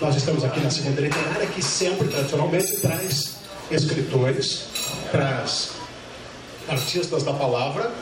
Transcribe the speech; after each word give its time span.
Nós 0.00 0.16
estamos 0.16 0.42
aqui 0.44 0.60
na 0.60 0.70
segunda 0.70 1.02
literária, 1.02 1.46
que 1.46 1.62
sempre, 1.62 2.08
tradicionalmente, 2.08 2.76
traz 2.78 3.34
escritores, 3.70 4.64
traz 5.12 5.72
artistas 6.66 7.22
da 7.22 7.34
palavra, 7.34 7.92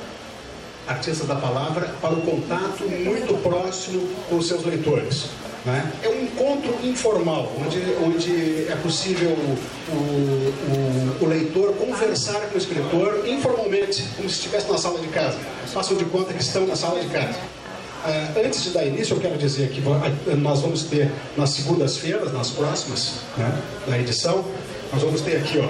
artistas 0.87 1.27
da 1.27 1.35
palavra, 1.35 1.93
para 2.01 2.15
o 2.15 2.21
contato 2.21 2.85
muito 2.85 3.35
próximo 3.43 4.09
com 4.29 4.37
os 4.37 4.47
seus 4.47 4.65
leitores. 4.65 5.25
Né? 5.65 5.93
É 6.05 6.09
um 6.09 6.23
encontro 6.23 6.73
informal, 6.85 7.53
onde, 7.61 7.83
onde 8.01 8.69
é 8.71 8.77
possível 8.77 9.31
o, 9.31 9.59
o, 9.93 11.25
o, 11.25 11.27
leitor 11.27 11.75
conversar 11.75 12.41
com 12.49 12.55
o 12.55 12.59
escritor 12.59 13.29
informalmente, 13.29 14.05
como 14.17 14.31
se 14.31 14.37
estivesse 14.37 14.71
na 14.71 14.79
sala 14.79 15.01
de 15.01 15.09
casa. 15.09 15.37
Façam 15.67 15.97
de 15.97 16.05
conta 16.05 16.33
que 16.33 16.43
estão 16.43 16.65
na 16.65 16.77
sala 16.77 17.01
de 17.01 17.09
casa. 17.09 17.58
Uh, 18.05 18.47
antes 18.47 18.63
de 18.63 18.71
dar 18.71 18.87
início, 18.87 19.17
eu 19.17 19.21
quero 19.21 19.37
dizer 19.37 19.71
que 19.71 19.83
nós 20.37 20.61
vamos 20.61 20.85
ter 20.85 21.11
nas 21.37 21.51
segundas-feiras, 21.51 22.33
nas 22.33 22.51
próximas, 22.51 23.15
né, 23.37 23.61
na 23.87 23.99
edição, 23.99 24.45
nós 24.93 25.03
vamos 25.03 25.21
ter 25.21 25.37
aqui, 25.37 25.59
ó, 25.59 25.69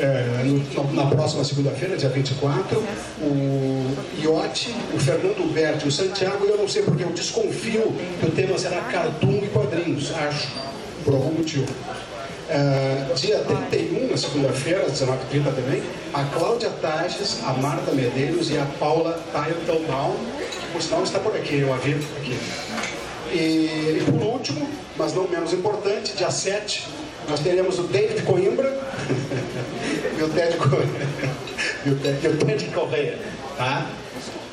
é, 0.00 0.42
no, 0.44 0.94
na 0.94 1.06
próxima 1.06 1.44
segunda-feira, 1.44 1.96
dia 1.96 2.08
24, 2.08 2.82
o 3.20 3.96
Iote, 4.22 4.74
o 4.94 4.98
Fernando 4.98 5.52
Berti 5.52 5.84
e 5.84 5.88
o 5.88 5.92
Santiago, 5.92 6.44
eu 6.46 6.56
não 6.56 6.66
sei 6.66 6.82
porque 6.82 7.02
eu 7.04 7.10
desconfio 7.10 7.92
que 8.18 8.26
o 8.26 8.30
tema 8.30 8.56
será 8.58 8.80
cartoon 8.82 9.40
e 9.42 9.48
quadrinhos, 9.48 10.12
acho, 10.14 10.48
por 11.04 11.14
algum 11.14 11.32
motivo. 11.32 11.66
Uh, 12.50 13.14
dia 13.14 13.38
31, 13.68 14.10
na 14.10 14.16
segunda-feira, 14.16 14.82
às 14.82 15.00
19h30 15.00 15.54
também, 15.54 15.82
a 16.14 16.24
Cláudia 16.24 16.70
Tages, 16.70 17.38
a 17.44 17.52
Marta 17.52 17.92
Medeiros 17.92 18.50
e 18.50 18.58
a 18.58 18.64
Paula 18.78 19.22
Teitelbaum, 19.32 20.16
por 20.72 20.82
sinal 20.82 21.02
está 21.02 21.18
por 21.18 21.34
aqui, 21.34 21.60
eu 21.60 21.72
a 21.72 21.76
vi 21.76 21.94
aqui. 21.94 22.38
E, 23.32 23.98
e 23.98 24.04
por 24.06 24.22
último, 24.22 24.68
mas 24.96 25.14
não 25.14 25.28
menos 25.28 25.52
importante, 25.52 26.16
dia 26.16 26.30
7, 26.30 26.88
nós 27.28 27.40
teremos 27.40 27.78
o 27.78 27.84
David 27.84 28.22
Coimbra 28.22 28.68
e 30.18 30.22
o 30.22 30.28
Ted 30.28 30.56
Correia, 30.56 30.88
e 31.86 32.68
o 32.68 32.72
Correia 32.72 33.18
tá? 33.56 33.86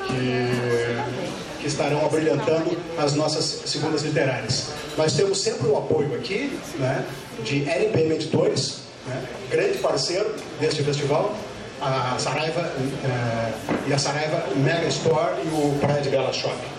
que, 0.06 1.60
que 1.60 1.66
estarão 1.66 2.04
abrilhantando 2.04 2.76
as 2.96 3.14
nossas 3.14 3.62
segundas 3.66 4.02
literárias. 4.02 4.68
Nós 4.96 5.12
temos 5.12 5.40
sempre 5.42 5.66
o 5.66 5.76
apoio 5.76 6.14
aqui 6.14 6.58
né, 6.78 7.04
de 7.44 7.68
LPM 7.68 8.14
Editores, 8.14 8.80
né, 9.06 9.24
grande 9.50 9.78
parceiro 9.78 10.34
deste 10.60 10.82
festival, 10.82 11.34
a 11.80 12.16
Saraiva 12.18 12.60
uh, 12.60 13.88
e 13.88 13.92
a 13.92 13.98
Saraiva 13.98 14.44
Mega 14.56 14.86
Store 14.88 15.34
e 15.44 15.48
o 15.48 15.78
Praia 15.80 16.00
de 16.00 16.08
Bela 16.08 16.32
Shopping. 16.32 16.78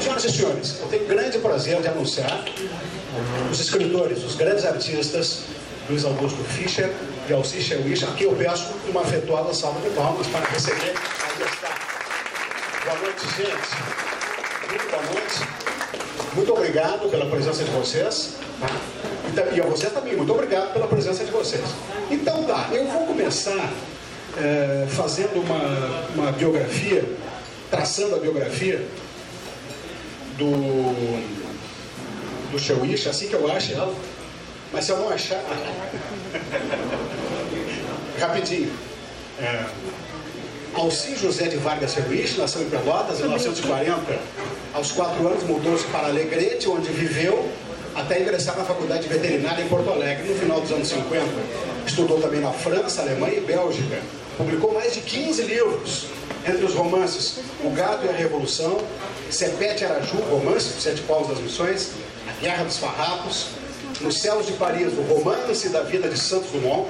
Senhoras 0.00 0.24
e 0.24 0.30
senhores, 0.30 0.80
eu 0.80 0.88
tenho 0.88 1.06
grande 1.06 1.38
prazer 1.38 1.80
de 1.80 1.88
anunciar 1.88 2.44
os 3.50 3.60
escritores, 3.60 4.22
os 4.24 4.34
grandes 4.34 4.64
artistas, 4.64 5.44
Luiz 5.88 6.04
Augusto 6.04 6.42
Fischer 6.44 6.92
e 7.28 7.32
Alci 7.32 7.58
Wish, 7.84 8.04
aqui 8.04 8.24
eu 8.24 8.32
peço 8.32 8.74
uma 8.88 9.00
afetuosa 9.00 9.54
salva 9.54 9.80
de 9.80 9.94
palmas 9.94 10.26
para 10.26 10.44
receber 10.46 10.94
a 10.94 11.44
está. 11.44 11.96
Boa 12.84 12.98
noite, 12.98 13.26
gente. 13.36 14.68
Muito 14.68 14.90
boa 14.90 15.02
noite. 15.02 15.66
Muito 16.34 16.52
obrigado 16.52 17.10
pela 17.10 17.26
presença 17.26 17.64
de 17.64 17.70
vocês. 17.70 18.36
Tá? 18.60 19.42
E 19.52 19.60
a 19.60 19.64
vocês 19.64 19.92
também, 19.92 20.16
muito 20.16 20.32
obrigado 20.32 20.72
pela 20.72 20.86
presença 20.86 21.24
de 21.24 21.30
vocês. 21.30 21.64
Então 22.10 22.44
tá, 22.44 22.68
eu 22.72 22.86
vou 22.86 23.06
começar 23.06 23.72
é, 24.38 24.86
fazendo 24.88 25.40
uma, 25.40 26.06
uma 26.14 26.32
biografia, 26.32 27.04
traçando 27.70 28.16
a 28.16 28.18
biografia 28.18 28.84
do 30.38 31.36
do 32.50 32.58
Sheuish, 32.58 33.06
assim 33.08 33.28
que 33.28 33.34
eu 33.34 33.50
acho. 33.50 33.72
Mas 34.72 34.84
se 34.84 34.92
eu 34.92 34.98
não 34.98 35.08
achar. 35.10 35.42
Rapidinho. 38.18 38.72
É, 39.38 39.64
Alci 40.74 41.14
José 41.16 41.48
de 41.48 41.56
Vargas 41.56 41.92
Sheuish 41.92 42.38
nasceu 42.38 42.62
em 42.62 42.70
Pelotas 42.70 43.20
em 43.20 43.24
1940. 43.24 44.18
Aos 44.74 44.92
quatro 44.92 45.26
anos 45.26 45.42
mudou-se 45.44 45.84
para 45.86 46.08
Alegrete, 46.08 46.68
onde 46.68 46.90
viveu 46.90 47.50
até 47.94 48.20
ingressar 48.20 48.58
na 48.58 48.64
Faculdade 48.64 49.04
de 49.04 49.08
Veterinária 49.08 49.62
em 49.62 49.68
Porto 49.68 49.88
Alegre, 49.90 50.28
no 50.28 50.34
final 50.34 50.60
dos 50.60 50.70
anos 50.70 50.88
50. 50.88 51.24
Estudou 51.86 52.20
também 52.20 52.40
na 52.40 52.52
França, 52.52 53.00
Alemanha 53.02 53.38
e 53.38 53.40
Bélgica. 53.40 54.02
Publicou 54.36 54.74
mais 54.74 54.92
de 54.92 55.00
15 55.00 55.42
livros, 55.42 56.06
entre 56.46 56.64
os 56.64 56.74
romances 56.74 57.38
O 57.64 57.70
Gato 57.70 58.04
e 58.04 58.08
a 58.10 58.12
Revolução, 58.12 58.78
Sepete 59.30 59.84
Araju, 59.84 60.18
romance, 60.30 60.78
Sete 60.78 61.00
Paus 61.02 61.28
das 61.28 61.38
Missões, 61.38 61.92
Guerra 62.40 62.64
dos 62.64 62.76
Farrapos, 62.76 63.46
Nos 64.00 64.20
Céus 64.20 64.46
de 64.46 64.52
Paris, 64.52 64.92
o 64.92 65.00
romance 65.02 65.70
da 65.70 65.82
vida 65.82 66.08
de 66.08 66.18
Santos 66.18 66.50
Dumont, 66.50 66.86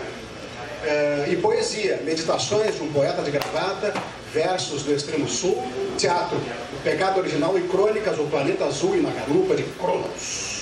eh, 0.85 1.29
e 1.31 1.37
poesia, 1.37 2.01
meditações 2.05 2.75
de 2.75 2.83
um 2.83 2.93
poeta 2.93 3.23
de 3.23 3.31
gravata, 3.31 3.95
versos 4.35 4.83
do 4.83 4.93
extremo 4.93 5.29
sul, 5.29 5.63
teatro, 5.97 6.37
o 6.37 6.83
pecado 6.83 7.21
original 7.21 7.57
e 7.57 7.63
crônicas 7.69 8.17
do 8.17 8.25
planeta 8.29 8.65
azul 8.65 8.97
e 8.97 9.01
na 9.01 9.11
garupa 9.11 9.55
de 9.55 9.63
Cronos. 9.63 10.56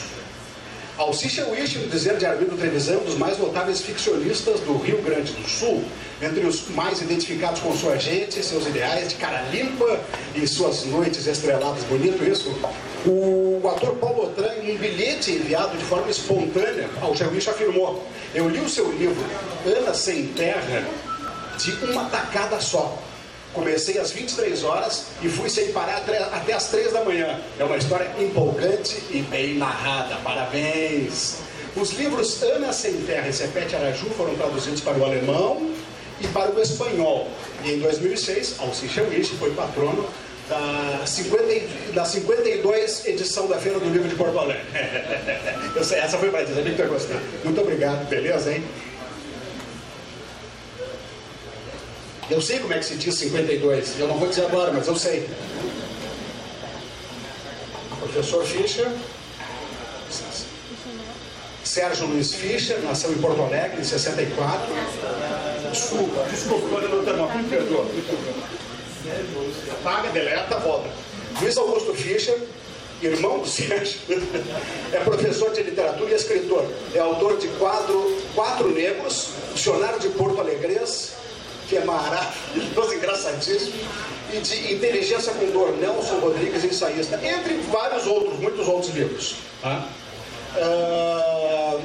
Alcicha 0.97 1.45
Wish, 1.47 1.77
dizer 1.91 2.17
de 2.19 2.25
Armindo 2.25 2.57
Trevisan, 2.57 2.99
um 2.99 3.05
dos 3.05 3.17
mais 3.17 3.37
notáveis 3.37 3.81
ficcionistas 3.81 4.61
do 4.61 4.77
Rio 4.79 5.03
Grande 5.03 5.33
do 5.33 5.49
Sul, 5.49 5.83
entre 6.23 6.47
os 6.47 6.69
mais 6.69 7.03
identificados 7.03 7.61
com 7.61 7.77
sua 7.77 7.97
gente, 7.97 8.41
seus 8.45 8.65
ideais 8.69 9.09
de 9.09 9.17
cara 9.17 9.43
limpa 9.51 10.01
e 10.37 10.47
suas 10.47 10.85
noites 10.85 11.27
estreladas. 11.27 11.83
Bonito 11.85 12.23
isso? 12.23 12.49
O 13.07 13.61
ator 13.69 13.97
Paulo 13.97 14.27
Otran, 14.27 14.55
em 14.63 14.77
um 14.77 14.79
bilhete 14.79 15.33
enviado 15.33 15.77
de 15.77 15.85
forma 15.85 16.09
espontânea 16.09 16.89
ao 17.03 17.11
Wish, 17.11 17.51
afirmou: 17.51 18.07
Eu 18.33 18.49
li 18.49 18.61
o 18.61 18.69
seu 18.69 18.93
livro 18.93 19.25
Ana 19.67 19.93
Sem 19.95 20.29
Terra 20.29 20.87
de 21.59 21.73
uma 21.87 22.05
tacada 22.05 22.61
só. 22.61 22.97
Comecei 23.55 23.99
às 23.99 24.11
23 24.11 24.65
horas 24.65 25.05
e 25.23 25.29
fui 25.29 25.49
sem 25.49 25.73
parar 25.73 26.05
até 26.33 26.53
às 26.53 26.67
3 26.69 26.93
da 26.93 27.05
manhã. 27.05 27.41
É 27.59 27.65
uma 27.65 27.77
história 27.77 28.11
empolgante 28.19 29.01
e 29.11 29.23
bem 29.23 29.55
narrada. 29.55 30.17
Parabéns! 30.17 31.39
Os 31.77 31.93
livros 31.93 32.43
Ana 32.43 32.73
Sem 32.73 32.95
Terra 33.03 33.29
e 33.29 33.33
Sepete 33.33 33.75
Araju 33.75 34.11
foram 34.11 34.35
traduzidos 34.37 34.81
para 34.81 34.97
o 34.97 35.05
alemão 35.05 35.71
e 36.21 36.27
para 36.29 36.53
o 36.53 36.61
espanhol. 36.61 37.29
E 37.65 37.73
em 37.73 37.79
2006, 37.81 38.57
Alci 38.61 38.89
Wish 39.01 39.31
foi 39.39 39.53
patrono 39.55 40.09
da, 40.49 41.07
50, 41.07 41.93
da 41.93 42.05
52 42.05 43.07
edição 43.07 43.47
da 43.49 43.59
Feira 43.59 43.79
do 43.79 43.89
Livro 43.89 44.09
de 44.09 44.15
Porto 44.15 44.39
Alegre. 44.39 44.63
Eu 45.75 45.81
essa 45.81 46.19
foi 46.19 46.31
para 46.31 46.45
dizer, 46.45 46.63
que 46.65 46.71
vai 46.71 46.87
gostar. 46.87 47.21
Muito 47.43 47.61
obrigado, 47.61 48.09
beleza, 48.09 48.53
hein? 48.53 48.63
Eu 52.31 52.41
sei 52.41 52.59
como 52.59 52.73
é 52.73 52.79
que 52.79 52.87
se 52.87 52.97
diz 52.97 53.15
52, 53.17 54.01
eu 54.01 54.09
não 54.09 54.17
vou 54.17 54.29
dizer 54.29 54.47
agora, 54.47 54.73
mas 54.73 54.87
eu 54.87 54.97
sei. 54.97 55.29
Professor 58.01 58.45
Fischer, 58.45 58.91
Sérgio 61.63 62.07
Luiz 62.07 62.33
Fischer, 62.33 62.79
nasceu 62.83 63.13
em 63.13 63.17
Porto 63.17 63.43
Alegre 63.43 63.81
em 63.81 63.85
64. 63.85 64.73
Desculpa, 65.71 66.25
desculpa, 66.31 66.81
não, 66.81 67.03
não, 67.03 67.37
me 67.37 67.49
perdoa. 67.49 67.87
Apaga, 69.73 70.09
deleta, 70.11 70.59
volta. 70.61 70.89
Luiz 71.41 71.57
Augusto 71.59 71.93
Fischer, 71.95 72.39
irmão 73.03 73.41
do 73.41 73.47
Sérgio, 73.49 73.99
é 74.93 75.01
professor 75.01 75.53
de 75.53 75.63
literatura 75.63 76.11
e 76.11 76.15
escritor. 76.15 76.67
É 76.95 77.01
autor 77.01 77.37
de 77.39 77.49
quadro 77.49 78.17
Quatro 78.35 78.71
Negros, 78.71 79.31
Dicionário 79.55 79.99
de 79.99 80.09
Porto 80.11 80.41
Alegres, 80.41 81.13
que 81.69 81.77
é 81.77 81.85
maravilhoso, 81.85 82.95
engraçadíssimo, 82.95 83.79
e 84.33 84.39
de 84.39 84.75
Inteligência 84.75 85.33
com 85.33 85.51
Dor, 85.51 85.77
Nelson 85.77 86.19
Rodrigues, 86.19 86.65
ensaísta, 86.65 87.21
entre 87.25 87.55
vários 87.71 88.07
outros, 88.07 88.39
muitos 88.39 88.67
outros 88.67 88.95
livros. 88.95 89.37
Tá? 89.63 89.89
Uh, 90.57 91.81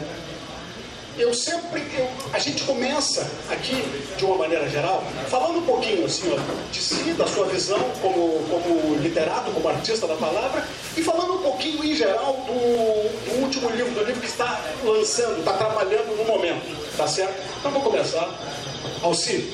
eu 1.20 1.34
sempre, 1.34 1.84
eu, 1.98 2.10
a 2.32 2.40
gente 2.40 2.64
começa 2.64 3.30
aqui, 3.50 3.84
de 4.18 4.24
uma 4.24 4.38
maneira 4.38 4.70
geral, 4.70 5.04
falando 5.28 5.60
um 5.60 5.66
pouquinho 5.66 6.06
assim, 6.06 6.34
de 6.72 6.80
si, 6.80 7.12
da 7.12 7.28
sua 7.28 7.46
visão 7.48 7.80
como, 8.02 8.40
como 8.50 8.96
literato, 8.96 9.52
como 9.52 9.68
artista 9.68 10.08
da 10.08 10.16
palavra, 10.16 10.66
e 10.96 11.04
falando 11.04 11.34
um 11.34 11.40
pouquinho 11.40 11.84
em 11.84 11.94
geral 11.94 12.34
do, 12.48 13.30
do 13.30 13.44
último 13.44 13.70
livro, 13.70 13.92
do 13.92 14.06
livro 14.06 14.22
que 14.22 14.28
está 14.28 14.62
lançando, 14.82 15.40
está 15.40 15.54
trabalhando 15.54 16.16
no 16.16 16.24
momento, 16.24 16.96
tá 16.96 17.06
certo? 17.06 17.36
Então 17.60 17.72
vou 17.72 17.82
começar. 17.82 18.30
Alci, 19.04 19.52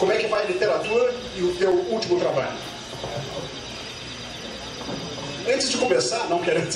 como 0.00 0.12
é 0.12 0.16
que 0.16 0.26
vai 0.28 0.44
a 0.44 0.46
literatura 0.46 1.14
e 1.36 1.42
o 1.42 1.54
teu 1.56 1.70
último 1.70 2.18
trabalho? 2.18 2.56
Antes 5.46 5.70
de 5.70 5.76
começar, 5.76 6.26
não 6.30 6.40
querendo, 6.40 6.68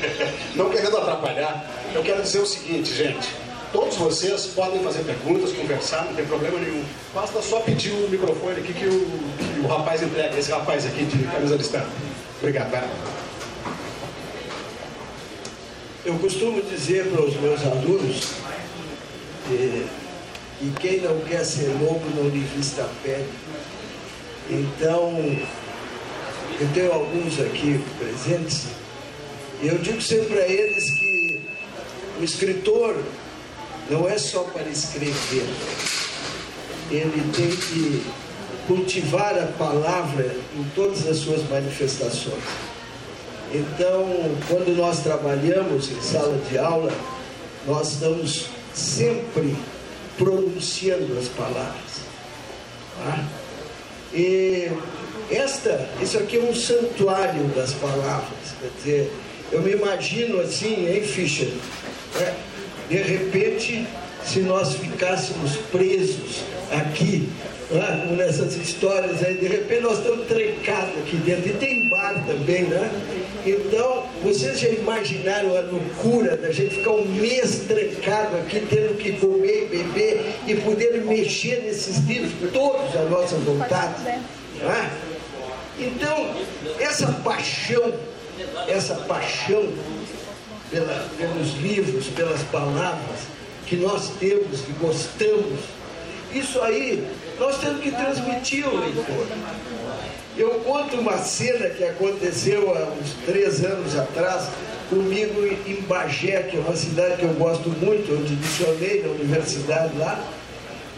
não 0.56 0.70
querendo 0.70 0.96
atrapalhar, 0.96 1.70
eu 1.94 2.02
quero 2.02 2.22
dizer 2.22 2.38
o 2.38 2.46
seguinte, 2.46 2.94
gente. 2.94 3.28
Todos 3.72 3.96
vocês 3.96 4.46
podem 4.46 4.82
fazer 4.82 5.02
perguntas, 5.04 5.52
conversar, 5.52 6.06
não 6.06 6.14
tem 6.14 6.24
problema 6.24 6.58
nenhum. 6.58 6.82
Basta 7.14 7.42
só 7.42 7.60
pedir 7.60 7.90
o 7.90 8.08
microfone 8.08 8.60
aqui 8.60 8.72
que 8.72 8.86
o, 8.86 9.06
que 9.38 9.60
o 9.60 9.66
rapaz 9.66 10.02
entrega, 10.02 10.38
esse 10.38 10.50
rapaz 10.50 10.86
aqui 10.86 11.04
de 11.04 11.24
camisa 11.24 11.56
estampa. 11.56 11.88
Obrigado, 12.38 12.70
vai. 12.70 12.88
Eu 16.06 16.18
costumo 16.18 16.62
dizer 16.62 17.06
para 17.10 17.22
os 17.22 17.36
meus 17.36 17.62
alunos 17.64 18.32
que, 19.46 19.86
que 20.62 20.70
quem 20.80 21.00
não 21.00 21.18
quer 21.22 21.44
ser 21.44 21.66
lobo 21.80 22.02
não 22.14 22.28
lhe 22.28 22.38
vista 22.56 22.82
a 22.82 22.88
pele. 23.02 23.28
Então, 24.48 25.12
eu 26.60 26.68
tenho 26.72 26.92
alguns 26.92 27.40
aqui 27.40 27.84
presentes, 27.98 28.66
e 29.60 29.66
eu 29.66 29.78
digo 29.78 30.00
sempre 30.00 30.38
a 30.38 30.46
eles 30.46 30.90
que 30.90 31.40
o 32.20 32.22
escritor 32.22 32.96
não 33.90 34.08
é 34.08 34.16
só 34.16 34.44
para 34.44 34.68
escrever, 34.68 35.48
ele 36.90 37.32
tem 37.34 37.50
que 37.50 38.04
cultivar 38.68 39.36
a 39.36 39.46
palavra 39.58 40.36
em 40.54 40.62
todas 40.76 41.08
as 41.08 41.16
suas 41.16 41.42
manifestações. 41.48 42.44
Então, 43.52 44.06
quando 44.48 44.76
nós 44.76 45.00
trabalhamos 45.00 45.90
em 45.90 46.00
sala 46.00 46.38
de 46.48 46.56
aula, 46.56 46.92
nós 47.66 47.94
estamos 47.94 48.46
sempre 48.72 49.56
pronunciando 50.22 51.18
as 51.18 51.28
palavras. 51.28 52.02
Tá? 52.96 53.24
E 54.14 54.70
esta, 55.30 55.88
isso 56.00 56.18
aqui 56.18 56.36
é 56.36 56.40
um 56.40 56.54
santuário 56.54 57.44
das 57.56 57.72
palavras. 57.72 58.54
Quer 58.60 58.70
dizer, 58.76 59.12
eu 59.50 59.62
me 59.62 59.72
imagino 59.72 60.40
assim, 60.40 60.88
hein, 60.88 61.02
Fischer? 61.02 61.50
É, 62.20 62.34
de 62.88 62.96
repente, 62.96 63.86
se 64.24 64.40
nós 64.40 64.74
ficássemos 64.74 65.56
presos 65.72 66.42
aqui 66.70 67.28
né, 67.70 68.14
nessas 68.16 68.54
histórias 68.56 69.22
aí, 69.24 69.34
de 69.34 69.46
repente 69.48 69.82
nós 69.82 69.98
estamos 69.98 70.26
trancados 70.26 70.96
aqui 70.98 71.16
dentro, 71.16 71.48
e 71.48 71.54
tem 71.54 71.88
bar 71.88 72.22
também, 72.26 72.64
né? 72.64 72.90
Então, 73.44 74.06
vocês 74.22 74.60
já 74.60 74.68
imaginaram 74.68 75.56
a 75.56 75.60
loucura 75.62 76.36
da 76.36 76.52
gente 76.52 76.76
ficar 76.76 76.92
um 76.92 77.04
mês 77.06 77.64
trancado 77.66 78.36
aqui, 78.36 78.64
tendo 78.70 78.96
que 78.96 79.12
comer 79.14 79.64
e 79.64 79.66
beber 79.66 80.34
e 80.46 80.54
poder 80.56 81.04
mexer 81.04 81.62
nesses 81.64 81.98
livros 82.06 82.32
todos 82.52 82.94
à 82.94 83.02
nossa 83.02 83.34
vontade? 83.36 84.00
Né? 84.04 84.90
Então, 85.78 86.36
essa 86.78 87.08
paixão, 87.24 87.92
essa 88.68 88.94
paixão 88.94 89.72
pela, 90.70 91.08
pelos 91.18 91.54
livros, 91.60 92.06
pelas 92.08 92.42
palavras 92.44 93.20
que 93.66 93.76
nós 93.76 94.10
temos, 94.20 94.60
que 94.60 94.72
gostamos, 94.74 95.58
isso 96.32 96.60
aí 96.62 97.06
nós 97.40 97.58
temos 97.58 97.80
que 97.82 97.90
transmitir 97.90 98.64
ao 98.64 98.76
leitor. 98.76 99.26
Eu 100.36 100.48
conto 100.60 100.96
uma 100.96 101.18
cena 101.18 101.68
que 101.68 101.84
aconteceu 101.84 102.74
há 102.74 102.88
uns 102.98 103.12
três 103.26 103.62
anos 103.62 103.94
atrás 103.98 104.48
comigo 104.88 105.46
em 105.66 105.80
Bagé, 105.82 106.42
que 106.44 106.56
é 106.56 106.60
uma 106.60 106.74
cidade 106.74 107.16
que 107.16 107.24
eu 107.24 107.34
gosto 107.34 107.68
muito, 107.68 108.14
onde 108.14 108.34
licionei 108.34 109.02
na 109.02 109.10
universidade 109.10 109.96
lá. 109.98 110.24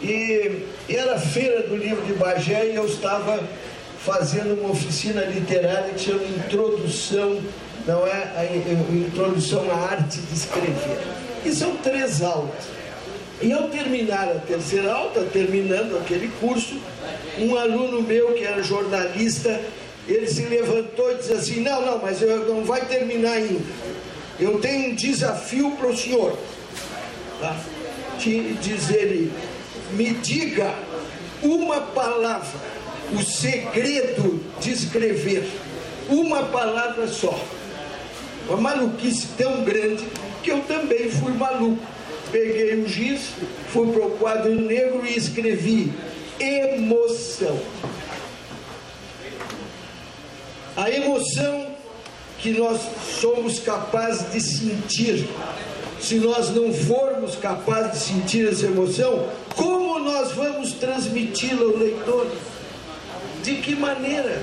E 0.01 0.67
era 0.89 1.15
a 1.15 1.19
feira 1.19 1.63
do 1.63 1.77
livro 1.77 2.05
de 2.05 2.13
Bagé 2.13 2.67
e 2.67 2.77
eu 2.77 2.87
estava 2.87 3.43
fazendo 3.99 4.61
uma 4.61 4.71
oficina 4.71 5.23
literária 5.23 5.95
que 5.95 6.01
chama 6.01 6.23
Introdução, 6.25 7.41
não 7.87 8.07
é? 8.07 8.33
A 8.37 8.93
Introdução 8.93 9.69
à 9.71 9.93
Arte 9.93 10.19
de 10.21 10.35
Escrever. 10.35 10.99
E 11.45 11.51
são 11.51 11.77
três 11.79 12.23
aulas. 12.23 12.69
E 13.43 13.53
ao 13.53 13.69
terminar 13.69 14.29
a 14.29 14.39
terceira 14.41 14.93
aula, 14.93 15.27
terminando 15.33 15.99
aquele 15.99 16.29
curso, 16.41 16.79
um 17.39 17.57
aluno 17.57 18.03
meu 18.03 18.33
que 18.33 18.45
era 18.45 18.63
jornalista, 18.63 19.61
ele 20.07 20.27
se 20.27 20.43
levantou 20.43 21.13
e 21.13 21.17
disse 21.17 21.33
assim, 21.33 21.61
não, 21.61 21.85
não, 21.85 21.99
mas 21.99 22.21
eu, 22.21 22.47
não 22.47 22.65
vai 22.65 22.85
terminar 22.87 23.33
ainda. 23.33 23.65
Eu 24.39 24.59
tenho 24.61 24.91
um 24.91 24.95
desafio 24.95 25.71
para 25.73 25.89
o 25.89 25.97
senhor. 25.97 26.37
Tá? 27.41 27.57
Diz 28.19 28.91
ele, 28.91 29.33
me 29.93 30.11
diga 30.15 30.75
uma 31.43 31.81
palavra, 31.81 32.59
o 33.13 33.23
segredo 33.23 34.41
de 34.61 34.73
escrever, 34.73 35.49
uma 36.09 36.45
palavra 36.45 37.07
só. 37.07 37.39
Uma 38.49 38.59
maluquice 38.59 39.29
tão 39.39 39.65
grande 39.65 40.05
que 40.43 40.51
eu 40.51 40.61
também 40.63 41.11
fui 41.11 41.33
maluco 41.33 41.83
peguei 42.35 42.75
o 42.83 42.89
giz, 42.89 43.31
fui 43.69 43.93
para 43.93 44.07
o 44.07 44.11
quadro 44.13 44.53
negro 44.53 45.07
e 45.07 45.17
escrevi 45.17 45.93
emoção. 46.41 47.59
A 50.77 50.91
emoção 50.91 51.75
que 52.39 52.51
nós 52.51 52.81
somos 53.21 53.59
capazes 53.59 54.31
de 54.33 54.41
sentir. 54.41 55.29
Se 56.01 56.17
nós 56.17 56.51
não 56.51 56.73
formos 56.73 57.37
capazes 57.37 57.93
de 57.93 57.99
sentir 57.99 58.49
essa 58.49 58.67
emoção, 58.67 59.27
como 59.57 59.99
nós 60.01 60.33
vamos 60.33 60.73
transmiti-la 60.73 61.63
ao 61.63 61.77
leitor? 61.79 62.31
De 63.43 63.55
que 63.57 63.75
maneira? 63.75 64.43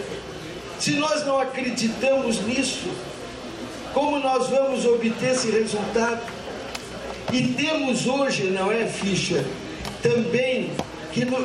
Se 0.80 0.92
nós 0.92 1.26
não 1.26 1.40
acreditamos 1.40 2.42
nisso, 2.48 2.90
como 3.94 4.18
nós 4.20 4.48
vamos 4.48 4.86
obter 4.86 5.32
esse 5.32 5.52
resultado? 5.52 6.22
E 7.32 7.44
temos 7.50 8.08
hoje, 8.08 8.46
não 8.46 8.72
é, 8.72 8.88
Ficha, 8.88 9.46
também 10.02 10.72
que, 11.14 11.24
no, 11.24 11.38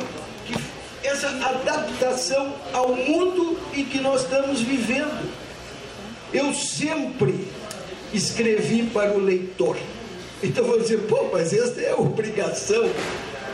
essa 1.07 1.27
adaptação 1.27 2.53
ao 2.73 2.95
mundo 2.95 3.57
em 3.73 3.85
que 3.85 3.99
nós 3.99 4.23
estamos 4.23 4.61
vivendo. 4.61 5.31
Eu 6.33 6.53
sempre 6.53 7.47
escrevi 8.13 8.83
para 8.83 9.13
o 9.13 9.19
leitor. 9.19 9.77
Então 10.43 10.63
vou 10.65 10.79
dizer, 10.79 10.99
pô, 11.07 11.29
mas 11.31 11.53
essa 11.53 11.81
é 11.81 11.95
obrigação. 11.95 12.89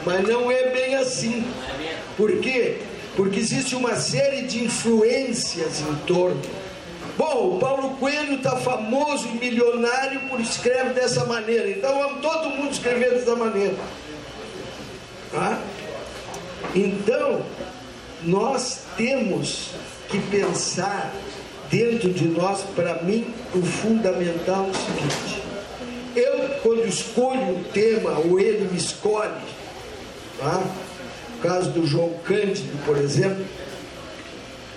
Mas 0.06 0.28
não 0.28 0.52
é 0.52 0.70
bem 0.70 0.96
assim. 0.96 1.46
Por 2.18 2.40
quê? 2.40 2.78
Porque 3.16 3.40
existe 3.40 3.76
uma 3.76 3.96
série 3.96 4.42
de 4.44 4.64
influências 4.64 5.82
em 5.82 5.96
torno 6.06 6.42
Bom, 7.18 7.56
o 7.56 7.60
Paulo 7.60 7.92
Coelho 7.98 8.36
está 8.36 8.56
famoso 8.56 9.28
e 9.28 9.38
milionário 9.38 10.22
por 10.22 10.40
escrever 10.40 10.94
dessa 10.94 11.26
maneira. 11.26 11.70
Então 11.70 11.96
vamos 11.96 12.22
todo 12.22 12.50
mundo 12.50 12.72
escrever 12.72 13.12
dessa 13.12 13.36
maneira. 13.36 13.76
Tá? 15.32 15.60
Então, 16.76 17.44
nós 18.24 18.80
temos 18.98 19.70
que 20.10 20.20
pensar 20.20 21.14
dentro 21.70 22.12
de 22.12 22.28
nós, 22.28 22.62
para 22.76 23.02
mim, 23.04 23.34
o 23.54 23.62
fundamental 23.62 24.68
é 24.68 24.70
o 24.70 24.74
seguinte. 24.74 25.44
Eu, 26.16 26.50
quando 26.62 26.88
escolho 26.88 27.42
um 27.42 27.64
tema, 27.64 28.12
ou 28.20 28.40
ele 28.40 28.68
me 28.72 28.78
escolhe, 28.78 29.42
tá? 30.40 30.64
no 31.36 31.42
caso 31.42 31.72
do 31.72 31.86
João 31.86 32.12
Cândido, 32.24 32.86
por 32.86 32.98
exemplo, 32.98 33.44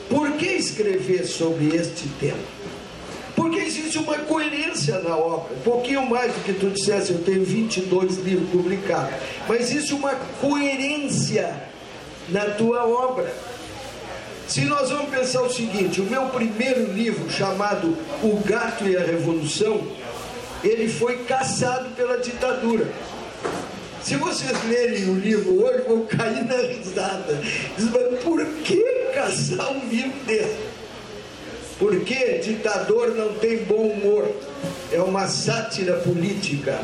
por 0.09 0.33
que 0.33 0.47
escrever 0.47 1.27
sobre 1.27 1.77
este 1.77 2.09
tema? 2.21 2.39
Porque 3.35 3.59
existe 3.59 3.99
uma 3.99 4.17
coerência 4.21 4.99
na 5.01 5.17
obra. 5.17 5.55
Um 5.55 5.61
pouquinho 5.61 6.07
mais 6.07 6.33
do 6.33 6.43
que 6.43 6.55
tu 6.55 6.71
dissesse, 6.71 7.13
eu 7.13 7.23
tenho 7.23 7.45
22 7.45 8.17
livros 8.19 8.49
publicados. 8.49 9.15
Mas 9.47 9.71
existe 9.71 9.93
uma 9.93 10.15
coerência 10.41 11.55
na 12.29 12.45
tua 12.51 12.87
obra. 12.87 13.33
Se 14.49 14.65
nós 14.65 14.91
vamos 14.91 15.11
pensar 15.11 15.43
o 15.43 15.53
seguinte, 15.53 16.01
o 16.01 16.05
meu 16.05 16.27
primeiro 16.27 16.93
livro, 16.93 17.29
chamado 17.31 17.97
O 18.23 18.41
Gato 18.45 18.89
e 18.89 18.97
a 18.97 19.01
Revolução, 19.01 19.87
ele 20.63 20.89
foi 20.89 21.25
caçado 21.25 21.91
pela 21.91 22.19
ditadura. 22.19 22.87
Se 24.03 24.15
vocês 24.17 24.53
lerem 24.69 25.11
o 25.11 25.15
livro 25.19 25.65
hoje, 25.65 25.83
vão 25.89 26.07
cair 26.07 26.45
na 26.45 26.57
risada. 26.59 27.41
Diz, 27.77 27.91
mas 27.91 28.23
por 28.23 28.45
que 28.63 28.83
caçar 29.13 29.73
um 29.73 29.89
livro 29.89 30.17
desse? 30.25 30.57
Porque 31.77 32.39
ditador 32.39 33.17
não 33.17 33.35
tem 33.35 33.65
bom 33.65 33.89
humor. 33.89 34.31
É 34.93 35.01
uma 35.01 35.27
sátira 35.27 35.95
política 35.95 36.81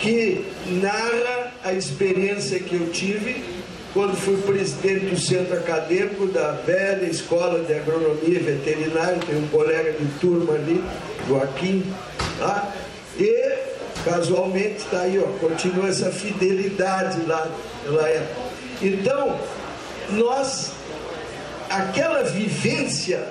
que 0.00 0.44
narra 0.66 1.52
a 1.62 1.72
experiência 1.74 2.58
que 2.58 2.74
eu 2.74 2.90
tive 2.90 3.53
quando 3.94 4.14
fui 4.16 4.36
presidente 4.42 5.06
do 5.06 5.18
centro 5.18 5.56
acadêmico 5.56 6.26
da 6.26 6.52
velha 6.52 7.06
escola 7.06 7.60
de 7.64 7.72
agronomia 7.72 8.40
veterinária, 8.40 9.18
tem 9.24 9.36
um 9.38 9.48
colega 9.48 9.92
de 9.92 10.04
turma 10.18 10.54
ali, 10.54 10.84
Joaquim, 11.26 11.84
tá? 12.38 12.72
e 13.16 13.74
Casualmente 14.04 14.76
está 14.76 15.00
aí, 15.00 15.18
ó, 15.18 15.26
continua 15.38 15.88
essa 15.88 16.10
fidelidade 16.10 17.22
lá 17.26 17.50
pela 17.82 18.06
época. 18.06 18.42
Então, 18.82 19.40
nós, 20.10 20.72
aquela 21.70 22.22
vivência 22.22 23.26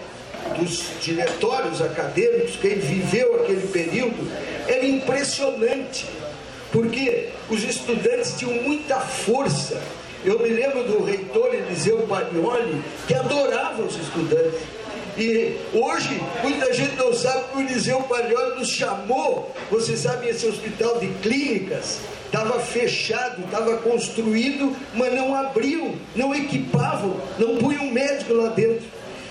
dos 0.58 0.84
diretórios 1.00 1.80
acadêmicos, 1.80 2.56
quem 2.56 2.80
viveu 2.80 3.36
aquele 3.42 3.68
período, 3.68 4.28
era 4.68 4.84
impressionante, 4.84 6.08
porque 6.72 7.30
os 7.52 7.64
estudantes 7.64 8.34
tinham 8.36 8.64
muita 8.64 9.00
força. 9.00 9.80
Eu 10.26 10.40
me 10.40 10.50
lembro 10.50 10.84
do 10.86 11.04
reitor 11.04 11.54
Eliseu 11.54 12.08
Bagnoli, 12.08 12.82
que 13.08 13.14
adorava 13.14 13.82
os 13.84 13.96
estudantes. 13.98 14.62
E 15.18 15.60
hoje, 15.74 16.20
muita 16.42 16.74
gente 16.74 16.96
não 16.96 17.14
sabe 17.14 17.44
que 17.52 17.58
o 17.58 17.62
Eliseu 17.62 18.02
Palholi 18.04 18.60
nos 18.60 18.70
chamou. 18.70 19.54
Vocês 19.70 20.00
sabem, 20.00 20.30
esse 20.30 20.48
hospital 20.48 20.98
de 21.00 21.08
clínicas 21.22 22.00
estava 22.26 22.60
fechado, 22.60 23.44
estava 23.44 23.78
construído, 23.78 24.76
mas 24.96 25.14
não 25.14 25.36
abriam, 25.36 25.94
não 26.16 26.34
equipavam, 26.34 27.16
não 27.38 27.58
punham 27.58 27.84
um 27.84 27.92
médico 27.92 28.34
lá 28.34 28.50
dentro. 28.50 28.88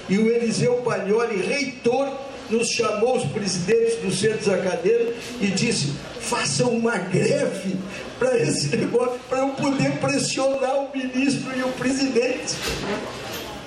E 0.08 0.18
o 0.18 0.30
Eliseu 0.30 0.74
Palholi, 0.84 1.42
reitor, 1.42 2.12
nos 2.52 2.68
chamou 2.68 3.16
os 3.16 3.24
presidentes 3.24 3.96
dos 3.96 4.20
centros 4.20 4.48
acadêmicos 4.48 5.14
e 5.40 5.46
disse: 5.46 5.92
façam 6.20 6.68
uma 6.68 6.96
greve 6.98 7.76
para 8.18 8.38
esse 8.38 8.76
negócio, 8.76 9.18
para 9.28 9.38
eu 9.38 9.48
poder 9.48 9.92
pressionar 9.98 10.76
o 10.76 10.96
ministro 10.96 11.50
e 11.56 11.62
o 11.62 11.68
presidente. 11.72 12.54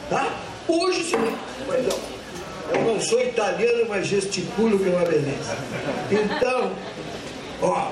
Tá? 0.09 0.33
Hoje. 0.67 1.15
Mas 1.67 1.85
não. 1.85 2.15
Eu 2.73 2.81
não 2.81 3.01
sou 3.01 3.21
italiano, 3.21 3.85
mas 3.87 4.07
gesticulo 4.07 4.79
que 4.79 4.89
é 4.89 4.91
uma 4.91 5.05
beleza. 5.05 5.55
Então, 6.09 6.71
ó, 7.61 7.91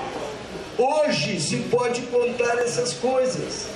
hoje 0.76 1.40
se 1.40 1.56
pode 1.70 2.02
contar 2.02 2.58
essas 2.58 2.92
coisas. 2.94 3.66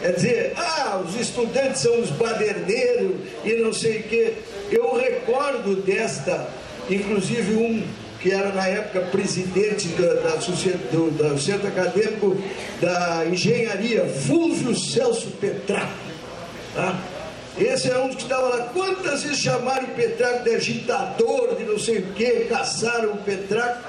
Quer 0.00 0.12
dizer, 0.12 0.52
ah, 0.56 1.02
os 1.04 1.18
estudantes 1.18 1.80
são 1.80 2.00
os 2.00 2.10
baderneiros 2.10 3.16
e 3.44 3.54
não 3.54 3.72
sei 3.72 4.00
o 4.00 4.02
quê. 4.04 4.34
Eu 4.70 4.96
recordo 4.96 5.76
desta, 5.76 6.48
inclusive 6.90 7.54
um 7.54 7.86
que 8.20 8.32
era 8.32 8.50
na 8.52 8.66
época 8.66 9.02
presidente 9.12 9.88
da, 9.88 10.14
da, 10.14 10.36
do, 10.90 11.10
do 11.10 11.38
Centro 11.38 11.68
Acadêmico 11.68 12.36
da 12.80 13.24
Engenharia, 13.26 14.04
Fulvio 14.06 14.74
Celso 14.74 15.30
Petraco. 15.32 15.92
Tá? 16.74 16.98
Esse 17.58 17.90
é 17.90 17.98
um 17.98 18.08
que 18.08 18.22
estava 18.22 18.48
lá. 18.48 18.66
Quantas 18.72 19.22
vezes 19.22 19.38
chamaram 19.38 19.84
o 19.84 19.94
Petraco 19.94 20.44
de 20.44 20.54
agitador, 20.54 21.54
de 21.56 21.64
não 21.64 21.78
sei 21.78 21.98
o 21.98 22.12
quê, 22.14 22.46
caçaram 22.48 23.12
o 23.12 23.16
Petraco. 23.18 23.82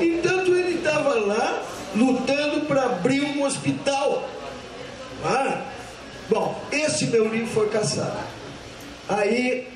Entanto, 0.00 0.54
ele 0.54 0.76
estava 0.76 1.14
lá 1.14 1.62
lutando 1.94 2.66
para 2.66 2.84
abrir 2.84 3.22
um 3.22 3.44
hospital. 3.44 4.28
Ah, 5.24 5.62
bom, 6.28 6.60
esse 6.72 7.06
meu 7.06 7.28
livro 7.28 7.48
foi 7.48 7.68
caçado. 7.68 8.18
Aí 9.08 9.68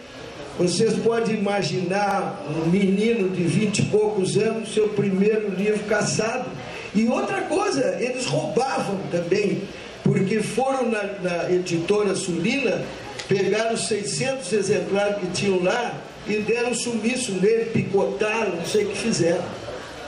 vocês 0.59 0.95
podem 1.01 1.37
imaginar 1.37 2.43
um 2.49 2.71
menino 2.71 3.29
de 3.29 3.43
vinte 3.43 3.81
e 3.81 3.85
poucos 3.87 4.37
anos, 4.39 4.73
seu 4.73 4.89
primeiro 4.89 5.51
livro 5.51 5.85
caçado. 5.85 6.49
E 6.95 7.07
outra 7.07 7.43
coisa, 7.43 7.97
eles 8.01 8.25
roubavam 8.25 8.99
também, 9.11 9.63
porque 10.03 10.41
foram 10.41 10.91
na, 10.91 11.03
na 11.23 11.53
editora 11.53 12.15
Sulina 12.15 12.83
pegaram 13.29 13.77
600 13.77 14.51
exemplares 14.53 15.17
que 15.19 15.27
tinham 15.33 15.63
lá 15.63 15.95
e 16.27 16.39
deram 16.39 16.75
sumiço 16.75 17.33
nele, 17.33 17.67
picotaram, 17.67 18.57
não 18.57 18.65
sei 18.65 18.85
o 18.85 18.89
que 18.89 18.97
fizeram. 18.97 19.45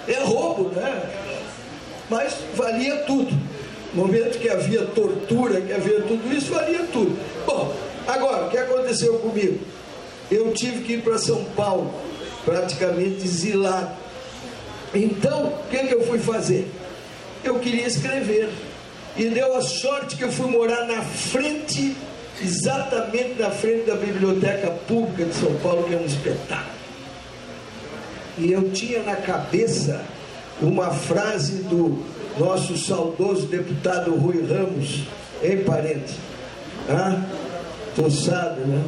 É 0.06 0.20
roubo, 0.20 0.70
né? 0.70 1.02
Mas 2.08 2.34
valia 2.54 2.96
tudo. 2.98 3.30
No 3.92 4.06
momento 4.06 4.38
que 4.38 4.48
havia 4.48 4.84
tortura, 4.86 5.60
que 5.60 5.72
havia 5.72 6.00
tudo 6.02 6.34
isso, 6.34 6.52
valia 6.52 6.84
tudo. 6.92 7.18
Bom, 7.44 7.74
agora, 8.06 8.46
o 8.46 8.50
que 8.50 8.56
aconteceu 8.56 9.18
comigo? 9.18 9.58
Eu 10.30 10.52
tive 10.52 10.84
que 10.84 10.92
ir 10.94 11.02
para 11.02 11.18
São 11.18 11.44
Paulo, 11.56 11.92
praticamente 12.44 13.24
exilado. 13.24 13.90
Então, 14.94 15.46
o 15.46 15.70
que, 15.70 15.78
que 15.78 15.94
eu 15.94 16.06
fui 16.06 16.18
fazer? 16.18 16.70
Eu 17.44 17.58
queria 17.58 17.86
escrever. 17.86 18.50
E 19.16 19.24
deu 19.26 19.56
a 19.56 19.62
sorte 19.62 20.16
que 20.16 20.22
eu 20.22 20.30
fui 20.30 20.50
morar 20.50 20.86
na 20.86 21.02
frente 21.02 21.96
exatamente 22.42 23.34
na 23.38 23.50
frente 23.50 23.86
da 23.86 23.96
Biblioteca 23.96 24.70
Pública 24.86 25.24
de 25.24 25.34
São 25.34 25.54
Paulo, 25.56 25.84
que 25.84 25.94
é 25.94 25.98
um 25.98 26.04
espetáculo. 26.04 26.78
E 28.38 28.52
eu 28.52 28.70
tinha 28.70 29.02
na 29.02 29.16
cabeça 29.16 30.04
uma 30.60 30.90
frase 30.90 31.62
do 31.64 32.04
nosso 32.38 32.76
saudoso 32.76 33.46
deputado 33.46 34.14
Rui 34.14 34.46
Ramos, 34.46 35.02
em 35.42 35.64
parente. 35.64 36.14
Ah, 36.88 37.20
sabe, 38.10 38.60
né? 38.60 38.84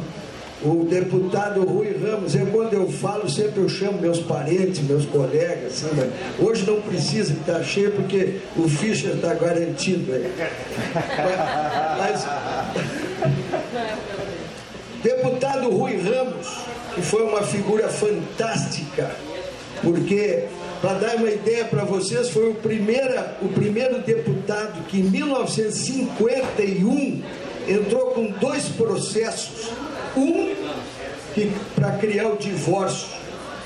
O 0.63 0.85
deputado 0.85 1.65
Rui 1.65 1.97
Ramos, 1.97 2.35
eu, 2.35 2.45
quando 2.47 2.73
eu 2.75 2.87
falo, 2.87 3.27
sempre 3.27 3.61
eu 3.61 3.69
chamo 3.69 3.99
meus 3.99 4.19
parentes, 4.19 4.79
meus 4.81 5.07
colegas, 5.07 5.83
assim, 5.83 5.89
mas 5.95 6.11
hoje 6.39 6.69
não 6.69 6.79
precisa 6.81 7.33
está 7.33 7.63
cheio, 7.63 7.93
porque 7.93 8.37
o 8.55 8.69
Fischer 8.69 9.15
está 9.15 9.33
garantido 9.33 10.13
aí. 10.13 10.31
Mas, 11.97 12.23
deputado 15.01 15.71
Rui 15.71 15.97
Ramos, 15.97 16.47
que 16.93 17.01
foi 17.01 17.23
uma 17.23 17.41
figura 17.41 17.89
fantástica, 17.89 19.09
porque, 19.81 20.43
para 20.79 20.93
dar 20.93 21.15
uma 21.15 21.29
ideia 21.29 21.65
para 21.65 21.83
vocês, 21.83 22.29
foi 22.29 22.49
o, 22.49 22.53
primeira, 22.53 23.35
o 23.41 23.49
primeiro 23.49 23.99
deputado 24.03 24.85
que 24.87 24.99
em 24.99 25.05
1951 25.05 27.23
entrou 27.67 28.11
com 28.11 28.27
dois 28.39 28.69
processos 28.69 29.71
um 30.17 30.55
para 31.75 31.91
criar 31.93 32.27
o 32.29 32.37
divórcio 32.37 33.07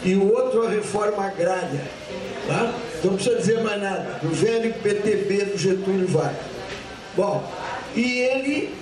e 0.03 0.15
o 0.15 0.33
outro 0.33 0.65
a 0.65 0.69
reforma 0.69 1.25
agrária. 1.25 1.81
Tá? 2.47 2.73
Não 3.03 3.15
precisa 3.15 3.37
dizer 3.37 3.61
mais 3.61 3.81
nada. 3.81 4.19
Do 4.21 4.29
velho 4.29 4.73
PTB 4.75 5.45
do 5.45 5.57
Getúlio 5.57 6.07
Vargas. 6.07 6.45
Bom, 7.15 7.43
e 7.95 8.19
ele, 8.19 8.75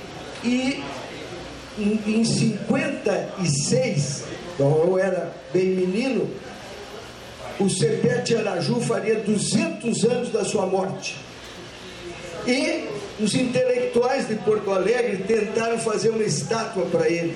e 0.43 0.83
em, 1.77 1.99
em 2.07 2.25
56, 2.25 4.23
então 4.53 4.83
eu 4.85 4.97
era 4.97 5.31
bem 5.53 5.67
menino, 5.67 6.29
o 7.59 7.69
Cepete 7.69 8.35
Araju 8.35 8.81
faria 8.81 9.19
200 9.19 10.03
anos 10.05 10.29
da 10.31 10.43
sua 10.43 10.65
morte. 10.65 11.15
E 12.47 12.89
os 13.19 13.35
intelectuais 13.35 14.27
de 14.27 14.35
Porto 14.35 14.71
Alegre 14.71 15.17
tentaram 15.27 15.77
fazer 15.79 16.09
uma 16.09 16.23
estátua 16.23 16.85
para 16.85 17.09
ele 17.09 17.35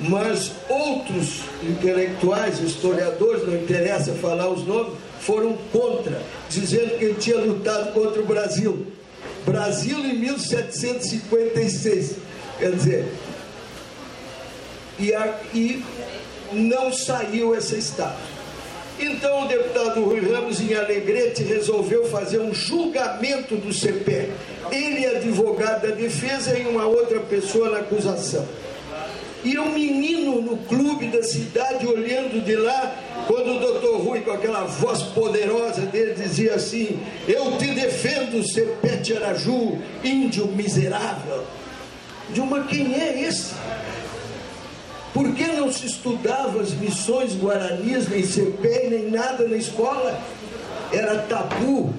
mas 0.00 0.52
outros 0.68 1.42
intelectuais, 1.62 2.58
historiadores, 2.60 3.46
não 3.46 3.54
interessa 3.54 4.14
falar 4.14 4.48
os 4.48 4.66
nomes, 4.66 4.94
foram 5.20 5.58
contra, 5.70 6.22
dizendo 6.48 6.96
que 6.98 7.04
ele 7.04 7.14
tinha 7.14 7.36
lutado 7.36 7.92
contra 7.92 8.22
o 8.22 8.24
Brasil. 8.24 8.86
Brasil 9.44 9.98
em 9.98 10.18
1756. 10.18 12.16
Quer 12.58 12.72
dizer, 12.72 13.12
e, 14.98 15.14
a, 15.14 15.38
e 15.52 15.84
não 16.52 16.90
saiu 16.92 17.54
essa 17.54 17.76
estátua. 17.76 18.39
Então 19.00 19.44
o 19.44 19.48
deputado 19.48 20.04
Rui 20.04 20.20
Ramos 20.20 20.60
em 20.60 20.74
Alegrete 20.74 21.42
resolveu 21.42 22.04
fazer 22.06 22.38
um 22.38 22.52
julgamento 22.52 23.56
do 23.56 23.72
CPE. 23.72 24.30
Ele, 24.70 25.06
advogado 25.06 25.88
da 25.88 25.94
defesa, 25.94 26.58
e 26.58 26.66
uma 26.66 26.84
outra 26.84 27.18
pessoa 27.20 27.70
na 27.70 27.78
acusação. 27.78 28.46
E 29.42 29.56
o 29.56 29.72
menino 29.72 30.42
no 30.42 30.58
clube 30.58 31.06
da 31.06 31.22
cidade 31.22 31.86
olhando 31.86 32.44
de 32.44 32.54
lá, 32.56 32.94
quando 33.26 33.56
o 33.56 33.58
doutor 33.58 34.02
Rui, 34.02 34.20
com 34.20 34.32
aquela 34.32 34.64
voz 34.64 35.02
poderosa 35.02 35.82
dele, 35.86 36.12
dizia 36.12 36.54
assim: 36.54 37.00
Eu 37.26 37.56
te 37.56 37.68
defendo, 37.68 38.46
Sepete 38.46 39.16
Araju, 39.16 39.78
índio 40.04 40.46
miserável. 40.48 41.44
De 42.28 42.40
uma 42.40 42.64
quem 42.64 42.94
é 42.94 43.22
esse? 43.22 43.54
Por 45.12 45.34
que 45.34 45.46
não 45.46 45.72
se 45.72 45.86
estudava 45.86 46.60
as 46.60 46.70
missões 46.72 47.34
guaranis, 47.34 48.08
nem 48.08 48.24
CP, 48.24 48.88
nem 48.90 49.10
nada 49.10 49.46
na 49.46 49.56
escola? 49.56 50.20
Era 50.92 51.18
tabu 51.22 51.92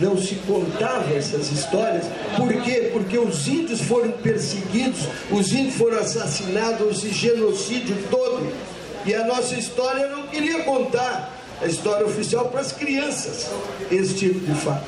não 0.00 0.16
se 0.16 0.34
contava 0.46 1.14
essas 1.14 1.50
histórias. 1.50 2.04
Por 2.36 2.52
quê? 2.62 2.90
Porque 2.92 3.18
os 3.18 3.46
índios 3.46 3.80
foram 3.82 4.10
perseguidos, 4.12 5.00
os 5.30 5.52
índios 5.52 5.76
foram 5.76 5.98
assassinados, 5.98 6.98
esse 6.98 7.12
genocídio 7.12 7.96
todo. 8.10 8.52
E 9.04 9.14
a 9.14 9.26
nossa 9.26 9.54
história 9.54 10.08
não 10.08 10.26
queria 10.28 10.62
contar 10.62 11.38
a 11.60 11.66
história 11.66 12.06
oficial 12.06 12.48
para 12.48 12.60
as 12.60 12.72
crianças, 12.72 13.48
esse 13.90 14.14
tipo 14.14 14.40
de 14.40 14.54
fato. 14.54 14.84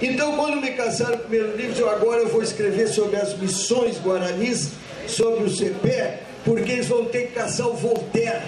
Então, 0.00 0.36
quando 0.36 0.60
me 0.60 0.70
casaram 0.70 1.16
no 1.16 1.24
primeiro 1.24 1.56
livro, 1.56 1.80
eu 1.80 1.90
agora 1.90 2.22
eu 2.22 2.28
vou 2.28 2.42
escrever 2.42 2.88
sobre 2.88 3.16
as 3.16 3.36
missões 3.36 3.96
guaranis, 4.00 4.70
sobre 5.08 5.44
o 5.44 5.50
CPE, 5.50 6.27
porque 6.48 6.72
eles 6.72 6.88
vão 6.88 7.04
ter 7.04 7.26
que 7.26 7.34
caçar 7.34 7.68
o 7.68 7.74
Voltaire, 7.74 8.40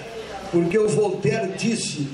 porque 0.51 0.75
o 0.75 0.89
Voltaire 0.89 1.51
disse 1.55 2.07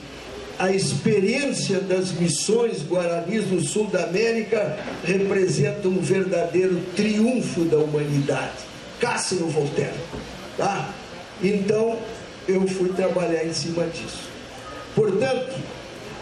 a 0.60 0.70
experiência 0.70 1.79
das 1.79 2.12
missões 2.12 2.84
guaranis 2.84 3.50
no 3.50 3.62
sul 3.62 3.88
da 3.88 4.03
América 4.03 4.77
representa 5.06 5.88
um 5.88 6.01
verdadeiro 6.01 6.82
triunfo 6.94 7.63
da 7.63 7.77
humanidade. 7.77 8.58
Caçem 9.00 9.38
o 9.38 9.48
Voltaire. 9.48 9.94
Tá? 10.58 10.94
Então, 11.41 11.98
eu 12.48 12.67
fui 12.67 12.89
trabalhar 12.89 13.46
em 13.46 13.53
cima 13.53 13.86
disso. 13.86 14.27
Portanto, 14.94 15.56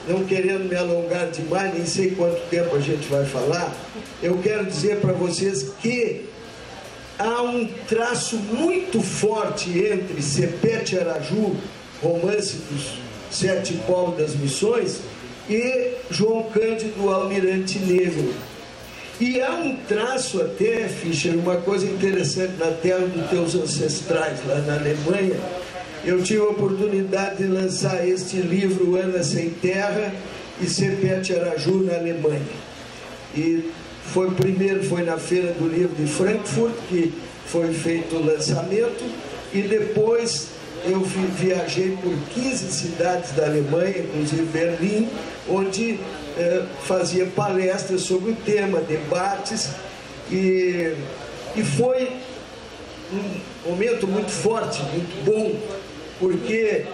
não 0.08 0.26
querendo 0.26 0.70
me 0.70 0.76
alongar 0.76 1.32
demais, 1.32 1.74
nem 1.74 1.86
sei 1.86 2.12
quanto 2.12 2.40
tempo 2.50 2.76
a 2.76 2.80
gente 2.80 3.08
vai 3.08 3.26
falar, 3.26 3.74
eu 4.22 4.38
quero 4.44 4.66
dizer 4.66 5.00
para 5.00 5.14
vocês 5.14 5.72
que 5.82 6.35
há 7.18 7.42
um 7.42 7.66
traço 7.88 8.36
muito 8.38 9.02
forte 9.02 9.70
entre 9.70 10.22
Sepete 10.22 10.98
Araju, 10.98 11.56
romance 12.02 12.58
dos 12.70 13.00
sete 13.32 13.74
povos 13.88 14.18
das 14.18 14.36
missões, 14.36 15.00
e 15.50 15.94
João 16.10 16.44
Cândido 16.44 17.10
Almirante 17.10 17.80
Negro. 17.80 18.34
E 19.20 19.42
há 19.42 19.52
um 19.52 19.78
traço 19.88 20.42
até, 20.42 20.90
Fischer, 20.90 21.38
uma 21.38 21.58
coisa 21.58 21.86
interessante 21.86 22.54
na 22.60 22.72
terra 22.72 23.08
dos 23.08 23.30
teus 23.30 23.56
ancestrais, 23.56 24.40
lá 24.46 24.60
na 24.60 24.76
Alemanha. 24.76 25.40
Eu 26.04 26.22
tive 26.22 26.42
a 26.42 26.50
oportunidade 26.50 27.38
de 27.38 27.48
lançar 27.48 28.08
este 28.08 28.38
livro, 28.38 28.96
Ana 28.96 29.24
Sem 29.24 29.50
Terra 29.50 30.14
e 30.62 30.68
Sepete 30.68 31.34
Araju, 31.34 31.84
na 31.84 31.96
Alemanha. 31.96 32.42
E 33.34 33.72
foi 34.14 34.32
primeiro 34.32 34.84
foi 34.84 35.04
na 35.04 35.18
Feira 35.18 35.52
do 35.54 35.68
Livro 35.68 35.96
de 35.96 36.08
Frankfurt, 36.12 36.74
que 36.90 37.14
foi 37.46 37.74
feito 37.74 38.16
o 38.16 38.26
lançamento, 38.26 39.04
e 39.54 39.62
depois 39.62 40.50
eu 40.86 41.00
viajei 41.02 41.98
por 42.02 42.14
15 42.34 42.72
cidades 42.72 43.32
da 43.32 43.46
Alemanha, 43.46 44.00
inclusive 44.00 44.44
Berlim, 44.44 45.10
onde 45.50 46.00
eh, 46.38 46.64
fazia 46.84 47.26
palestras 47.26 48.02
sobre 48.02 48.32
o 48.32 48.36
tema, 48.36 48.80
debates, 48.82 49.70
e, 50.32 50.94
e 51.56 51.64
foi 51.64 52.10
um 53.12 53.70
momento 53.70 54.08
muito 54.08 54.32
forte, 54.32 54.82
muito 54.94 55.26
bom, 55.26 55.56
porque 56.20 56.86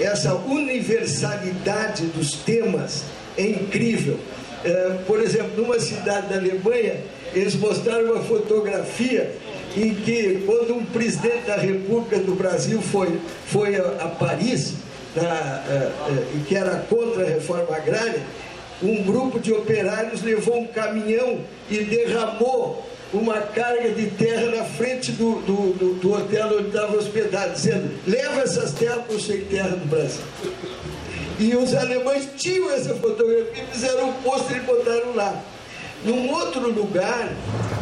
essa 0.00 0.34
universalidade 0.34 2.06
dos 2.06 2.34
temas 2.34 3.02
é 3.36 3.46
incrível. 3.48 4.18
Eh, 4.64 4.98
por 5.06 5.20
exemplo, 5.20 5.62
numa 5.62 5.78
cidade 5.78 6.28
da 6.28 6.36
Alemanha, 6.36 6.96
eles 7.32 7.54
mostraram 7.54 8.12
uma 8.12 8.22
fotografia 8.22 9.30
em 9.76 9.94
que, 9.94 10.42
quando 10.44 10.74
um 10.74 10.84
presidente 10.84 11.46
da 11.46 11.56
República 11.56 12.18
do 12.18 12.34
Brasil 12.34 12.80
foi, 12.82 13.18
foi 13.46 13.76
a, 13.76 13.82
a 13.82 14.08
Paris, 14.08 14.74
na, 15.14 15.22
a, 15.22 15.28
a, 15.28 16.46
que 16.46 16.54
era 16.54 16.84
contra 16.90 17.22
a 17.22 17.26
reforma 17.26 17.74
agrária, 17.74 18.20
um 18.82 19.02
grupo 19.02 19.38
de 19.38 19.52
operários 19.52 20.22
levou 20.22 20.58
um 20.58 20.66
caminhão 20.66 21.40
e 21.70 21.78
derramou 21.84 22.86
uma 23.12 23.40
carga 23.40 23.90
de 23.90 24.06
terra 24.10 24.46
na 24.56 24.64
frente 24.64 25.12
do, 25.12 25.40
do, 25.42 25.72
do, 25.74 25.94
do 25.94 26.12
hotel 26.12 26.58
onde 26.58 26.68
estava 26.68 26.96
hospedado, 26.96 27.52
dizendo: 27.52 27.90
leva 28.06 28.40
essas 28.42 28.72
terras 28.72 29.04
para 29.04 29.16
o 29.16 29.20
sem 29.20 29.40
terra 29.42 29.70
do 29.70 29.86
Brasil. 29.86 30.22
E 31.40 31.56
os 31.56 31.74
alemães 31.74 32.28
tinham 32.36 32.70
essa 32.70 32.94
fotografia, 32.96 33.64
fizeram 33.72 34.10
um 34.10 34.12
pôster 34.22 34.58
e 34.58 34.60
botaram 34.60 35.14
lá. 35.14 35.42
Num 36.04 36.30
outro 36.30 36.70
lugar, 36.70 37.34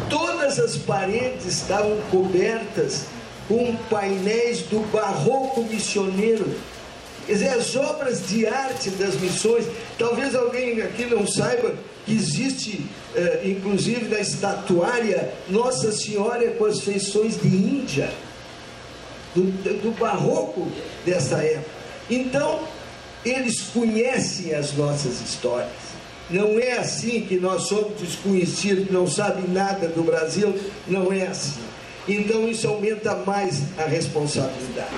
todas 0.09 0.57
as 0.57 0.77
paredes 0.77 1.45
estavam 1.45 1.97
cobertas 2.09 3.07
com 3.49 3.75
painéis 3.89 4.61
do 4.61 4.79
barroco 4.93 5.61
missioneiro. 5.63 6.49
Quer 7.25 7.33
dizer, 7.33 7.49
as 7.49 7.75
obras 7.75 8.29
de 8.29 8.47
arte 8.47 8.91
das 8.91 9.15
missões. 9.15 9.65
Talvez 9.97 10.35
alguém 10.35 10.81
aqui 10.81 11.05
não 11.05 11.27
saiba 11.27 11.73
que 12.05 12.13
existe, 12.13 12.85
eh, 13.13 13.41
inclusive 13.43 14.07
na 14.07 14.21
estatuária, 14.21 15.33
Nossa 15.49 15.91
Senhora 15.91 16.49
com 16.51 16.63
as 16.63 16.79
feições 16.79 17.39
de 17.41 17.47
Índia, 17.49 18.09
do, 19.35 19.43
do 19.43 19.91
barroco 19.99 20.71
dessa 21.05 21.43
época. 21.43 21.69
Então, 22.09 22.61
eles 23.25 23.61
conhecem 23.73 24.53
as 24.53 24.73
nossas 24.73 25.21
histórias. 25.21 25.89
Não 26.29 26.59
é 26.59 26.77
assim 26.77 27.21
que 27.21 27.37
nós 27.37 27.63
somos 27.63 27.99
desconhecidos, 27.99 28.91
não 28.91 29.07
sabem 29.07 29.45
nada 29.47 29.87
do 29.87 30.03
Brasil, 30.03 30.53
não 30.87 31.11
é 31.11 31.27
assim. 31.27 31.61
Então 32.07 32.47
isso 32.47 32.67
aumenta 32.67 33.15
mais 33.15 33.61
a 33.77 33.85
responsabilidade. 33.85 34.95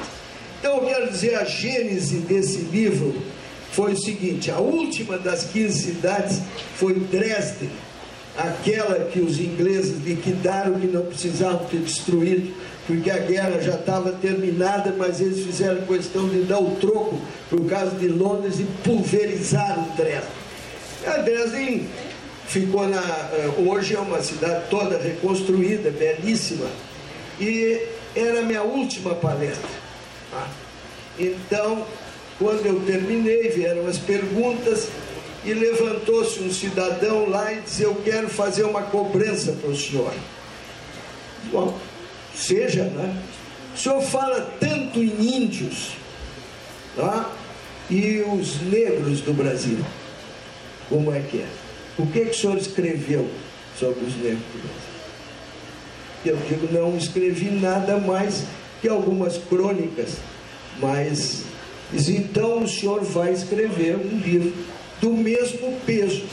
Então 0.59 0.77
eu 0.77 0.85
quero 0.85 1.09
dizer, 1.09 1.35
a 1.35 1.45
gênese 1.45 2.17
desse 2.17 2.57
livro 2.57 3.15
foi 3.71 3.93
o 3.93 3.97
seguinte: 3.97 4.51
a 4.51 4.59
última 4.59 5.17
das 5.17 5.45
15 5.45 5.81
cidades 5.81 6.41
foi 6.75 6.93
Dresden, 6.95 7.69
aquela 8.37 9.05
que 9.05 9.19
os 9.19 9.39
ingleses 9.39 10.03
liquidaram, 10.03 10.79
que 10.79 10.87
não 10.87 11.05
precisavam 11.05 11.65
ter 11.65 11.79
destruído, 11.79 12.53
porque 12.87 13.11
a 13.11 13.17
guerra 13.19 13.61
já 13.61 13.75
estava 13.75 14.11
terminada, 14.13 14.93
mas 14.97 15.21
eles 15.21 15.45
fizeram 15.45 15.85
questão 15.85 16.27
de 16.27 16.41
dar 16.43 16.59
o 16.59 16.75
troco 16.75 17.19
por 17.49 17.65
causa 17.67 17.95
de 17.95 18.07
Londres 18.07 18.59
e 18.59 18.63
pulverizaram 18.83 19.83
Dresden. 19.95 20.41
A 21.05 21.17
Dresden 21.17 21.87
ficou 22.47 22.87
na. 22.87 22.99
Eh, 22.99 23.49
hoje 23.65 23.95
é 23.95 23.99
uma 23.99 24.21
cidade 24.21 24.65
toda 24.69 24.97
reconstruída, 24.97 25.89
belíssima. 25.91 26.67
E 27.39 27.87
era 28.15 28.41
a 28.41 28.43
minha 28.43 28.61
última 28.63 29.15
palestra. 29.15 29.69
Tá? 30.29 30.47
Então, 31.17 31.85
quando 32.37 32.65
eu 32.65 32.79
terminei, 32.81 33.49
vieram 33.49 33.87
as 33.87 33.97
perguntas 33.97 34.87
e 35.43 35.53
levantou-se 35.53 36.39
um 36.41 36.51
cidadão 36.51 37.29
lá 37.29 37.53
e 37.53 37.61
disse: 37.61 37.83
Eu 37.83 37.95
quero 38.03 38.29
fazer 38.29 38.63
uma 38.63 38.83
cobrança 38.83 39.53
para 39.53 39.69
o 39.69 39.75
senhor. 39.75 40.13
Bom, 41.51 41.77
seja, 42.35 42.83
né? 42.83 43.21
O 43.73 43.77
senhor 43.77 44.01
fala 44.01 44.41
tanto 44.59 44.99
em 44.99 45.43
índios 45.43 45.91
tá? 46.95 47.31
e 47.89 48.21
os 48.21 48.61
negros 48.61 49.21
do 49.21 49.33
Brasil. 49.33 49.79
Como 50.89 51.13
é 51.13 51.21
que 51.21 51.37
é? 51.37 51.47
O 51.97 52.05
que, 52.05 52.25
que 52.25 52.31
o 52.31 52.33
senhor 52.33 52.57
escreveu 52.57 53.29
sobre 53.79 54.03
os 54.05 54.15
negros? 54.17 54.41
Eu 56.25 56.37
digo, 56.47 56.71
não 56.71 56.97
escrevi 56.97 57.49
nada 57.49 57.97
mais 57.97 58.43
que 58.81 58.87
algumas 58.87 59.37
crônicas, 59.37 60.17
mas 60.79 61.43
então 61.93 62.63
o 62.63 62.67
senhor 62.67 63.03
vai 63.03 63.33
escrever 63.33 63.95
um 63.95 64.17
livro 64.17 64.53
do 64.99 65.11
mesmo 65.11 65.77
peso. 65.85 66.23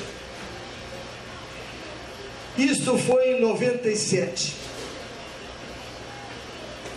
Isto 2.57 2.99
foi 2.99 3.37
em 3.37 3.41
97. 3.41 4.68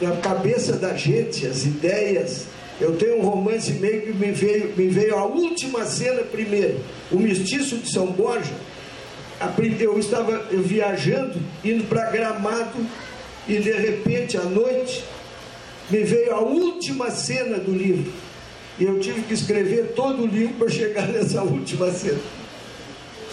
Na 0.01 0.15
cabeça 0.17 0.73
da 0.73 0.95
gente, 0.95 1.45
as 1.45 1.63
ideias 1.63 2.45
eu 2.81 2.95
tenho 2.95 3.19
um 3.19 3.21
romance 3.21 3.71
meio 3.73 4.01
que 4.01 4.11
me 4.11 4.31
veio, 4.31 4.73
me 4.75 4.87
veio 4.87 5.15
a 5.15 5.23
última 5.23 5.85
cena 5.85 6.23
primeiro. 6.23 6.79
O 7.11 7.19
Mestiço 7.19 7.77
de 7.77 7.87
São 7.91 8.07
Borja. 8.07 8.53
Eu 9.79 9.99
estava 9.99 10.47
viajando, 10.51 11.39
indo 11.63 11.83
para 11.85 12.09
Gramado, 12.09 12.85
e 13.47 13.57
de 13.57 13.71
repente, 13.71 14.37
à 14.37 14.43
noite, 14.43 15.03
me 15.89 16.03
veio 16.03 16.33
a 16.33 16.39
última 16.39 17.11
cena 17.11 17.57
do 17.57 17.71
livro. 17.71 18.11
E 18.79 18.83
eu 18.83 18.99
tive 18.99 19.21
que 19.23 19.33
escrever 19.33 19.93
todo 19.95 20.23
o 20.23 20.27
livro 20.27 20.55
para 20.55 20.69
chegar 20.69 21.07
nessa 21.09 21.43
última 21.43 21.91
cena. 21.91 22.19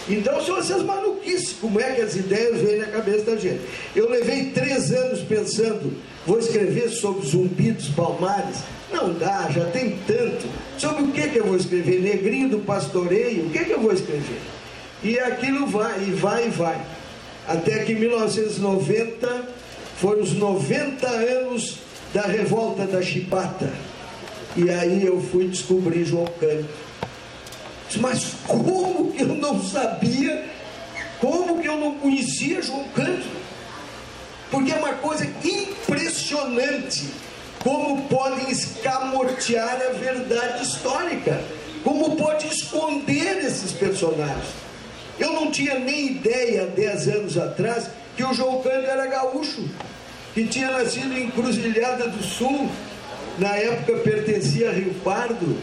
Então 0.07 0.43
são 0.43 0.57
essas 0.57 0.83
maluquices, 0.83 1.53
como 1.53 1.79
é 1.79 1.91
que 1.93 2.01
as 2.01 2.15
ideias 2.15 2.59
vêm 2.61 2.77
na 2.77 2.87
cabeça 2.87 3.31
da 3.31 3.35
gente. 3.35 3.61
Eu 3.95 4.09
levei 4.09 4.45
três 4.51 4.91
anos 4.91 5.21
pensando, 5.21 5.93
vou 6.29 6.37
escrever 6.37 6.89
sobre 6.89 7.27
zumbi 7.27 7.71
dos 7.71 7.87
palmares. 7.87 8.57
Não 8.91 9.11
dá, 9.13 9.49
já 9.49 9.65
tem 9.71 9.97
tanto. 10.05 10.47
Sobre 10.77 11.03
o 11.03 11.11
que, 11.11 11.27
que 11.27 11.37
eu 11.37 11.45
vou 11.45 11.55
escrever? 11.55 11.99
Negrinho 12.01 12.49
do 12.49 12.59
pastoreio? 12.59 13.47
O 13.47 13.49
que, 13.49 13.65
que 13.65 13.71
eu 13.71 13.81
vou 13.81 13.91
escrever? 13.91 14.39
E 15.03 15.19
aquilo 15.19 15.65
vai, 15.65 16.03
e 16.03 16.11
vai, 16.11 16.45
e 16.45 16.49
vai. 16.49 16.79
Até 17.47 17.83
que 17.83 17.93
em 17.93 17.95
1990 17.95 19.49
foram 19.97 20.21
os 20.21 20.33
90 20.33 21.07
anos 21.07 21.79
da 22.13 22.21
revolta 22.21 22.85
da 22.85 23.01
Chipata. 23.01 23.73
E 24.55 24.69
aí 24.69 25.03
eu 25.03 25.19
fui 25.19 25.47
descobrir 25.47 26.05
João 26.05 26.27
Cândido. 26.39 26.69
Mas 27.99 28.35
como 28.45 29.11
que 29.13 29.23
eu 29.23 29.29
não 29.29 29.59
sabia? 29.63 30.45
Como 31.19 31.59
que 31.59 31.67
eu 31.67 31.77
não 31.77 31.95
conhecia 31.95 32.61
João 32.61 32.83
Cândido? 32.89 33.48
Porque 34.51 34.71
é 34.71 34.75
uma 34.75 34.93
coisa 34.93 35.27
impressionante 35.43 37.05
como 37.59 38.03
podem 38.03 38.49
escamotear 38.49 39.81
a 39.89 39.93
verdade 39.93 40.63
histórica, 40.63 41.41
como 41.83 42.15
pode 42.15 42.47
esconder 42.47 43.45
esses 43.45 43.71
personagens. 43.73 44.47
Eu 45.19 45.33
não 45.33 45.51
tinha 45.51 45.77
nem 45.77 46.07
ideia, 46.07 46.65
dez 46.67 47.07
anos 47.07 47.37
atrás, 47.37 47.89
que 48.15 48.23
o 48.23 48.33
João 48.33 48.61
Cândido 48.61 48.87
era 48.87 49.05
gaúcho, 49.07 49.67
que 50.33 50.45
tinha 50.45 50.71
nascido 50.71 51.17
em 51.17 51.29
Cruzilhada 51.29 52.07
do 52.07 52.23
Sul, 52.23 52.69
na 53.37 53.55
época 53.55 53.99
pertencia 53.99 54.69
a 54.69 54.73
Rio 54.73 54.93
Pardo, 55.03 55.57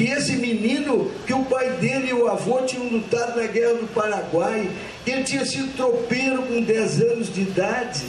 que 0.00 0.10
esse 0.10 0.32
menino, 0.32 1.10
que 1.26 1.34
o 1.34 1.44
pai 1.44 1.68
dele 1.72 2.08
e 2.08 2.14
o 2.14 2.26
avô 2.26 2.62
tinham 2.62 2.88
lutado 2.88 3.38
na 3.38 3.46
guerra 3.46 3.74
do 3.74 3.86
Paraguai, 3.92 4.70
que 5.04 5.10
ele 5.10 5.24
tinha 5.24 5.44
sido 5.44 5.76
tropeiro 5.76 6.40
com 6.44 6.62
10 6.62 7.02
anos 7.02 7.34
de 7.34 7.42
idade, 7.42 8.06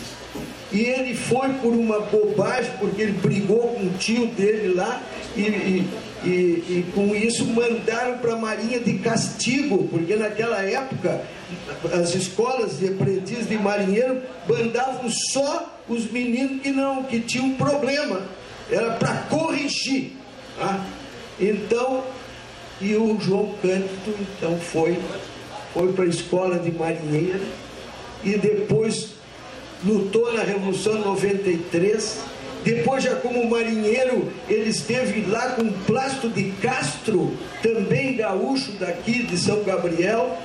e 0.71 0.79
ele 0.79 1.13
foi 1.13 1.49
por 1.55 1.73
uma 1.73 1.99
bobagem, 1.99 2.71
porque 2.79 3.01
ele 3.01 3.11
brigou 3.11 3.73
com 3.73 3.87
o 3.87 3.89
tio 3.99 4.27
dele 4.27 4.73
lá, 4.73 5.03
e, 5.35 5.41
e 5.41 5.89
e, 6.23 6.29
e 6.29 6.85
com 6.93 7.15
isso 7.15 7.43
mandaram 7.47 8.19
para 8.19 8.33
a 8.33 8.37
Marinha 8.37 8.79
de 8.79 8.99
castigo, 8.99 9.87
porque 9.87 10.15
naquela 10.15 10.61
época 10.61 11.19
as 11.91 12.13
escolas 12.13 12.77
de 12.77 12.89
aprendiz 12.89 13.49
de 13.49 13.57
marinheiro 13.57 14.21
mandavam 14.47 15.09
só 15.09 15.81
os 15.89 16.11
meninos 16.11 16.61
que 16.61 16.69
não, 16.69 17.01
que 17.05 17.21
tinham 17.21 17.55
problema, 17.55 18.21
era 18.69 18.91
para 18.91 19.15
corrigir. 19.31 20.11
Tá? 20.59 20.85
Então, 21.39 22.03
e 22.79 22.95
o 22.95 23.19
João 23.19 23.55
Cândido 23.61 24.15
então 24.19 24.57
foi, 24.59 24.97
foi 25.73 25.93
para 25.93 26.05
a 26.05 26.07
escola 26.07 26.59
de 26.59 26.71
marinheiro 26.71 27.45
e 28.23 28.37
depois 28.37 29.09
lutou 29.83 30.33
na 30.33 30.43
Revolução 30.43 30.99
93 30.99 32.31
depois, 32.63 33.03
já 33.03 33.15
como 33.15 33.49
marinheiro, 33.49 34.31
ele 34.47 34.69
esteve 34.69 35.25
lá 35.29 35.53
com 35.53 35.67
Plasto 35.85 36.29
de 36.29 36.51
Castro, 36.61 37.35
também 37.61 38.15
gaúcho 38.15 38.73
daqui 38.73 39.23
de 39.23 39.35
São 39.35 39.63
Gabriel, 39.63 40.37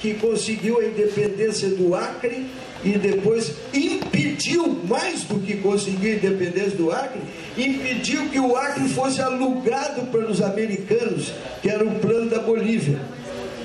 que 0.00 0.14
conseguiu 0.14 0.80
a 0.80 0.84
independência 0.84 1.68
do 1.68 1.94
Acre 1.94 2.46
e 2.84 2.92
depois 2.92 3.52
impediu, 3.74 4.80
mais 4.88 5.22
do 5.24 5.38
que 5.40 5.56
conseguir 5.58 6.12
a 6.12 6.14
independência 6.14 6.70
do 6.70 6.90
Acre, 6.90 7.20
impediu 7.56 8.28
que 8.28 8.40
o 8.40 8.56
Acre 8.56 8.88
fosse 8.88 9.20
alugado 9.20 10.06
pelos 10.06 10.40
americanos, 10.40 11.32
que 11.60 11.68
era 11.68 11.84
o 11.84 11.94
plano 11.96 12.30
da 12.30 12.38
Bolívia. 12.38 12.98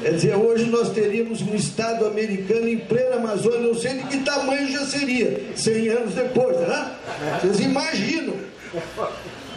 Quer 0.02 0.14
dizer, 0.14 0.36
hoje 0.36 0.66
nós 0.66 0.90
teríamos 0.92 1.42
um 1.42 1.56
Estado 1.56 2.06
americano 2.06 2.68
em 2.68 2.78
plena 2.78 3.16
Amazônia, 3.16 3.60
não 3.60 3.74
sei 3.74 3.96
de 3.96 4.04
que 4.04 4.20
tamanho 4.20 4.70
já 4.70 4.86
seria, 4.86 5.42
100 5.56 5.88
anos 5.90 6.14
depois, 6.14 6.58
né? 6.60 6.92
Vocês 7.42 7.60
imaginam. 7.62 8.36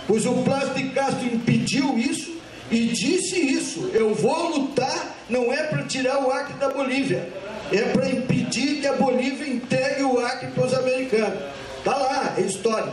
Pois 0.06 0.24
o 0.24 0.32
Plácio 0.44 0.72
de 0.74 0.84
Castro 0.90 1.26
impediu 1.26 1.98
isso 1.98 2.38
e 2.70 2.86
disse 2.86 3.38
isso: 3.38 3.90
eu 3.92 4.14
vou 4.14 4.58
lutar, 4.58 5.18
não 5.28 5.52
é 5.52 5.64
para 5.64 5.82
tirar 5.82 6.24
o 6.24 6.30
Acre 6.30 6.54
da 6.54 6.70
Bolívia, 6.70 7.28
é 7.72 7.82
para 7.92 8.08
impedir 8.08 8.80
que 8.80 8.86
a 8.86 8.94
Bolívia 8.94 9.46
entregue 9.46 10.02
o 10.02 10.18
Acre 10.18 10.48
para 10.48 10.66
os 10.66 10.74
americanos. 10.74 11.38
Está 11.78 11.96
lá, 11.96 12.34
é 12.36 12.40
história. 12.42 12.92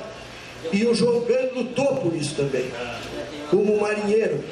E 0.71 0.85
o 0.85 0.95
João 0.95 1.21
Grande 1.21 1.53
lutou 1.55 1.95
por 1.97 2.15
isso 2.15 2.35
também, 2.35 2.65
como 3.49 3.79
marinheiro. 3.79 4.43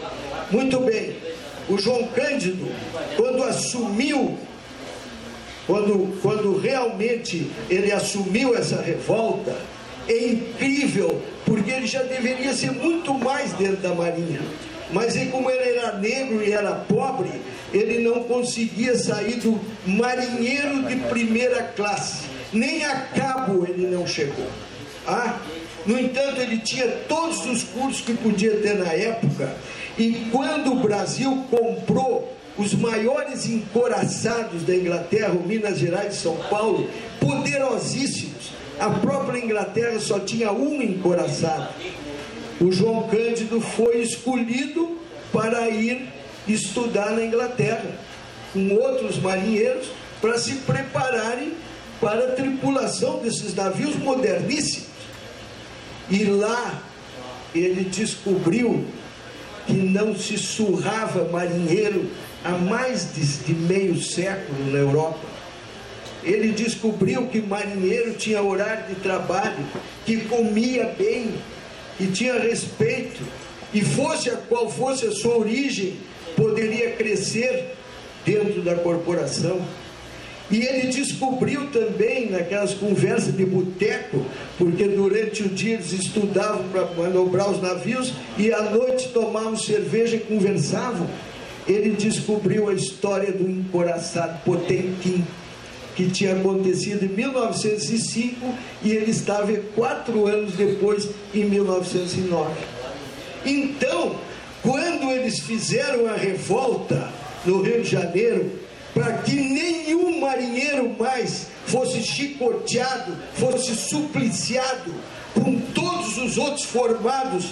Muito 0.51 0.79
bem 0.79 1.15
o 1.69 1.77
João 1.77 2.07
Cândido, 2.07 2.67
quando 3.15 3.43
assumiu, 3.43 4.37
quando, 5.65 6.21
quando 6.21 6.57
realmente 6.57 7.49
ele 7.69 7.91
assumiu 7.91 8.55
essa 8.55 8.81
revolta, 8.81 9.55
é 10.07 10.27
incrível, 10.27 11.21
porque 11.45 11.71
ele 11.71 11.87
já 11.87 12.03
deveria 12.03 12.53
ser 12.53 12.71
muito 12.71 13.13
mais 13.13 13.53
dentro 13.53 13.77
da 13.77 13.93
Marinha. 13.93 14.41
Mas 14.93 15.15
e 15.15 15.25
como 15.25 15.49
ele 15.49 15.77
era 15.77 15.97
negro 15.97 16.43
e 16.43 16.53
era 16.53 16.71
pobre, 16.75 17.41
ele 17.73 17.99
não 18.07 18.23
conseguia 18.23 18.97
sair 18.97 19.37
do 19.37 19.59
marinheiro 19.85 20.83
de 20.83 20.95
primeira 21.09 21.63
classe. 21.63 22.25
Nem 22.53 22.85
a 22.85 22.95
cabo 23.07 23.65
ele 23.67 23.87
não 23.87 24.05
chegou. 24.05 24.47
Ah? 25.07 25.39
No 25.85 25.99
entanto, 25.99 26.39
ele 26.39 26.59
tinha 26.59 26.87
todos 27.09 27.45
os 27.45 27.63
cursos 27.63 28.01
que 28.01 28.13
podia 28.13 28.55
ter 28.57 28.75
na 28.75 28.93
época 28.93 29.53
e 29.97 30.27
quando 30.31 30.73
o 30.73 30.79
Brasil 30.79 31.45
comprou 31.49 32.31
os 32.57 32.73
maiores 32.73 33.47
encoraçados 33.47 34.63
da 34.63 34.75
Inglaterra, 34.75 35.33
Minas 35.33 35.79
Gerais 35.79 36.15
e 36.15 36.17
São 36.17 36.35
Paulo, 36.49 36.89
poderosíssimos, 37.19 38.51
a 38.79 38.89
própria 38.89 39.39
Inglaterra 39.39 39.99
só 39.99 40.19
tinha 40.19 40.51
um 40.51 40.81
encoraçado. 40.81 41.69
O 42.63 42.71
João 42.71 43.09
Cândido 43.09 43.59
foi 43.59 44.01
escolhido 44.01 44.97
para 45.33 45.67
ir 45.67 46.07
estudar 46.47 47.11
na 47.11 47.25
Inglaterra, 47.25 47.93
com 48.53 48.73
outros 48.75 49.17
marinheiros, 49.17 49.87
para 50.21 50.37
se 50.37 50.53
prepararem 50.59 51.51
para 51.99 52.29
a 52.29 52.31
tripulação 52.31 53.19
desses 53.19 53.53
navios 53.53 53.97
moderníssimos. 53.97 54.87
E 56.09 56.23
lá 56.23 56.81
ele 57.53 57.83
descobriu 57.83 58.85
que 59.67 59.73
não 59.73 60.15
se 60.15 60.37
surrava 60.37 61.25
marinheiro 61.29 62.09
há 62.45 62.51
mais 62.51 63.13
de, 63.13 63.25
de 63.25 63.53
meio 63.53 64.01
século 64.01 64.71
na 64.71 64.79
Europa. 64.79 65.19
Ele 66.23 66.53
descobriu 66.53 67.27
que 67.27 67.41
marinheiro 67.41 68.13
tinha 68.13 68.41
horário 68.41 68.87
de 68.87 68.95
trabalho, 69.01 69.65
que 70.05 70.21
comia 70.21 70.95
bem, 70.97 71.33
que 71.97 72.07
tinha 72.07 72.39
respeito, 72.39 73.21
e 73.73 73.81
fosse 73.81 74.29
a 74.29 74.35
qual 74.35 74.69
fosse 74.69 75.07
a 75.07 75.11
sua 75.11 75.37
origem, 75.37 75.95
poderia 76.35 76.91
crescer 76.91 77.75
dentro 78.25 78.61
da 78.61 78.75
corporação. 78.75 79.61
E 80.51 80.61
ele 80.61 80.87
descobriu 80.87 81.67
também 81.71 82.29
naquelas 82.29 82.73
conversas 82.73 83.35
de 83.35 83.45
boteco, 83.45 84.23
porque 84.57 84.87
durante 84.87 85.41
o 85.41 85.49
dia 85.49 85.75
eles 85.75 85.93
estudavam 85.93 86.67
para 86.69 86.85
manobrar 86.95 87.49
os 87.49 87.61
navios 87.61 88.13
e 88.37 88.53
à 88.53 88.61
noite 88.61 89.07
tomavam 89.09 89.57
cerveja 89.57 90.17
e 90.17 90.19
conversavam. 90.19 91.07
Ele 91.67 91.91
descobriu 91.91 92.69
a 92.69 92.73
história 92.73 93.31
do 93.31 93.49
encoraçado 93.49 94.43
Potemkin, 94.43 95.25
que 95.95 96.09
tinha 96.09 96.33
acontecido 96.33 97.05
em 97.05 97.09
1905 97.09 98.53
e 98.83 98.91
ele 98.91 99.11
estava 99.11 99.53
quatro 99.75 100.27
anos 100.27 100.53
depois, 100.53 101.09
em 101.33 101.45
1909. 101.45 102.51
Então, 103.45 104.15
quando 104.61 105.11
eles 105.11 105.39
fizeram 105.39 106.07
a 106.07 106.15
revolta 106.15 107.11
no 107.45 107.61
Rio 107.61 107.81
de 107.81 107.89
Janeiro, 107.89 108.51
para 108.93 109.13
que 109.17 109.33
nenhum 109.33 110.19
marinheiro 110.19 110.95
mais 110.97 111.47
fosse 111.65 112.01
chicoteado, 112.01 113.15
fosse 113.33 113.75
supliciado, 113.75 114.93
com 115.33 115.59
todos 115.73 116.17
os 116.17 116.37
outros 116.37 116.63
formados 116.65 117.47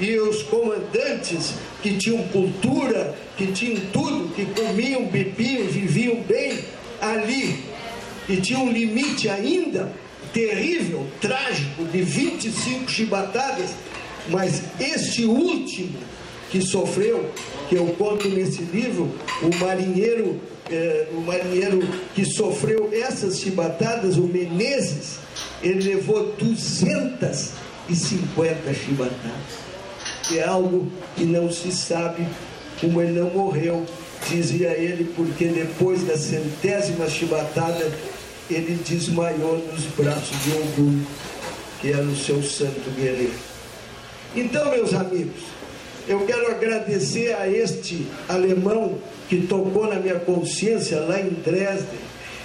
e 0.00 0.18
os 0.18 0.42
comandantes 0.44 1.52
que 1.82 1.96
tinham 1.96 2.26
cultura, 2.28 3.14
que 3.36 3.52
tinham 3.52 3.80
tudo, 3.92 4.32
que 4.34 4.46
comiam, 4.46 5.04
bebiam, 5.06 5.66
viviam 5.66 6.22
bem 6.22 6.58
ali 7.00 7.64
e 8.28 8.36
tinha 8.36 8.58
um 8.58 8.70
limite 8.70 9.28
ainda 9.28 9.90
terrível, 10.32 11.06
trágico, 11.20 11.84
de 11.84 12.02
25 12.02 12.90
chibatadas, 12.90 13.70
mas 14.28 14.62
este 14.78 15.24
último 15.24 15.98
que 16.50 16.60
sofreu, 16.60 17.30
que 17.68 17.76
eu 17.76 17.86
conto 17.98 18.28
nesse 18.28 18.62
livro, 18.62 19.10
o 19.42 19.54
marinheiro 19.56 20.40
é, 20.70 21.08
o 21.12 21.20
marinheiro 21.20 21.80
que 22.14 22.24
sofreu 22.24 22.88
essas 22.92 23.40
chibatadas, 23.40 24.16
o 24.16 24.22
Menezes, 24.22 25.18
ele 25.62 25.94
levou 25.94 26.34
250 26.38 28.74
chibatadas. 28.74 29.68
É 30.32 30.44
algo 30.44 30.90
que 31.16 31.24
não 31.24 31.50
se 31.50 31.72
sabe 31.72 32.24
como 32.80 33.00
ele 33.00 33.18
não 33.18 33.30
morreu, 33.30 33.86
dizia 34.28 34.68
ele, 34.70 35.10
porque 35.16 35.46
depois 35.46 36.06
da 36.06 36.18
centésima 36.18 37.08
chibatada, 37.08 37.90
ele 38.50 38.78
desmaiou 38.84 39.58
nos 39.58 39.84
braços 39.96 40.36
de 40.42 40.50
Ogum, 40.52 41.02
que 41.80 41.92
era 41.92 42.02
o 42.02 42.16
seu 42.16 42.42
santo 42.42 42.90
guerreiro. 42.96 43.32
Então, 44.34 44.70
meus 44.70 44.92
amigos, 44.94 45.42
eu 46.06 46.20
quero 46.20 46.50
agradecer 46.50 47.34
a 47.34 47.48
este 47.48 48.06
alemão 48.28 48.98
que 49.28 49.46
tocou 49.46 49.86
na 49.86 49.96
minha 49.96 50.18
consciência 50.18 51.00
lá 51.00 51.20
em 51.20 51.28
Dresden. 51.28 51.98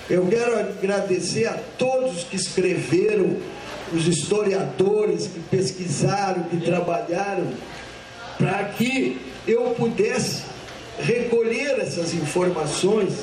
Eu 0.10 0.28
quero 0.28 0.60
agradecer 0.60 1.48
a 1.48 1.58
todos 1.78 2.26
que 2.26 2.36
escreveram, 2.36 3.38
os 3.94 4.08
historiadores 4.08 5.28
que 5.28 5.39
pesquisaram, 5.39 6.44
que 6.44 6.58
trabalharam, 6.58 7.48
para 8.38 8.66
que 8.66 9.18
eu 9.48 9.76
pudesse 9.78 10.42
recolher 11.00 11.80
essas 11.80 12.13
informações. 12.13 13.13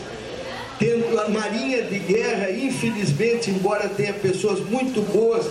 Tendo 0.80 1.20
a 1.20 1.28
Marinha 1.28 1.82
de 1.82 1.98
Guerra, 1.98 2.50
infelizmente, 2.50 3.50
embora 3.50 3.86
tenha 3.86 4.14
pessoas 4.14 4.60
muito 4.60 5.02
boas, 5.12 5.44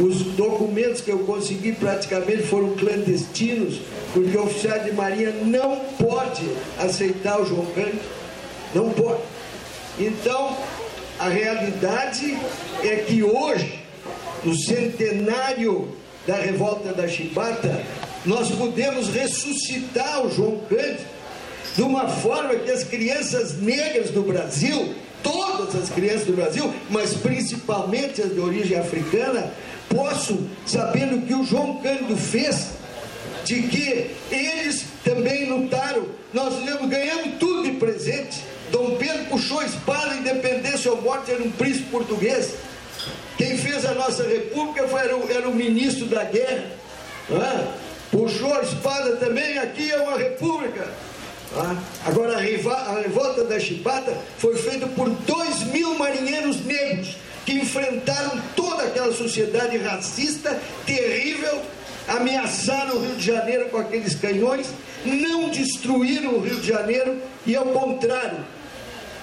os 0.00 0.22
documentos 0.34 1.00
que 1.00 1.12
eu 1.12 1.20
consegui 1.20 1.70
praticamente 1.70 2.42
foram 2.42 2.74
clandestinos, 2.74 3.80
porque 4.12 4.36
o 4.36 4.42
oficial 4.42 4.80
de 4.80 4.90
marinha 4.90 5.30
não 5.44 5.76
pode 5.96 6.42
aceitar 6.76 7.40
o 7.40 7.46
João 7.46 7.66
Grande, 7.66 8.00
não 8.74 8.90
pode. 8.90 9.20
Então, 9.96 10.56
a 11.20 11.28
realidade 11.28 12.36
é 12.82 12.96
que 12.96 13.22
hoje, 13.22 13.78
no 14.42 14.56
centenário 14.56 15.88
da 16.26 16.34
revolta 16.34 16.92
da 16.92 17.06
Chibata, 17.06 17.80
nós 18.26 18.50
podemos 18.50 19.08
ressuscitar 19.08 20.26
o 20.26 20.34
João 20.34 20.58
Cândido 20.68 21.13
de 21.74 21.82
uma 21.82 22.08
forma 22.08 22.54
que 22.54 22.70
as 22.70 22.84
crianças 22.84 23.58
negras 23.60 24.10
do 24.10 24.22
Brasil, 24.22 24.94
todas 25.22 25.74
as 25.74 25.88
crianças 25.88 26.26
do 26.26 26.32
Brasil, 26.32 26.72
mas 26.88 27.14
principalmente 27.14 28.22
as 28.22 28.32
de 28.32 28.40
origem 28.40 28.78
africana, 28.78 29.52
posso, 29.88 30.46
sabendo 30.66 31.26
que 31.26 31.34
o 31.34 31.44
João 31.44 31.80
Cândido 31.82 32.16
fez, 32.16 32.68
de 33.44 33.62
que 33.62 34.10
eles 34.30 34.84
também 35.04 35.46
lutaram. 35.46 36.06
Nós 36.32 36.54
ganhamos 36.88 37.38
tudo 37.38 37.64
de 37.64 37.72
presente. 37.72 38.42
Dom 38.70 38.96
Pedro 38.96 39.26
puxou 39.26 39.60
a 39.60 39.66
espada, 39.66 40.14
independência 40.14 40.90
ou 40.90 41.02
morte, 41.02 41.30
era 41.30 41.42
um 41.42 41.50
príncipe 41.50 41.90
português. 41.90 42.54
Quem 43.36 43.58
fez 43.58 43.84
a 43.84 43.94
nossa 43.94 44.22
república 44.22 44.88
foi, 44.88 45.00
era, 45.00 45.16
o, 45.16 45.30
era 45.30 45.48
o 45.48 45.54
ministro 45.54 46.06
da 46.06 46.24
guerra. 46.24 46.70
Ah, 47.30 47.74
puxou 48.10 48.54
a 48.54 48.62
espada 48.62 49.16
também, 49.16 49.58
aqui 49.58 49.90
é 49.90 49.98
uma 49.98 50.16
república. 50.16 50.88
Ah, 51.56 51.76
agora 52.06 52.36
a, 52.36 52.40
revolta 52.40 53.44
da 53.44 53.60
Chibata 53.60 54.16
foi 54.38 54.56
feita 54.56 54.86
por 54.88 55.08
dois 55.08 55.62
mil 55.64 55.96
marinheiros 55.96 56.64
negros 56.64 57.16
que 57.44 57.52
enfrentaram 57.52 58.40
toda 58.56 58.84
aquela 58.84 59.12
sociedade 59.12 59.76
racista 59.78 60.58
terrível, 60.86 61.62
ameaçaram 62.08 62.96
o 62.96 63.00
Rio 63.00 63.16
de 63.16 63.26
Janeiro 63.26 63.68
com 63.68 63.78
aqueles 63.78 64.14
canhões, 64.14 64.68
não 65.04 65.50
destruíram 65.50 66.34
o 66.34 66.40
Rio 66.40 66.56
de 66.56 66.66
Janeiro 66.66 67.18
e, 67.46 67.54
ao 67.54 67.66
contrário, 67.66 68.38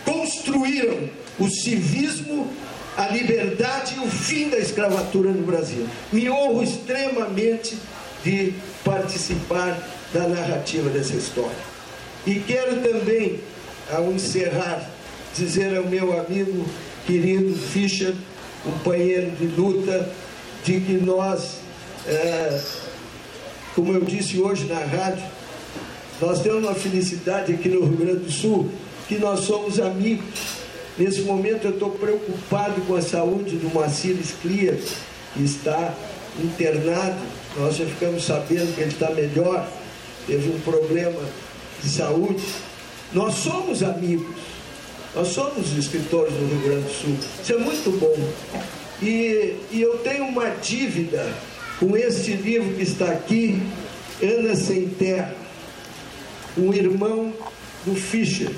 construíram 0.06 1.10
o 1.40 1.50
civismo, 1.50 2.52
a 2.96 3.08
liberdade 3.08 3.96
e 3.96 4.00
o 4.00 4.10
fim 4.10 4.50
da 4.50 4.58
escravatura 4.58 5.32
no 5.32 5.44
Brasil. 5.44 5.88
Me 6.12 6.30
honro 6.30 6.62
extremamente 6.62 7.76
de 8.24 8.54
participar 8.84 9.82
da 10.14 10.28
narrativa 10.28 10.90
dessa 10.90 11.16
história. 11.16 11.71
E 12.26 12.36
quero 12.36 12.82
também, 12.82 13.40
ao 13.92 14.12
encerrar, 14.12 14.88
dizer 15.36 15.76
ao 15.76 15.86
meu 15.86 16.20
amigo 16.20 16.66
querido 17.08 17.56
Fischer, 17.56 18.14
companheiro 18.64 19.32
de 19.32 19.48
luta, 19.48 20.08
de 20.64 20.80
que 20.82 20.94
nós, 20.94 21.58
é, 22.08 22.62
como 23.74 23.94
eu 23.94 24.02
disse 24.02 24.40
hoje 24.40 24.66
na 24.66 24.80
rádio, 24.80 25.24
nós 26.22 26.42
temos 26.42 26.64
uma 26.64 26.76
felicidade 26.76 27.54
aqui 27.54 27.70
no 27.70 27.86
Rio 27.86 27.98
Grande 27.98 28.26
do 28.26 28.32
Sul, 28.32 28.70
que 29.08 29.18
nós 29.18 29.40
somos 29.40 29.80
amigos. 29.80 30.62
Nesse 31.00 31.22
momento 31.22 31.66
eu 31.66 31.72
estou 31.72 31.90
preocupado 31.90 32.82
com 32.82 32.96
a 32.96 33.02
saúde 33.02 33.56
do 33.56 33.74
Macir 33.74 34.16
Esclia, 34.20 34.80
que 35.34 35.44
está 35.44 35.96
internado. 36.40 37.20
Nós 37.58 37.78
já 37.78 37.86
ficamos 37.86 38.24
sabendo 38.24 38.76
que 38.76 38.82
ele 38.82 38.92
está 38.92 39.10
melhor, 39.10 39.68
teve 40.28 40.50
um 40.50 40.60
problema 40.60 41.20
de 41.84 41.90
saúde. 41.90 42.44
Nós 43.14 43.36
somos 43.36 43.84
amigos. 43.84 44.36
Nós 45.16 45.28
somos 45.30 45.78
escritores 45.78 46.34
do 46.34 46.46
Rio 46.46 46.62
Grande 46.62 46.84
do 46.84 46.94
Sul. 46.94 47.18
Isso 47.42 47.54
é 47.54 47.58
muito 47.58 47.92
bom. 48.00 48.16
E, 49.02 49.56
e 49.72 49.82
eu 49.82 49.98
tenho 49.98 50.26
uma 50.26 50.50
dívida 50.62 51.34
com 51.80 51.98
este 51.98 52.34
livro 52.34 52.74
que 52.76 52.84
está 52.84 53.12
aqui, 53.12 53.62
Ana 54.22 54.56
Sem 54.56 54.88
Terra, 54.88 55.36
um 56.58 56.72
irmão 56.72 57.34
do 57.86 57.96
Fischer, 57.96 58.52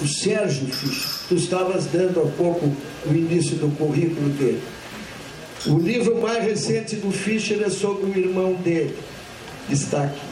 o 0.00 0.08
Sérgio 0.08 0.66
Fischer. 0.66 1.28
Tu 1.28 1.34
estavas 1.34 1.84
dando 1.86 2.20
há 2.20 2.26
pouco 2.36 2.74
o 3.06 3.14
início 3.14 3.56
do 3.56 3.68
currículo 3.76 4.30
dele. 4.30 4.62
O 5.66 5.78
livro 5.78 6.20
mais 6.20 6.42
recente 6.42 6.96
do 6.96 7.12
Fischer 7.12 7.62
é 7.62 7.68
sobre 7.68 8.10
o 8.10 8.18
irmão 8.18 8.54
dele, 8.54 8.96
está 9.68 10.04
aqui. 10.04 10.29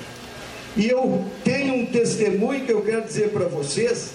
E 0.76 0.88
eu 0.88 1.24
tenho 1.44 1.74
um 1.74 1.86
testemunho 1.86 2.64
que 2.64 2.72
eu 2.72 2.82
quero 2.82 3.02
dizer 3.02 3.30
para 3.30 3.46
vocês 3.46 4.12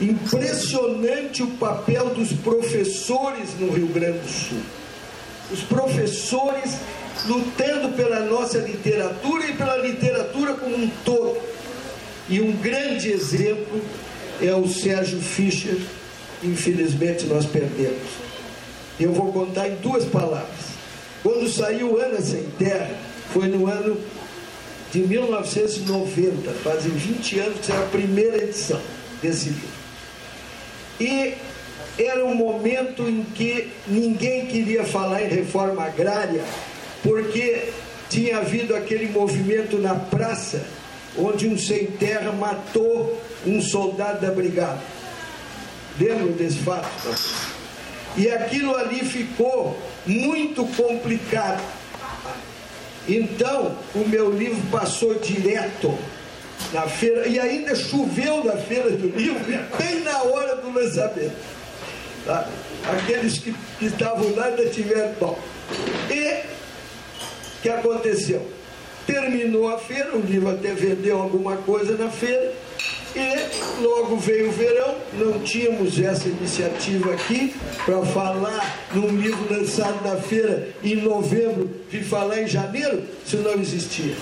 Impressionante 0.00 1.42
o 1.42 1.48
papel 1.48 2.06
dos 2.14 2.32
professores 2.32 3.50
no 3.58 3.70
Rio 3.70 3.88
Grande 3.88 4.18
do 4.18 4.28
Sul. 4.28 4.62
Os 5.52 5.60
professores 5.60 6.76
lutando 7.26 7.90
pela 7.90 8.20
nossa 8.20 8.58
literatura 8.58 9.46
e 9.46 9.52
pela 9.52 9.76
literatura 9.76 10.54
como 10.54 10.74
um 10.74 10.90
todo. 11.04 11.38
E 12.30 12.40
um 12.40 12.52
grande 12.52 13.10
exemplo 13.10 13.82
é 14.40 14.54
o 14.54 14.66
Sérgio 14.66 15.20
Fischer, 15.20 15.76
infelizmente 16.42 17.26
nós 17.26 17.44
perdemos. 17.44 18.08
Eu 18.98 19.12
vou 19.12 19.30
contar 19.30 19.68
em 19.68 19.74
duas 19.76 20.06
palavras. 20.06 20.70
Quando 21.22 21.46
saiu 21.50 22.00
Ana 22.00 22.22
Sem 22.22 22.44
Terra, 22.58 22.96
foi 23.34 23.48
no 23.48 23.66
ano 23.66 23.98
de 24.92 25.00
1990, 25.00 26.50
fazem 26.64 26.90
20 26.90 27.38
anos 27.38 27.60
que 27.60 27.66
saiu 27.66 27.82
a 27.82 27.86
primeira 27.86 28.36
edição 28.38 28.80
desse 29.22 29.50
livro. 29.50 29.68
E 31.00 31.34
era 31.98 32.24
um 32.24 32.34
momento 32.34 33.08
em 33.08 33.22
que 33.22 33.70
ninguém 33.86 34.46
queria 34.46 34.84
falar 34.84 35.22
em 35.22 35.28
reforma 35.28 35.84
agrária, 35.84 36.44
porque 37.02 37.68
tinha 38.08 38.38
havido 38.38 38.74
aquele 38.74 39.06
movimento 39.06 39.78
na 39.78 39.94
praça, 39.94 40.66
onde 41.16 41.46
um 41.46 41.56
sem 41.56 41.86
terra 41.86 42.32
matou 42.32 43.20
um 43.46 43.60
soldado 43.62 44.20
da 44.20 44.32
brigada. 44.32 44.80
Lembram 45.98 46.32
desse 46.32 46.58
fato? 46.58 46.88
E 48.16 48.28
aquilo 48.30 48.74
ali 48.76 49.04
ficou 49.04 49.78
muito 50.06 50.64
complicado. 50.76 51.62
Então, 53.10 53.76
o 53.94 54.06
meu 54.06 54.30
livro 54.30 54.62
passou 54.70 55.14
direto 55.14 55.98
na 56.72 56.82
feira, 56.82 57.26
e 57.26 57.40
ainda 57.40 57.74
choveu 57.74 58.44
na 58.44 58.52
feira 58.52 58.90
do 58.90 59.08
livro, 59.08 59.40
bem 59.76 60.00
na 60.00 60.22
hora 60.22 60.56
do 60.56 60.72
lançamento. 60.72 61.34
Tá? 62.24 62.48
Aqueles 62.84 63.38
que, 63.38 63.54
estavam 63.80 64.34
lá 64.36 64.44
ainda 64.44 64.66
tiveram 64.66 65.12
bom. 65.18 65.38
E 66.08 66.42
o 67.58 67.62
que 67.62 67.68
aconteceu? 67.68 68.46
Terminou 69.06 69.68
a 69.68 69.78
feira, 69.78 70.16
o 70.16 70.20
livro 70.20 70.50
até 70.50 70.72
vendeu 70.72 71.20
alguma 71.20 71.56
coisa 71.56 71.96
na 71.96 72.10
feira, 72.10 72.52
e 73.14 73.82
logo 73.82 74.16
veio 74.16 74.48
o 74.48 74.52
verão, 74.52 74.94
não 75.14 75.40
tínhamos 75.40 75.98
essa 75.98 76.28
iniciativa 76.28 77.12
aqui 77.12 77.54
para 77.84 78.04
falar 78.06 78.78
num 78.94 79.16
livro 79.16 79.46
lançado 79.50 80.04
na 80.04 80.16
feira 80.16 80.68
em 80.82 80.96
novembro, 80.96 81.70
de 81.90 82.02
falar 82.04 82.42
em 82.42 82.46
janeiro, 82.46 83.02
isso 83.26 83.38
não 83.38 83.54
existia. 83.54 84.14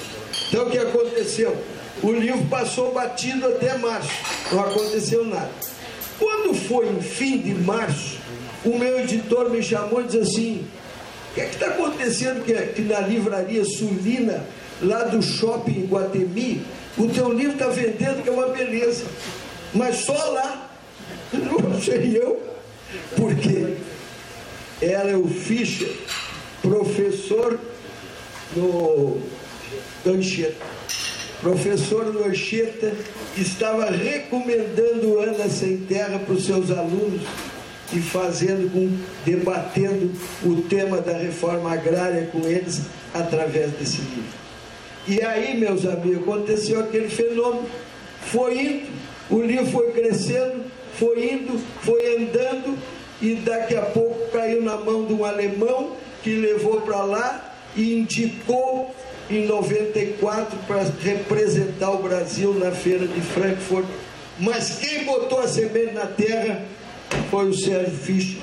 Então 0.48 0.66
o 0.66 0.70
que 0.70 0.78
aconteceu? 0.78 1.56
O 2.02 2.12
livro 2.12 2.44
passou 2.46 2.92
batido 2.92 3.46
até 3.46 3.76
março, 3.76 4.10
não 4.52 4.60
aconteceu 4.60 5.24
nada. 5.24 5.50
Quando 6.18 6.54
foi 6.54 6.88
em 6.88 7.00
fim 7.00 7.38
de 7.38 7.54
março, 7.54 8.18
o 8.64 8.78
meu 8.78 9.00
editor 9.00 9.50
me 9.50 9.62
chamou 9.62 10.00
e 10.00 10.04
disse 10.04 10.18
assim: 10.18 10.66
O 11.30 11.34
que 11.34 11.40
é 11.40 11.46
está 11.46 11.66
acontecendo 11.66 12.44
que, 12.44 12.54
que 12.54 12.82
na 12.82 13.00
livraria 13.00 13.64
Sulina, 13.64 14.44
lá 14.82 15.04
do 15.04 15.22
shopping 15.22 15.86
Guatemi, 15.86 16.64
o 16.98 17.08
teu 17.08 17.32
livro 17.32 17.52
está 17.52 17.68
vendendo, 17.68 18.22
que 18.22 18.28
é 18.28 18.32
uma 18.32 18.48
beleza, 18.48 19.04
mas 19.74 19.96
só 19.96 20.12
lá, 20.12 20.70
não 21.32 21.80
sei 21.80 22.18
eu, 22.18 22.42
porque 23.16 23.76
era 24.80 25.18
o 25.18 25.28
Fischer, 25.28 25.92
professor 26.62 27.58
no 28.56 29.20
Anchieta. 30.06 30.78
Professor 31.40 32.12
Locheta 32.12 32.92
estava 33.36 33.90
recomendando 33.90 35.20
Ana 35.20 35.48
Sem 35.48 35.78
Terra 35.78 36.18
para 36.18 36.34
os 36.34 36.44
seus 36.44 36.70
alunos 36.70 37.22
e 37.92 38.00
fazendo 38.00 38.70
com, 38.72 38.98
debatendo 39.24 40.12
o 40.44 40.62
tema 40.62 41.00
da 41.00 41.16
reforma 41.16 41.72
agrária 41.72 42.26
com 42.32 42.40
eles 42.40 42.82
através 43.14 43.70
desse 43.72 44.00
livro. 44.00 44.47
E 45.08 45.22
aí, 45.22 45.56
meus 45.56 45.86
amigos, 45.86 46.22
aconteceu 46.22 46.80
aquele 46.80 47.08
fenômeno. 47.08 47.66
Foi 48.26 48.58
indo, 48.58 48.86
o 49.30 49.40
livro 49.40 49.64
foi 49.66 49.90
crescendo, 49.92 50.64
foi 50.98 51.32
indo, 51.32 51.58
foi 51.80 52.16
andando, 52.16 52.76
e 53.22 53.36
daqui 53.36 53.74
a 53.74 53.82
pouco 53.82 54.30
caiu 54.30 54.60
na 54.60 54.76
mão 54.76 55.06
de 55.06 55.14
um 55.14 55.24
alemão 55.24 55.96
que 56.22 56.34
levou 56.34 56.82
para 56.82 57.02
lá 57.04 57.54
e 57.74 58.00
indicou 58.00 58.94
em 59.30 59.46
94 59.46 60.58
para 60.66 60.82
representar 61.02 61.90
o 61.90 62.02
Brasil 62.02 62.52
na 62.52 62.70
feira 62.70 63.06
de 63.06 63.20
Frankfurt. 63.22 63.86
Mas 64.38 64.78
quem 64.78 65.04
botou 65.04 65.40
a 65.40 65.48
semente 65.48 65.94
na 65.94 66.06
terra 66.06 66.66
foi 67.30 67.48
o 67.48 67.54
Sérgio 67.54 67.96
Fischer. 67.96 68.42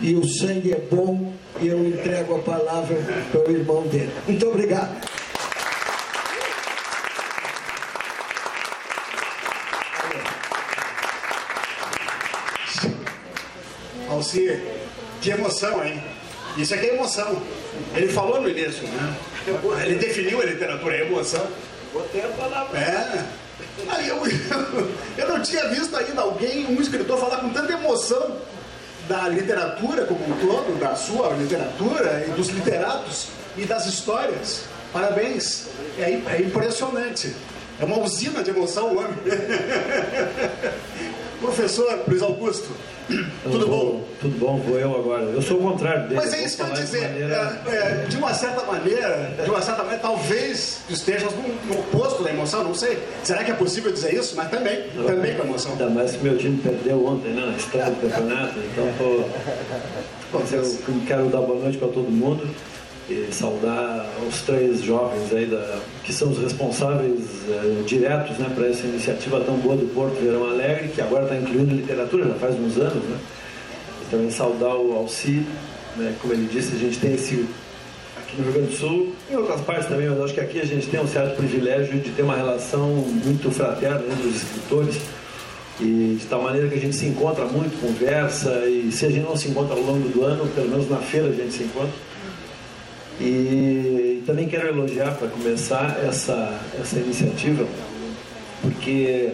E 0.00 0.14
o 0.14 0.24
sangue 0.24 0.72
é 0.72 0.78
bom 0.78 1.32
e 1.60 1.66
eu 1.66 1.84
entrego 1.84 2.36
a 2.36 2.38
palavra 2.40 2.96
para 3.32 3.40
o 3.40 3.50
irmão 3.50 3.82
dele. 3.86 4.12
Muito 4.28 4.46
obrigado. 4.46 4.94
Alcir, 14.26 14.60
que 15.22 15.30
emoção, 15.30 15.84
hein? 15.84 16.02
Isso 16.56 16.74
aqui 16.74 16.86
é 16.86 16.94
emoção. 16.94 17.40
Ele 17.94 18.08
falou 18.08 18.40
no 18.40 18.48
início, 18.48 18.82
né? 18.88 19.16
Ele 19.84 19.94
definiu 19.94 20.42
a 20.42 20.44
literatura, 20.44 20.96
a 20.96 20.98
emoção. 20.98 21.46
Botei 21.92 22.22
a 22.22 22.28
palavra. 22.28 22.76
É. 22.76 23.24
Aí 23.88 24.08
eu, 24.08 24.20
eu 25.16 25.28
não 25.28 25.40
tinha 25.42 25.68
visto 25.68 25.96
ainda 25.96 26.22
alguém, 26.22 26.66
um 26.66 26.80
escritor, 26.80 27.20
falar 27.20 27.36
com 27.36 27.50
tanta 27.50 27.72
emoção 27.72 28.36
da 29.08 29.28
literatura 29.28 30.06
como 30.06 30.24
um 30.24 30.36
todo, 30.40 30.76
da 30.80 30.96
sua 30.96 31.28
literatura 31.34 32.24
e 32.26 32.32
dos 32.32 32.48
literatos 32.48 33.28
e 33.56 33.64
das 33.64 33.86
histórias. 33.86 34.64
Parabéns. 34.92 35.68
É, 35.98 36.10
é 36.10 36.42
impressionante. 36.42 37.32
É 37.78 37.84
uma 37.84 38.00
usina 38.00 38.42
de 38.42 38.50
emoção 38.50 38.88
o 38.88 38.98
homem. 38.98 39.18
Professor 41.46 42.02
Luiz 42.08 42.22
Augusto, 42.22 42.70
tudo 43.44 43.68
bom? 43.68 44.04
Tudo 44.20 44.36
bom, 44.38 44.56
vou 44.58 44.78
eu 44.80 44.96
agora. 44.96 45.22
Eu 45.22 45.40
sou 45.40 45.58
o 45.58 45.62
contrário 45.62 46.08
dele. 46.08 46.16
Mas 46.16 46.34
é 46.34 46.44
isso 46.44 46.56
que 46.56 46.62
eu 46.62 46.74
dizer. 46.74 47.08
De, 47.08 47.20
maneira... 47.20 47.62
é, 47.68 47.76
é, 47.76 48.06
de 48.08 48.16
uma 48.16 48.34
certa 48.34 48.64
maneira, 48.64 49.34
de 49.44 49.48
uma 49.48 49.62
certa 49.62 49.82
maneira, 49.82 50.02
talvez 50.02 50.80
estejas 50.88 51.32
no, 51.34 51.42
no, 51.72 51.80
oposto 51.80 52.24
da 52.24 52.30
emoção, 52.30 52.64
não 52.64 52.74
sei. 52.74 52.98
Será 53.22 53.44
que 53.44 53.52
é 53.52 53.54
possível 53.54 53.92
dizer 53.92 54.12
isso? 54.14 54.34
Mas 54.36 54.50
também, 54.50 54.88
não, 54.94 55.04
também 55.04 55.36
com 55.36 55.44
emoção. 55.44 55.72
Ainda 55.72 55.88
mais 55.88 56.12
que 56.12 56.24
meu 56.24 56.36
time 56.36 56.58
perdeu 56.58 57.06
ontem, 57.06 57.30
né? 57.30 57.46
Na 57.46 57.56
estreia 57.56 57.90
do 57.90 58.00
campeonato. 58.00 58.58
Então, 58.58 58.92
tô, 58.98 60.56
eu 60.56 61.00
quero 61.06 61.28
dar 61.28 61.42
boa 61.42 61.60
noite 61.60 61.78
para 61.78 61.88
todo 61.88 62.10
mundo 62.10 62.52
e 63.08 63.28
saudar 63.30 64.04
os 64.28 64.42
três 64.42 64.82
jovens 64.82 65.32
aí 65.32 65.46
da, 65.46 65.78
que 66.02 66.12
são 66.12 66.30
os 66.30 66.38
responsáveis 66.38 67.20
eh, 67.48 67.82
diretos 67.86 68.36
né, 68.38 68.50
para 68.52 68.66
essa 68.66 68.84
iniciativa 68.86 69.40
tão 69.40 69.56
boa 69.58 69.76
do 69.76 69.86
Porto 69.94 70.20
Verão 70.20 70.48
Alegre, 70.48 70.88
que 70.88 71.00
agora 71.00 71.22
está 71.22 71.36
incluindo 71.36 71.74
literatura, 71.74 72.26
já 72.26 72.34
faz 72.34 72.58
uns 72.58 72.76
anos. 72.76 73.04
Né? 73.04 73.18
E 74.02 74.10
também 74.10 74.30
saudar 74.30 74.74
o 74.74 74.92
Alci, 74.96 75.46
né, 75.96 76.14
como 76.20 76.32
ele 76.32 76.48
disse, 76.52 76.74
a 76.74 76.78
gente 76.78 76.98
tem 76.98 77.14
esse 77.14 77.46
aqui 78.16 78.36
no 78.38 78.44
Rio 78.44 78.52
Grande 78.54 78.68
do 78.70 78.76
Sul, 78.76 79.14
em 79.30 79.36
outras 79.36 79.60
partes 79.60 79.86
também, 79.86 80.08
mas 80.08 80.20
acho 80.20 80.34
que 80.34 80.40
aqui 80.40 80.60
a 80.60 80.66
gente 80.66 80.88
tem 80.88 80.98
um 80.98 81.06
certo 81.06 81.36
privilégio 81.36 82.00
de 82.00 82.10
ter 82.10 82.22
uma 82.22 82.34
relação 82.34 82.88
muito 82.88 83.52
fraterna 83.52 84.02
entre 84.10 84.26
os 84.26 84.36
escritores 84.36 84.96
e 85.78 86.16
de 86.18 86.26
tal 86.26 86.42
maneira 86.42 86.68
que 86.68 86.74
a 86.74 86.80
gente 86.80 86.96
se 86.96 87.06
encontra 87.06 87.44
muito, 87.44 87.80
conversa 87.80 88.66
e 88.66 88.90
se 88.90 89.06
a 89.06 89.10
gente 89.10 89.24
não 89.24 89.36
se 89.36 89.48
encontra 89.48 89.74
ao 89.76 89.82
longo 89.82 90.08
do 90.08 90.24
ano, 90.24 90.46
pelo 90.54 90.68
menos 90.68 90.90
na 90.90 90.96
feira 90.96 91.28
a 91.28 91.32
gente 91.32 91.52
se 91.52 91.62
encontra 91.64 91.92
e 93.20 94.22
também 94.26 94.48
quero 94.48 94.68
elogiar, 94.68 95.14
para 95.14 95.28
começar, 95.28 95.98
essa, 96.06 96.60
essa 96.78 96.98
iniciativa, 96.98 97.66
porque 98.60 99.32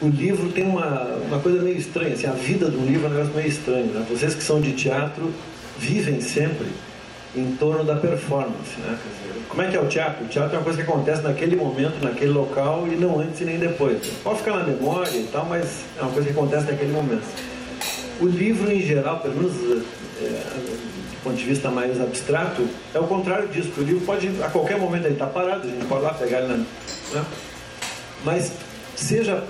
o 0.00 0.08
livro 0.08 0.50
tem 0.50 0.64
uma, 0.64 1.04
uma 1.26 1.40
coisa 1.40 1.60
meio 1.62 1.76
estranha, 1.76 2.14
assim, 2.14 2.26
a 2.26 2.32
vida 2.32 2.68
do 2.68 2.78
livro 2.78 3.06
é 3.06 3.10
um 3.10 3.14
negócio 3.14 3.34
meio 3.34 3.48
estranho. 3.48 3.86
Né? 3.86 4.06
Vocês 4.08 4.34
que 4.34 4.42
são 4.42 4.60
de 4.60 4.72
teatro 4.72 5.32
vivem 5.78 6.20
sempre 6.20 6.68
em 7.36 7.52
torno 7.56 7.84
da 7.84 7.96
performance. 7.96 8.78
Né? 8.78 8.98
Como 9.48 9.62
é 9.62 9.68
que 9.68 9.76
é 9.76 9.80
o 9.80 9.86
teatro? 9.86 10.24
O 10.24 10.28
teatro 10.28 10.54
é 10.54 10.58
uma 10.58 10.64
coisa 10.64 10.82
que 10.82 10.88
acontece 10.88 11.22
naquele 11.22 11.56
momento, 11.56 12.02
naquele 12.02 12.30
local 12.30 12.86
e 12.86 12.96
não 12.96 13.18
antes 13.20 13.40
e 13.40 13.44
nem 13.44 13.58
depois. 13.58 13.98
Pode 14.22 14.38
ficar 14.38 14.56
na 14.56 14.64
memória 14.64 15.16
e 15.16 15.28
tal, 15.32 15.44
mas 15.46 15.84
é 15.96 16.02
uma 16.02 16.12
coisa 16.12 16.28
que 16.28 16.38
acontece 16.38 16.70
naquele 16.70 16.92
momento. 16.92 17.24
O 18.20 18.26
livro, 18.26 18.70
em 18.70 18.82
geral, 18.82 19.20
pelo 19.20 19.34
menos 19.34 19.84
é, 20.20 20.42
ponto 21.22 21.36
de 21.36 21.44
vista 21.44 21.70
mais 21.70 22.00
abstrato, 22.00 22.66
é 22.94 22.98
o 22.98 23.06
contrário 23.06 23.48
disso, 23.48 23.68
porque 23.68 23.80
o 23.80 23.84
livro 23.84 24.04
pode, 24.04 24.30
a 24.42 24.48
qualquer 24.48 24.78
momento 24.78 25.04
ele 25.04 25.14
está 25.14 25.26
parado, 25.26 25.66
a 25.66 25.70
gente 25.70 25.86
pode 25.86 26.02
lá 26.02 26.14
pegar 26.14 26.38
ele 26.38 26.48
na. 26.48 26.56
Né? 26.56 27.24
Mas, 28.24 28.52
seja 28.96 29.44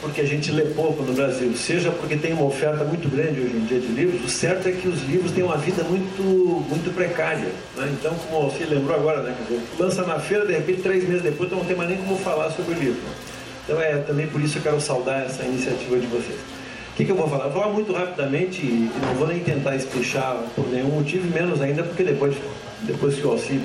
porque 0.00 0.20
a 0.20 0.24
gente 0.24 0.50
lê 0.50 0.62
pouco 0.62 1.02
no 1.02 1.12
Brasil, 1.12 1.54
seja 1.56 1.90
porque 1.90 2.16
tem 2.16 2.32
uma 2.32 2.44
oferta 2.44 2.84
muito 2.84 3.08
grande 3.08 3.40
hoje 3.40 3.56
em 3.56 3.64
dia 3.64 3.80
de 3.80 3.86
livros, 3.88 4.24
o 4.24 4.28
certo 4.28 4.68
é 4.68 4.72
que 4.72 4.86
os 4.88 5.02
livros 5.04 5.32
têm 5.32 5.44
uma 5.44 5.56
vida 5.56 5.82
muito, 5.84 6.22
muito 6.22 6.94
precária. 6.94 7.48
Né? 7.76 7.94
Então, 7.98 8.14
como 8.14 8.50
você 8.50 8.64
lembrou 8.64 8.96
agora, 8.96 9.22
né? 9.22 9.34
Dizer, 9.42 9.60
lança 9.78 10.02
na 10.02 10.18
feira, 10.18 10.46
de 10.46 10.52
repente, 10.52 10.82
três 10.82 11.08
meses 11.08 11.22
depois, 11.22 11.50
não 11.50 11.64
tem 11.64 11.76
mais 11.76 11.88
nem 11.88 11.98
como 11.98 12.18
falar 12.18 12.50
sobre 12.50 12.74
o 12.74 12.78
livro. 12.78 13.00
Então, 13.64 13.80
é 13.80 13.98
também 13.98 14.26
por 14.26 14.40
isso 14.40 14.54
que 14.54 14.58
eu 14.58 14.72
quero 14.72 14.80
saudar 14.80 15.24
essa 15.24 15.42
iniciativa 15.44 15.98
de 15.98 16.06
vocês. 16.06 16.53
O 16.94 16.96
que, 16.96 17.04
que, 17.04 17.10
eu 17.10 17.16
vou 17.16 17.26
falar? 17.26 17.46
Eu 17.46 17.50
vou 17.50 17.60
falar 17.60 17.74
muito 17.74 17.92
rapidamente 17.92 18.60
e 18.64 18.88
não 19.04 19.14
vou 19.14 19.26
nem 19.26 19.40
tentar 19.40 19.74
espichar 19.74 20.40
por 20.54 20.68
nenhum 20.68 20.90
motivo, 20.90 21.26
menos 21.34 21.60
ainda 21.60 21.82
porque 21.82 22.04
depois, 22.04 22.36
depois 22.82 23.16
que 23.16 23.26
o 23.26 23.32
Alci 23.32 23.60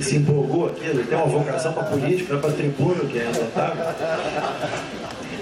se 0.00 0.16
empolgou 0.16 0.66
aqui, 0.66 0.84
ele 0.84 1.04
tem 1.04 1.16
uma 1.16 1.28
vocação 1.28 1.72
para 1.72 1.84
político, 1.84 2.32
não 2.32 2.40
é 2.40 2.42
para 2.42 2.50
tribuno, 2.50 3.06
que 3.06 3.20
é 3.20 3.26
notável. 3.26 3.84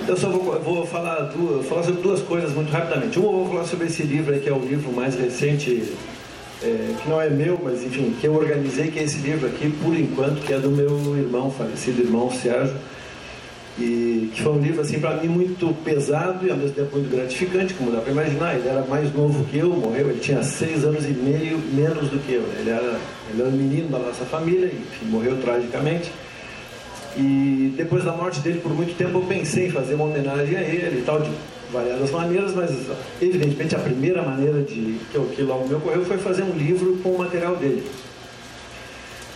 Eu 0.07 0.19
só 0.19 0.29
vou, 0.29 0.61
vou 0.61 0.87
falar, 0.87 1.21
duas, 1.35 1.65
falar 1.65 1.85
sobre 1.85 2.03
duas 2.03 2.21
coisas 2.21 2.53
muito 2.53 2.71
rapidamente. 2.71 3.19
Uma, 3.19 3.29
eu 3.29 3.33
vou 3.33 3.49
falar 3.49 3.65
sobre 3.65 3.87
esse 3.87 4.03
livro 4.03 4.39
que 4.39 4.47
é 4.51 4.53
o 4.53 4.59
livro 4.59 4.93
mais 4.93 5.15
recente, 5.15 5.95
é, 6.63 6.95
que 7.03 7.09
não 7.09 7.19
é 7.19 7.31
meu, 7.31 7.59
mas 7.65 7.83
enfim, 7.83 8.15
que 8.21 8.27
eu 8.27 8.35
organizei, 8.35 8.91
que 8.91 8.99
é 8.99 9.03
esse 9.03 9.17
livro 9.21 9.47
aqui, 9.47 9.75
por 9.83 9.99
enquanto, 9.99 10.43
que 10.43 10.53
é 10.53 10.59
do 10.59 10.69
meu 10.69 11.17
irmão, 11.17 11.51
falecido 11.51 12.03
irmão 12.03 12.31
Sérgio 12.31 12.77
e 13.79 14.31
que 14.33 14.43
foi 14.43 14.53
um 14.53 14.61
livro 14.61 14.81
assim 14.81 15.01
para 15.01 15.17
mim 15.17 15.29
muito 15.29 15.75
pesado 15.85 16.47
e 16.47 16.51
ao 16.51 16.57
mesmo 16.57 16.75
tempo 16.75 16.97
muito 16.97 17.11
gratificante, 17.11 17.75
como 17.75 17.91
dá 17.91 18.01
para 18.01 18.13
imaginar. 18.13 18.55
Ele 18.55 18.69
era 18.69 18.83
mais 18.83 19.13
novo 19.13 19.45
que 19.47 19.59
eu, 19.59 19.71
morreu, 19.71 20.11
ele 20.11 20.21
tinha 20.21 20.43
seis 20.43 20.85
anos 20.85 21.05
e 21.05 21.09
meio 21.09 21.59
menos 21.59 22.09
do 22.09 22.19
que 22.21 22.35
eu. 22.35 22.45
Ele 22.59 22.71
era, 22.71 23.01
ele 23.31 23.41
era 23.41 23.49
um 23.49 23.53
menino 23.53 23.89
da 23.89 23.99
nossa 23.99 24.25
família 24.25 24.67
enfim, 24.67 25.07
morreu 25.07 25.37
tragicamente. 25.41 26.13
E 27.17 27.73
depois 27.77 28.05
da 28.05 28.13
morte 28.13 28.41
dele, 28.41 28.61
por 28.61 28.73
muito 28.73 28.97
tempo, 28.97 29.19
eu 29.19 29.23
pensei 29.23 29.67
em 29.67 29.71
fazer 29.71 29.95
uma 29.95 30.05
homenagem 30.05 30.57
a 30.57 30.63
ele 30.63 31.01
e 31.01 31.03
tal, 31.03 31.21
de 31.21 31.31
variadas 31.73 32.11
maneiras, 32.11 32.55
mas 32.55 32.71
evidentemente 33.21 33.75
a 33.75 33.79
primeira 33.79 34.23
maneira 34.23 34.63
de 34.63 35.01
que, 35.11 35.21
que 35.35 35.43
logo 35.43 35.69
me 35.69 35.75
ocorreu 35.75 36.05
foi 36.05 36.19
fazer 36.19 36.43
um 36.43 36.53
livro 36.53 36.99
com 37.03 37.11
o 37.11 37.19
material 37.19 37.57
dele. 37.57 37.85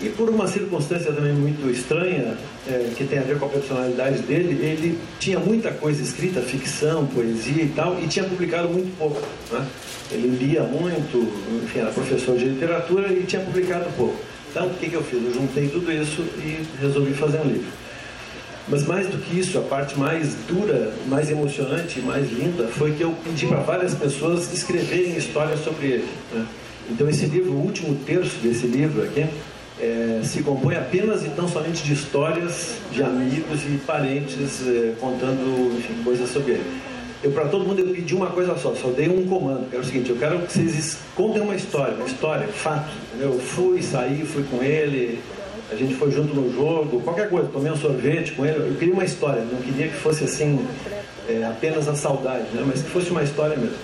E 0.00 0.08
por 0.10 0.28
uma 0.28 0.46
circunstância 0.46 1.12
também 1.12 1.32
muito 1.32 1.68
estranha, 1.68 2.36
é, 2.68 2.92
que 2.96 3.04
tem 3.04 3.18
a 3.18 3.22
ver 3.22 3.36
com 3.38 3.46
a 3.46 3.48
personalidade 3.48 4.20
dele, 4.20 4.50
ele 4.64 4.98
tinha 5.18 5.40
muita 5.40 5.72
coisa 5.72 6.00
escrita, 6.00 6.40
ficção, 6.40 7.04
poesia 7.06 7.64
e 7.64 7.72
tal, 7.74 8.00
e 8.00 8.06
tinha 8.06 8.24
publicado 8.24 8.68
muito 8.68 8.96
pouco. 8.96 9.20
Né? 9.50 9.66
Ele 10.12 10.28
lia 10.36 10.62
muito, 10.62 11.18
enfim, 11.64 11.80
era 11.80 11.90
professor 11.90 12.38
de 12.38 12.44
literatura 12.44 13.12
e 13.12 13.24
tinha 13.24 13.42
publicado 13.42 13.86
pouco. 13.96 14.16
Então, 14.50 14.68
o 14.68 14.74
que, 14.74 14.88
que 14.88 14.94
eu 14.94 15.02
fiz? 15.02 15.20
Eu 15.22 15.34
juntei 15.34 15.68
tudo 15.68 15.90
isso 15.92 16.22
e 16.38 16.64
resolvi 16.80 17.12
fazer 17.14 17.38
um 17.38 17.48
livro. 17.48 17.66
Mas 18.68 18.86
mais 18.86 19.08
do 19.08 19.18
que 19.18 19.38
isso, 19.38 19.58
a 19.58 19.62
parte 19.62 19.98
mais 19.98 20.34
dura, 20.46 20.92
mais 21.08 21.30
emocionante, 21.30 22.00
mais 22.00 22.30
linda, 22.30 22.68
foi 22.68 22.92
que 22.92 23.02
eu 23.02 23.14
pedi 23.24 23.46
para 23.46 23.60
várias 23.60 23.94
pessoas 23.94 24.52
escreverem 24.52 25.16
histórias 25.16 25.60
sobre 25.64 25.86
ele. 25.86 26.08
Né? 26.32 26.46
Então, 26.90 27.08
esse 27.08 27.26
livro, 27.26 27.52
o 27.52 27.62
último 27.62 27.96
terço 28.06 28.36
desse 28.42 28.66
livro 28.66 29.02
aqui, 29.02 29.26
é, 29.80 30.20
se 30.24 30.42
compõe 30.42 30.76
apenas 30.76 31.24
e 31.24 31.28
tão 31.28 31.48
somente 31.48 31.82
de 31.82 31.92
histórias 31.92 32.74
de 32.90 33.02
amigos 33.02 33.60
e 33.64 33.78
parentes 33.86 34.66
é, 34.66 34.94
contando 35.00 35.76
enfim, 35.78 36.02
coisas 36.02 36.28
sobre 36.30 36.52
ele. 36.52 36.80
Eu, 37.22 37.32
para 37.32 37.46
todo 37.46 37.64
mundo, 37.64 37.80
eu 37.80 37.88
pedi 37.88 38.14
uma 38.14 38.28
coisa 38.28 38.56
só, 38.56 38.74
só 38.74 38.90
dei 38.90 39.08
um 39.08 39.26
comando, 39.26 39.68
que 39.68 39.74
era 39.74 39.84
o 39.84 39.86
seguinte, 39.86 40.10
eu 40.10 40.16
quero 40.16 40.38
que 40.40 40.52
vocês 40.52 40.98
contem 41.16 41.42
uma 41.42 41.56
história, 41.56 41.94
uma 41.94 42.06
história, 42.06 42.46
fato. 42.46 42.90
Entendeu? 43.08 43.34
Eu 43.34 43.40
fui, 43.40 43.82
saí, 43.82 44.24
fui 44.24 44.44
com 44.44 44.62
ele, 44.62 45.18
a 45.70 45.74
gente 45.74 45.94
foi 45.94 46.12
junto 46.12 46.32
no 46.32 46.52
jogo, 46.54 47.00
qualquer 47.00 47.28
coisa, 47.28 47.48
tomei 47.48 47.72
um 47.72 47.76
sorvete 47.76 48.32
com 48.32 48.46
ele, 48.46 48.58
eu 48.58 48.76
queria 48.76 48.94
uma 48.94 49.04
história, 49.04 49.42
não 49.42 49.60
queria 49.60 49.88
que 49.88 49.96
fosse 49.96 50.24
assim, 50.24 50.64
é, 51.28 51.44
apenas 51.44 51.88
a 51.88 51.94
saudade, 51.94 52.46
né? 52.54 52.62
mas 52.64 52.82
que 52.82 52.88
fosse 52.88 53.10
uma 53.10 53.22
história 53.22 53.56
mesmo. 53.56 53.76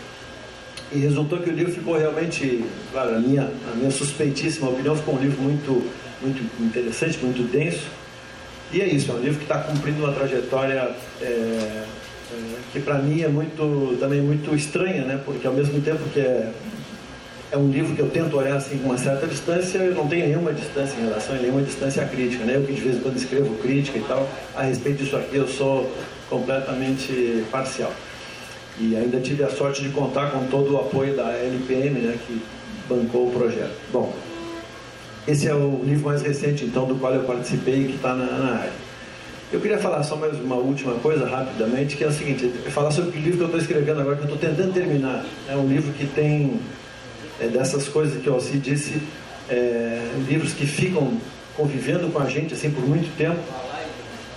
E 0.92 0.98
resultou 0.98 1.40
que 1.40 1.50
o 1.50 1.52
livro 1.52 1.72
ficou 1.72 1.96
realmente, 1.96 2.64
claro, 2.92 3.16
a 3.16 3.18
minha, 3.18 3.50
a 3.72 3.76
minha 3.76 3.90
suspeitíssima 3.90 4.68
opinião, 4.68 4.96
ficou 4.96 5.16
um 5.16 5.18
livro 5.18 5.40
muito, 5.42 5.90
muito 6.22 6.62
interessante, 6.62 7.18
muito 7.22 7.42
denso. 7.50 7.86
E 8.72 8.80
é 8.80 8.86
isso, 8.86 9.10
é 9.10 9.14
um 9.14 9.20
livro 9.20 9.38
que 9.38 9.44
está 9.44 9.58
cumprindo 9.58 10.04
uma 10.04 10.12
trajetória 10.12 10.94
é, 11.20 11.24
é, 11.24 11.84
que 12.72 12.80
para 12.80 12.98
mim 12.98 13.22
é 13.22 13.28
muito, 13.28 13.96
também 14.00 14.20
muito 14.20 14.54
estranha, 14.54 15.04
né? 15.04 15.20
porque 15.24 15.46
ao 15.46 15.52
mesmo 15.52 15.80
tempo 15.80 16.00
que 16.12 16.20
é, 16.20 16.50
é 17.52 17.56
um 17.56 17.70
livro 17.70 17.94
que 17.94 18.00
eu 18.00 18.10
tento 18.10 18.36
olhar 18.36 18.56
assim 18.56 18.78
com 18.78 18.86
uma 18.86 18.98
certa 18.98 19.26
distância, 19.26 19.78
eu 19.78 19.94
não 19.94 20.08
tenho 20.08 20.26
nenhuma 20.26 20.52
distância 20.52 20.96
em 20.98 21.04
relação 21.04 21.36
a 21.36 21.38
nenhuma 21.38 21.62
distância 21.62 22.04
crítica. 22.04 22.44
Né? 22.44 22.56
Eu 22.56 22.64
que 22.64 22.72
de 22.72 22.80
vez 22.80 22.96
em 22.96 23.00
quando 23.00 23.16
escrevo 23.16 23.54
crítica 23.58 23.98
e 23.98 24.02
tal, 24.02 24.28
a 24.56 24.62
respeito 24.62 25.04
disso 25.04 25.16
aqui 25.16 25.36
eu 25.36 25.46
sou 25.46 25.90
completamente 26.28 27.44
parcial. 27.50 27.92
E 28.78 28.96
ainda 28.96 29.20
tive 29.20 29.44
a 29.44 29.50
sorte 29.50 29.82
de 29.82 29.90
contar 29.90 30.30
com 30.30 30.46
todo 30.46 30.74
o 30.74 30.78
apoio 30.78 31.16
da 31.16 31.30
LPM, 31.32 32.00
né, 32.00 32.18
que 32.26 32.42
bancou 32.88 33.28
o 33.28 33.30
projeto. 33.30 33.74
Bom, 33.92 34.12
esse 35.26 35.48
é 35.48 35.54
o 35.54 35.80
livro 35.84 36.06
mais 36.06 36.22
recente, 36.22 36.64
então, 36.64 36.86
do 36.86 36.96
qual 36.96 37.14
eu 37.14 37.22
participei 37.24 37.82
e 37.82 37.84
que 37.86 37.94
está 37.94 38.14
na, 38.14 38.26
na, 38.26 38.54
área. 38.56 38.72
Eu 39.52 39.60
queria 39.60 39.78
falar 39.78 40.02
só 40.02 40.16
mais 40.16 40.38
uma 40.40 40.56
última 40.56 40.94
coisa, 40.94 41.26
rapidamente, 41.26 41.96
que 41.96 42.02
é 42.02 42.08
o 42.08 42.12
seguinte, 42.12 42.48
falar 42.70 42.90
sobre 42.90 43.16
o 43.16 43.20
livro 43.20 43.36
que 43.36 43.42
eu 43.42 43.46
estou 43.46 43.60
escrevendo 43.60 44.00
agora, 44.00 44.16
que 44.16 44.22
eu 44.22 44.34
estou 44.34 44.50
tentando 44.50 44.72
terminar. 44.72 45.24
É 45.48 45.56
um 45.56 45.68
livro 45.68 45.92
que 45.92 46.06
tem 46.06 46.60
é, 47.40 47.46
dessas 47.46 47.88
coisas 47.88 48.20
que 48.20 48.28
o 48.28 48.34
Alci 48.34 48.58
disse, 48.58 49.00
é, 49.48 50.00
livros 50.28 50.52
que 50.52 50.66
ficam 50.66 51.16
convivendo 51.56 52.08
com 52.08 52.18
a 52.18 52.26
gente 52.26 52.54
assim 52.54 52.70
por 52.70 52.84
muito 52.86 53.16
tempo 53.16 53.38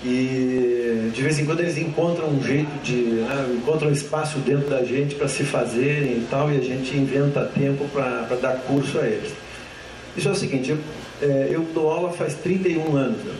e 0.04 1.10
de 1.14 1.22
vez 1.22 1.40
em 1.40 1.46
quando 1.46 1.62
eles 1.62 1.78
encontram 1.78 2.30
um 2.30 2.44
jeito 2.44 2.70
de. 2.84 2.94
Né, 2.94 3.56
encontram 3.56 3.92
espaço 3.92 4.38
dentro 4.40 4.70
da 4.70 4.84
gente 4.84 5.16
para 5.16 5.28
se 5.28 5.44
fazerem 5.44 6.18
e 6.18 6.28
tal, 6.30 6.52
e 6.52 6.58
a 6.58 6.62
gente 6.62 6.96
inventa 6.96 7.46
tempo 7.46 7.86
para 7.90 8.36
dar 8.40 8.58
curso 8.60 9.00
a 9.00 9.08
eles. 9.08 9.34
Isso 10.16 10.28
é 10.28 10.32
o 10.32 10.36
seguinte: 10.36 10.70
eu, 10.72 10.78
é, 11.22 11.48
eu 11.50 11.62
dou 11.74 11.90
aula 11.90 12.12
faz 12.14 12.36
31 12.36 12.96
anos. 12.96 13.24
Né? 13.24 13.36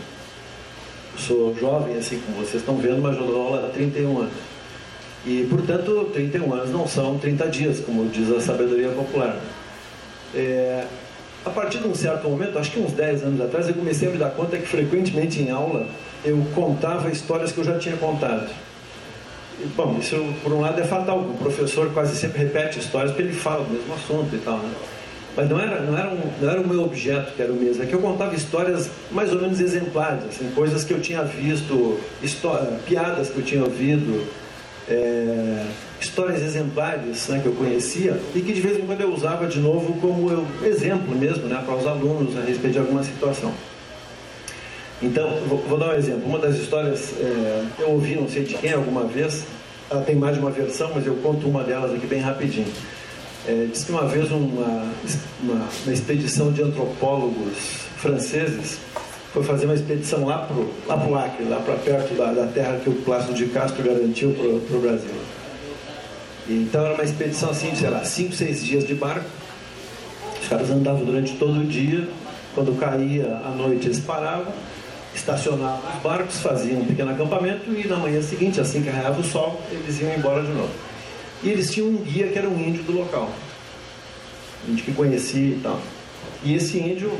Sou 1.16 1.56
jovem, 1.58 1.96
assim 1.96 2.20
como 2.20 2.38
vocês 2.38 2.62
estão 2.62 2.76
vendo, 2.76 3.00
mas 3.02 3.16
eu 3.16 3.26
dou 3.26 3.46
aula 3.46 3.66
há 3.66 3.70
31 3.70 4.18
anos. 4.18 4.32
E, 5.26 5.46
portanto, 5.50 6.10
31 6.12 6.54
anos 6.54 6.70
não 6.70 6.86
são 6.86 7.18
30 7.18 7.48
dias, 7.48 7.80
como 7.80 8.08
diz 8.08 8.30
a 8.30 8.40
sabedoria 8.40 8.88
popular. 8.90 9.36
É, 10.34 10.84
a 11.44 11.50
partir 11.50 11.78
de 11.78 11.88
um 11.88 11.94
certo 11.94 12.28
momento, 12.28 12.58
acho 12.58 12.70
que 12.70 12.78
uns 12.78 12.92
10 12.92 13.24
anos 13.24 13.40
atrás, 13.40 13.68
eu 13.68 13.74
comecei 13.74 14.08
a 14.08 14.10
me 14.10 14.18
dar 14.18 14.30
conta 14.30 14.56
que 14.56 14.66
frequentemente 14.66 15.40
em 15.40 15.50
aula 15.50 15.86
eu 16.24 16.44
contava 16.54 17.10
histórias 17.10 17.52
que 17.52 17.58
eu 17.58 17.64
já 17.64 17.78
tinha 17.78 17.96
contado. 17.96 18.48
Bom, 19.76 19.96
isso 19.98 20.16
por 20.42 20.52
um 20.52 20.60
lado 20.60 20.80
é 20.80 20.84
fatal, 20.84 21.18
o 21.18 21.36
professor 21.36 21.90
quase 21.92 22.16
sempre 22.16 22.38
repete 22.38 22.78
histórias 22.78 23.10
porque 23.10 23.24
ele 23.24 23.34
fala 23.34 23.64
do 23.64 23.72
mesmo 23.72 23.92
assunto 23.94 24.34
e 24.34 24.38
tal, 24.38 24.58
né? 24.58 24.70
Mas 25.36 25.48
não 25.48 25.60
era, 25.60 25.80
não, 25.82 25.96
era 25.96 26.08
um, 26.08 26.20
não 26.40 26.50
era 26.50 26.60
o 26.60 26.66
meu 26.66 26.82
objeto 26.82 27.32
que 27.34 27.42
era 27.42 27.52
o 27.52 27.56
mesmo, 27.56 27.82
é 27.82 27.86
que 27.86 27.92
eu 27.92 28.00
contava 28.00 28.34
histórias 28.34 28.90
mais 29.10 29.32
ou 29.32 29.40
menos 29.40 29.60
exemplares, 29.60 30.24
assim, 30.28 30.50
coisas 30.54 30.84
que 30.84 30.92
eu 30.92 31.00
tinha 31.00 31.22
visto, 31.22 31.98
história, 32.22 32.78
piadas 32.86 33.30
que 33.30 33.38
eu 33.38 33.44
tinha 33.44 33.62
ouvido, 33.62 34.26
é, 34.88 35.66
histórias 36.00 36.42
exemplares 36.42 37.28
né, 37.28 37.40
que 37.40 37.46
eu 37.46 37.52
conhecia 37.52 38.18
e 38.34 38.40
que 38.40 38.52
de 38.52 38.60
vez 38.60 38.78
em 38.78 38.86
quando 38.86 39.00
eu 39.00 39.12
usava 39.12 39.46
de 39.46 39.58
novo 39.58 40.00
como 40.00 40.30
eu, 40.30 40.46
exemplo 40.66 41.14
mesmo 41.14 41.44
né, 41.46 41.62
para 41.64 41.74
os 41.74 41.86
alunos 41.86 42.36
a 42.36 42.40
respeito 42.40 42.72
de 42.72 42.78
alguma 42.78 43.02
situação. 43.02 43.52
Então, 45.02 45.30
vou, 45.46 45.58
vou 45.58 45.78
dar 45.78 45.90
um 45.90 45.94
exemplo. 45.94 46.26
Uma 46.26 46.38
das 46.38 46.56
histórias 46.56 47.14
é, 47.20 47.64
eu 47.78 47.90
ouvi, 47.90 48.16
não 48.16 48.28
sei 48.28 48.44
de 48.44 48.54
quem, 48.54 48.72
alguma 48.72 49.04
vez, 49.04 49.44
ela 49.90 50.02
tem 50.02 50.16
mais 50.16 50.34
de 50.34 50.40
uma 50.40 50.50
versão, 50.50 50.90
mas 50.94 51.06
eu 51.06 51.14
conto 51.16 51.48
uma 51.48 51.62
delas 51.62 51.94
aqui 51.94 52.06
bem 52.06 52.20
rapidinho. 52.20 52.72
É, 53.46 53.66
diz 53.72 53.84
que 53.84 53.92
uma 53.92 54.06
vez 54.06 54.30
uma, 54.30 54.92
uma, 55.42 55.68
uma 55.84 55.92
expedição 55.92 56.52
de 56.52 56.62
antropólogos 56.62 57.56
franceses 57.96 58.78
foi 59.32 59.42
fazer 59.42 59.66
uma 59.66 59.74
expedição 59.74 60.24
lá 60.26 60.38
para 60.86 61.06
o 61.06 61.10
lá 61.12 61.24
Acre, 61.24 61.44
lá 61.44 61.60
para 61.60 61.74
perto 61.76 62.14
da, 62.14 62.32
da, 62.32 62.46
terra 62.46 62.80
que 62.82 62.90
o 62.90 62.94
Plácido 62.94 63.34
de 63.34 63.46
Castro 63.46 63.82
garantiu 63.82 64.32
para 64.32 64.76
o 64.76 64.80
Brasil. 64.80 65.10
E, 66.48 66.54
então 66.54 66.84
era 66.84 66.94
uma 66.94 67.04
expedição 67.04 67.50
assim, 67.50 67.74
sei 67.74 67.88
lá, 67.88 68.04
5, 68.04 68.34
6 68.34 68.64
dias 68.64 68.86
de 68.86 68.94
barco. 68.94 69.26
Os 70.42 70.48
caras 70.48 70.70
andavam 70.70 71.04
durante 71.04 71.34
todo 71.36 71.60
o 71.60 71.64
dia. 71.64 72.08
Quando 72.54 72.78
caía 72.78 73.40
a 73.44 73.50
noite, 73.50 73.86
eles 73.86 74.00
paravam, 74.00 74.52
estacionavam 75.18 75.80
os 75.94 76.02
barcos, 76.02 76.40
faziam 76.40 76.80
um 76.80 76.84
pequeno 76.84 77.10
acampamento 77.10 77.70
e 77.72 77.86
na 77.86 77.96
manhã 77.96 78.22
seguinte, 78.22 78.60
assim 78.60 78.82
que 78.82 78.88
raiava 78.88 79.20
o 79.20 79.24
sol, 79.24 79.60
eles 79.70 80.00
iam 80.00 80.14
embora 80.14 80.42
de 80.42 80.52
novo. 80.52 80.70
E 81.42 81.50
eles 81.50 81.70
tinham 81.70 81.88
um 81.88 81.96
guia 81.96 82.28
que 82.28 82.38
era 82.38 82.48
um 82.48 82.58
índio 82.58 82.82
do 82.82 82.92
local. 82.92 83.30
Um 84.66 84.72
índio 84.72 84.84
que 84.84 84.92
conhecia 84.92 85.54
e 85.54 85.60
tal. 85.62 85.80
E 86.42 86.54
esse 86.54 86.78
índio, 86.78 87.10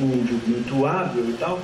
um 0.00 0.04
índio 0.04 0.40
muito 0.46 0.86
hábil 0.86 1.30
e 1.30 1.32
tal, 1.34 1.60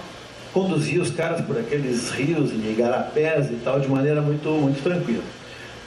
conduzia 0.53 1.01
os 1.01 1.11
caras 1.11 1.41
por 1.45 1.59
aqueles 1.59 2.11
rios 2.11 2.51
e 2.51 2.55
igarapés 2.71 3.51
e 3.51 3.59
tal, 3.65 3.81
de 3.81 3.89
maneira 3.89 4.21
muito, 4.21 4.49
muito 4.49 4.83
tranquila. 4.83 5.23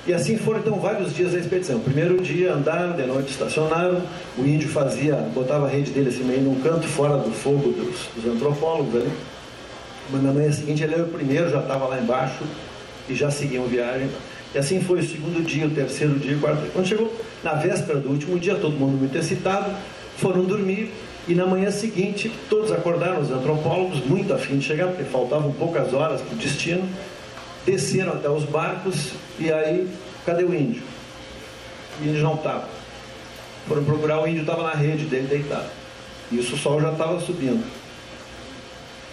E 0.07 0.13
assim 0.13 0.37
foram 0.37 0.59
então 0.59 0.79
vários 0.79 1.15
dias 1.15 1.31
da 1.31 1.39
expedição. 1.39 1.79
Primeiro 1.79 2.21
dia 2.21 2.53
andaram, 2.53 2.95
de 2.95 3.03
noite 3.07 3.31
estacionaram, 3.31 4.03
o 4.37 4.45
índio 4.45 4.69
fazia, 4.69 5.15
botava 5.33 5.65
a 5.65 5.69
rede 5.69 5.91
dele 5.91 6.09
assim 6.09 6.23
meio 6.23 6.41
num 6.41 6.61
canto 6.61 6.87
fora 6.87 7.17
do 7.17 7.31
fogo 7.31 7.71
dos, 7.71 8.07
dos 8.15 8.31
antropólogos 8.31 9.01
ali. 9.01 9.11
Mas 10.09 10.23
na 10.23 10.31
manhã 10.31 10.51
seguinte 10.51 10.83
ele 10.83 10.93
era 10.93 11.03
o 11.03 11.07
primeiro, 11.07 11.49
já 11.49 11.59
estava 11.59 11.85
lá 11.87 11.99
embaixo 11.99 12.43
e 13.09 13.15
já 13.15 13.31
seguiam 13.31 13.65
viagem. 13.65 14.09
E 14.53 14.57
assim 14.57 14.81
foi 14.81 14.99
o 14.99 15.03
segundo 15.03 15.45
dia, 15.45 15.67
o 15.67 15.69
terceiro 15.69 16.17
dia, 16.17 16.37
o 16.37 16.39
quarto 16.39 16.61
dia. 16.61 16.69
Quando 16.71 16.87
chegou 16.87 17.13
na 17.43 17.53
véspera 17.53 17.99
do 17.99 18.09
último 18.09 18.39
dia, 18.39 18.55
todo 18.55 18.73
mundo 18.73 18.97
muito 18.97 19.17
excitado, 19.17 19.75
foram 20.17 20.45
dormir 20.45 20.91
e 21.27 21.33
na 21.33 21.45
manhã 21.45 21.71
seguinte 21.71 22.31
todos 22.49 22.71
acordaram, 22.71 23.19
os 23.19 23.31
antropólogos, 23.31 24.05
muito 24.05 24.33
afim 24.33 24.57
de 24.57 24.65
chegar, 24.65 24.87
porque 24.87 25.03
faltavam 25.03 25.51
poucas 25.51 25.93
horas 25.93 26.21
para 26.21 26.33
o 26.33 26.37
destino, 26.37 26.87
desceram 27.65 28.13
até 28.13 28.29
os 28.29 28.43
barcos 28.45 29.11
e 29.39 29.51
aí, 29.51 29.89
cadê 30.25 30.43
o 30.43 30.53
índio? 30.53 30.83
O 31.99 32.07
índio 32.07 32.21
não 32.21 32.35
estava. 32.35 32.67
Foram 33.67 33.83
procurar, 33.83 34.21
o 34.21 34.27
índio 34.27 34.41
estava 34.41 34.63
na 34.63 34.73
rede 34.73 35.05
dele 35.05 35.27
deitado. 35.27 35.69
E 36.31 36.37
o 36.37 36.43
sol 36.43 36.79
já 36.79 36.91
estava 36.91 37.19
subindo. 37.19 37.63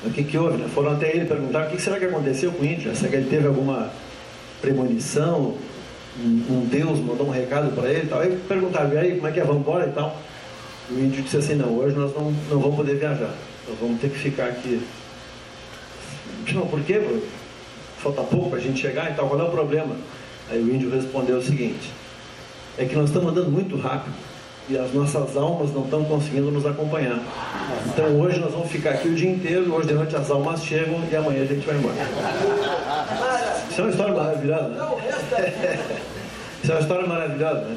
O 0.05 0.11
que, 0.11 0.25
que 0.25 0.37
houve? 0.37 0.59
Né? 0.59 0.69
Foram 0.75 0.93
até 0.93 1.15
ele 1.15 1.25
perguntar 1.25 1.67
o 1.67 1.71
que 1.71 1.81
será 1.81 1.99
que 1.99 2.05
aconteceu 2.07 2.51
com 2.53 2.63
o 2.63 2.67
índio? 2.67 2.95
Será 2.95 3.11
que 3.11 3.17
ele 3.17 3.31
teve 3.31 3.47
alguma 3.47 3.91
premonição, 4.63 5.57
um 6.19 6.65
Deus 6.67 6.99
mandou 7.01 7.27
um 7.27 7.31
recado 7.31 7.75
para 7.75 7.89
ele 7.91 8.05
e 8.05 8.07
tal. 8.07 8.21
Aí 8.21 8.39
perguntaram, 8.49 8.93
e 8.93 8.99
aí, 8.99 9.15
como 9.17 9.27
é 9.27 9.33
que 9.33 9.41
é, 9.41 9.45
vamos 9.45 9.63
embora 9.63 9.87
e 9.87 9.93
tal? 9.93 10.17
O 10.91 10.95
índio 10.95 11.23
disse 11.23 11.37
assim, 11.37 11.55
não, 11.55 11.77
hoje 11.77 11.97
nós 11.97 12.15
não, 12.15 12.31
não 12.51 12.61
vamos 12.61 12.77
poder 12.77 12.97
viajar, 12.97 13.35
nós 13.69 13.79
vamos 13.81 14.01
ter 14.01 14.11
que 14.11 14.19
ficar 14.19 14.47
aqui. 14.47 14.83
Não, 16.53 16.67
por 16.67 16.81
quê? 16.83 17.21
Falta 17.99 18.23
pouco 18.23 18.51
para 18.51 18.59
a 18.59 18.63
gente 18.63 18.81
chegar 18.81 19.11
e 19.11 19.15
tal, 19.15 19.29
qual 19.29 19.41
é 19.41 19.45
o 19.45 19.51
problema? 19.51 19.97
Aí 20.51 20.61
o 20.61 20.75
índio 20.75 20.91
respondeu 20.91 21.39
o 21.39 21.43
seguinte, 21.43 21.91
é 22.77 22.85
que 22.85 22.95
nós 22.95 23.09
estamos 23.09 23.31
andando 23.31 23.51
muito 23.51 23.77
rápido 23.77 24.15
e 24.73 24.79
as 24.79 24.93
nossas 24.95 25.37
almas 25.37 25.73
não 25.73 25.85
estão 25.85 26.03
conseguindo 26.05 26.51
nos 26.51 26.65
acompanhar. 26.65 27.21
Então 27.87 28.19
hoje 28.19 28.41
nós 28.41 28.53
vamos 28.53 28.71
ficar 28.71 28.91
aqui 28.91 29.09
o 29.09 29.15
dia 29.15 29.31
inteiro, 29.31 29.73
hoje 29.75 29.89
de 29.89 29.95
noite 29.95 30.17
as 30.17 30.31
almas 30.31 30.65
chegam 30.65 30.99
e 31.11 31.15
amanhã 31.15 31.43
a 31.43 31.47
gente 31.47 31.67
vai 31.67 31.77
embora. 31.77 31.95
Isso 33.71 33.81
é 33.81 33.85
uma 33.85 33.91
história 33.91 34.15
maravilhosa, 34.15 34.69
né? 34.69 35.79
Isso 36.63 36.73
é 36.73 36.75
uma 36.75 36.81
história 36.81 37.07
maravilhosa, 37.07 37.61
né? 37.61 37.77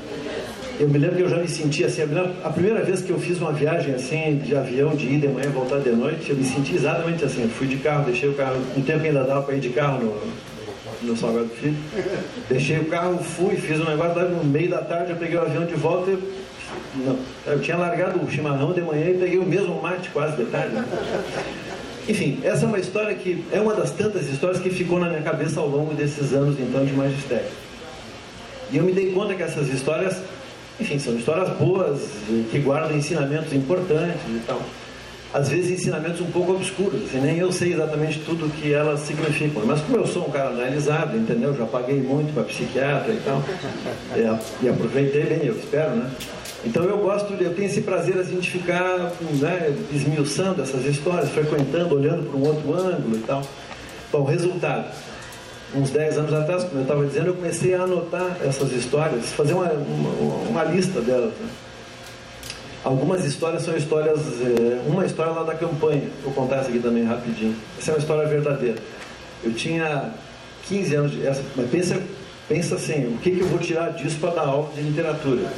Eu 0.80 0.90
me 0.90 0.98
lembro 0.98 1.16
que 1.18 1.24
eu 1.24 1.30
já 1.30 1.38
me 1.38 1.48
senti 1.48 1.84
assim, 1.84 2.02
a 2.44 2.50
primeira 2.50 2.84
vez 2.84 3.02
que 3.02 3.10
eu 3.10 3.20
fiz 3.20 3.40
uma 3.40 3.52
viagem 3.52 3.94
assim, 3.94 4.38
de 4.38 4.56
avião, 4.56 4.96
de 4.96 5.06
ir 5.06 5.20
de 5.20 5.28
manhã 5.28 5.48
e 5.48 5.52
voltar 5.52 5.80
de 5.80 5.90
noite, 5.90 6.30
eu 6.30 6.36
me 6.36 6.44
senti 6.44 6.76
exatamente 6.76 7.24
assim. 7.24 7.44
Eu 7.44 7.50
fui 7.50 7.68
de 7.68 7.78
carro, 7.78 8.06
deixei 8.06 8.30
o 8.30 8.34
carro, 8.34 8.58
um 8.76 8.82
tempo 8.82 9.06
ainda 9.06 9.24
dava 9.24 9.42
para 9.42 9.56
ir 9.56 9.62
de 9.62 9.70
carro 9.70 10.04
no, 10.04 11.08
no 11.10 11.18
Salgado 11.18 11.48
Filho. 11.48 11.78
Deixei 12.50 12.78
o 12.80 12.86
carro, 12.86 13.18
fui, 13.18 13.56
fiz 13.56 13.80
um 13.80 13.86
negócio, 13.86 14.30
no 14.30 14.44
meio 14.44 14.70
da 14.70 14.80
tarde 14.80 15.12
eu 15.12 15.18
peguei 15.18 15.38
o 15.38 15.42
avião 15.42 15.66
de 15.66 15.76
volta 15.76 16.12
e 16.12 16.45
não, 16.96 17.18
eu 17.46 17.60
tinha 17.60 17.78
largado 17.78 18.24
o 18.24 18.30
chimarrão 18.30 18.74
de 18.74 18.82
manhã 18.82 19.10
e 19.10 19.18
peguei 19.18 19.38
o 19.38 19.46
mesmo 19.46 19.82
mate 19.82 20.10
quase 20.10 20.38
de 20.38 20.46
tarde. 20.46 20.76
Enfim, 22.08 22.40
essa 22.44 22.66
é 22.66 22.68
uma 22.68 22.80
história 22.80 23.16
que 23.16 23.44
é 23.52 23.60
uma 23.60 23.74
das 23.74 23.92
tantas 23.92 24.28
histórias 24.28 24.62
que 24.62 24.70
ficou 24.70 25.00
na 25.00 25.10
minha 25.10 25.22
cabeça 25.22 25.60
ao 25.60 25.68
longo 25.68 25.94
desses 25.96 26.34
anos 26.34 26.60
então 26.60 26.86
de 26.86 26.94
magistério. 26.94 27.48
E 28.72 28.78
eu 28.78 28.84
me 28.84 28.92
dei 28.92 29.12
conta 29.12 29.34
que 29.34 29.42
essas 29.42 29.68
histórias, 29.70 30.18
enfim, 30.80 31.00
são 31.00 31.16
histórias 31.16 31.50
boas, 31.58 32.02
que 32.52 32.60
guardam 32.60 32.96
ensinamentos 32.96 33.54
importantes 33.54 34.22
e 34.28 34.42
tal. 34.46 34.62
Às 35.34 35.50
vezes 35.50 35.72
ensinamentos 35.72 36.22
um 36.22 36.32
pouco 36.32 36.54
obscuros, 36.54 37.04
assim, 37.06 37.20
nem 37.20 37.38
eu 37.38 37.52
sei 37.52 37.74
exatamente 37.74 38.20
tudo 38.20 38.46
o 38.46 38.50
que 38.50 38.72
elas 38.72 39.02
significam. 39.02 39.66
Mas 39.66 39.82
como 39.82 39.98
eu 39.98 40.08
sou 40.08 40.28
um 40.28 40.32
cara 40.32 40.50
analisado, 40.50 41.18
entendeu? 41.18 41.54
Já 41.56 41.66
paguei 41.66 42.00
muito 42.00 42.34
para 42.34 42.44
psiquiatra 42.44 43.12
e 43.12 43.20
tal, 43.26 43.44
e, 44.16 44.66
e 44.66 44.70
aproveitei 44.70 45.24
bem, 45.24 45.46
eu 45.46 45.58
espero, 45.58 45.96
né? 45.96 46.10
Então 46.66 46.84
eu 46.84 46.98
gosto, 46.98 47.32
eu 47.34 47.54
tenho 47.54 47.68
esse 47.68 47.82
prazer 47.82 48.18
assim, 48.18 48.40
de 48.40 48.50
ficar 48.50 49.12
né, 49.40 49.76
esmiuçando 49.94 50.62
essas 50.64 50.84
histórias, 50.86 51.30
frequentando, 51.30 51.96
olhando 51.96 52.28
para 52.28 52.38
um 52.38 52.44
outro 52.44 52.74
ângulo 52.74 53.16
e 53.16 53.22
tal. 53.22 53.44
Bom, 54.12 54.24
resultado. 54.24 54.92
Uns 55.76 55.90
10 55.90 56.18
anos 56.18 56.34
atrás, 56.34 56.64
como 56.64 56.78
eu 56.78 56.82
estava 56.84 57.06
dizendo, 57.06 57.28
eu 57.28 57.34
comecei 57.36 57.76
a 57.76 57.84
anotar 57.84 58.38
essas 58.44 58.72
histórias, 58.72 59.32
fazer 59.34 59.54
uma, 59.54 59.66
uma, 59.72 60.50
uma 60.50 60.64
lista 60.64 61.02
delas. 61.02 61.34
Né? 61.34 61.50
Algumas 62.84 63.26
histórias 63.26 63.64
são 63.64 63.76
histórias, 63.76 64.20
é, 64.42 64.82
uma 64.88 65.06
história 65.06 65.34
lá 65.34 65.44
da 65.44 65.54
campanha, 65.54 66.10
vou 66.24 66.34
contar 66.34 66.58
essa 66.58 66.70
aqui 66.70 66.80
também 66.80 67.04
rapidinho. 67.04 67.56
Essa 67.78 67.92
é 67.92 67.94
uma 67.96 68.00
história 68.00 68.28
verdadeira. 68.28 68.78
Eu 69.44 69.54
tinha 69.54 70.12
15 70.68 70.96
anos, 70.96 71.12
de, 71.12 71.28
essa, 71.28 71.44
mas 71.56 71.70
pensa, 71.70 72.02
pensa 72.48 72.76
assim, 72.76 73.14
o 73.14 73.18
que, 73.18 73.32
que 73.32 73.42
eu 73.42 73.48
vou 73.48 73.60
tirar 73.60 73.90
disso 73.90 74.18
para 74.20 74.32
dar 74.32 74.44
aula 74.44 74.72
de 74.74 74.82
literatura? 74.82 75.52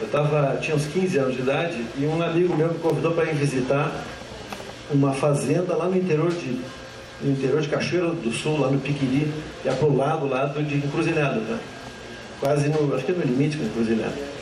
Eu 0.00 0.08
tava, 0.08 0.58
tinha 0.60 0.76
uns 0.76 0.86
15 0.86 1.18
anos 1.18 1.34
de 1.34 1.40
idade 1.40 1.84
e 1.98 2.04
um 2.04 2.22
amigo 2.22 2.54
meu 2.54 2.68
me 2.68 2.78
convidou 2.78 3.12
para 3.12 3.24
ir 3.24 3.34
visitar 3.34 4.04
uma 4.90 5.12
fazenda 5.12 5.74
lá 5.74 5.86
no 5.86 5.96
interior 5.96 6.30
de, 6.30 6.60
no 7.22 7.32
interior 7.32 7.60
de 7.60 7.68
Cachoeira 7.68 8.08
do 8.08 8.30
Sul, 8.30 8.60
lá 8.60 8.70
no 8.70 8.78
Piquiri, 8.78 9.32
que 9.62 9.68
é 9.68 9.72
para 9.72 9.86
o 9.86 9.96
lado, 9.96 10.28
lado 10.28 10.62
de 10.62 10.76
Encruzilhada, 10.76 11.40
né? 11.40 11.58
quase 12.40 12.68
no, 12.68 12.94
acho 12.94 13.04
que 13.04 13.12
é 13.12 13.14
no 13.14 13.22
limite 13.22 13.56
com 13.56 13.64
Encruzilhada. 13.64 14.36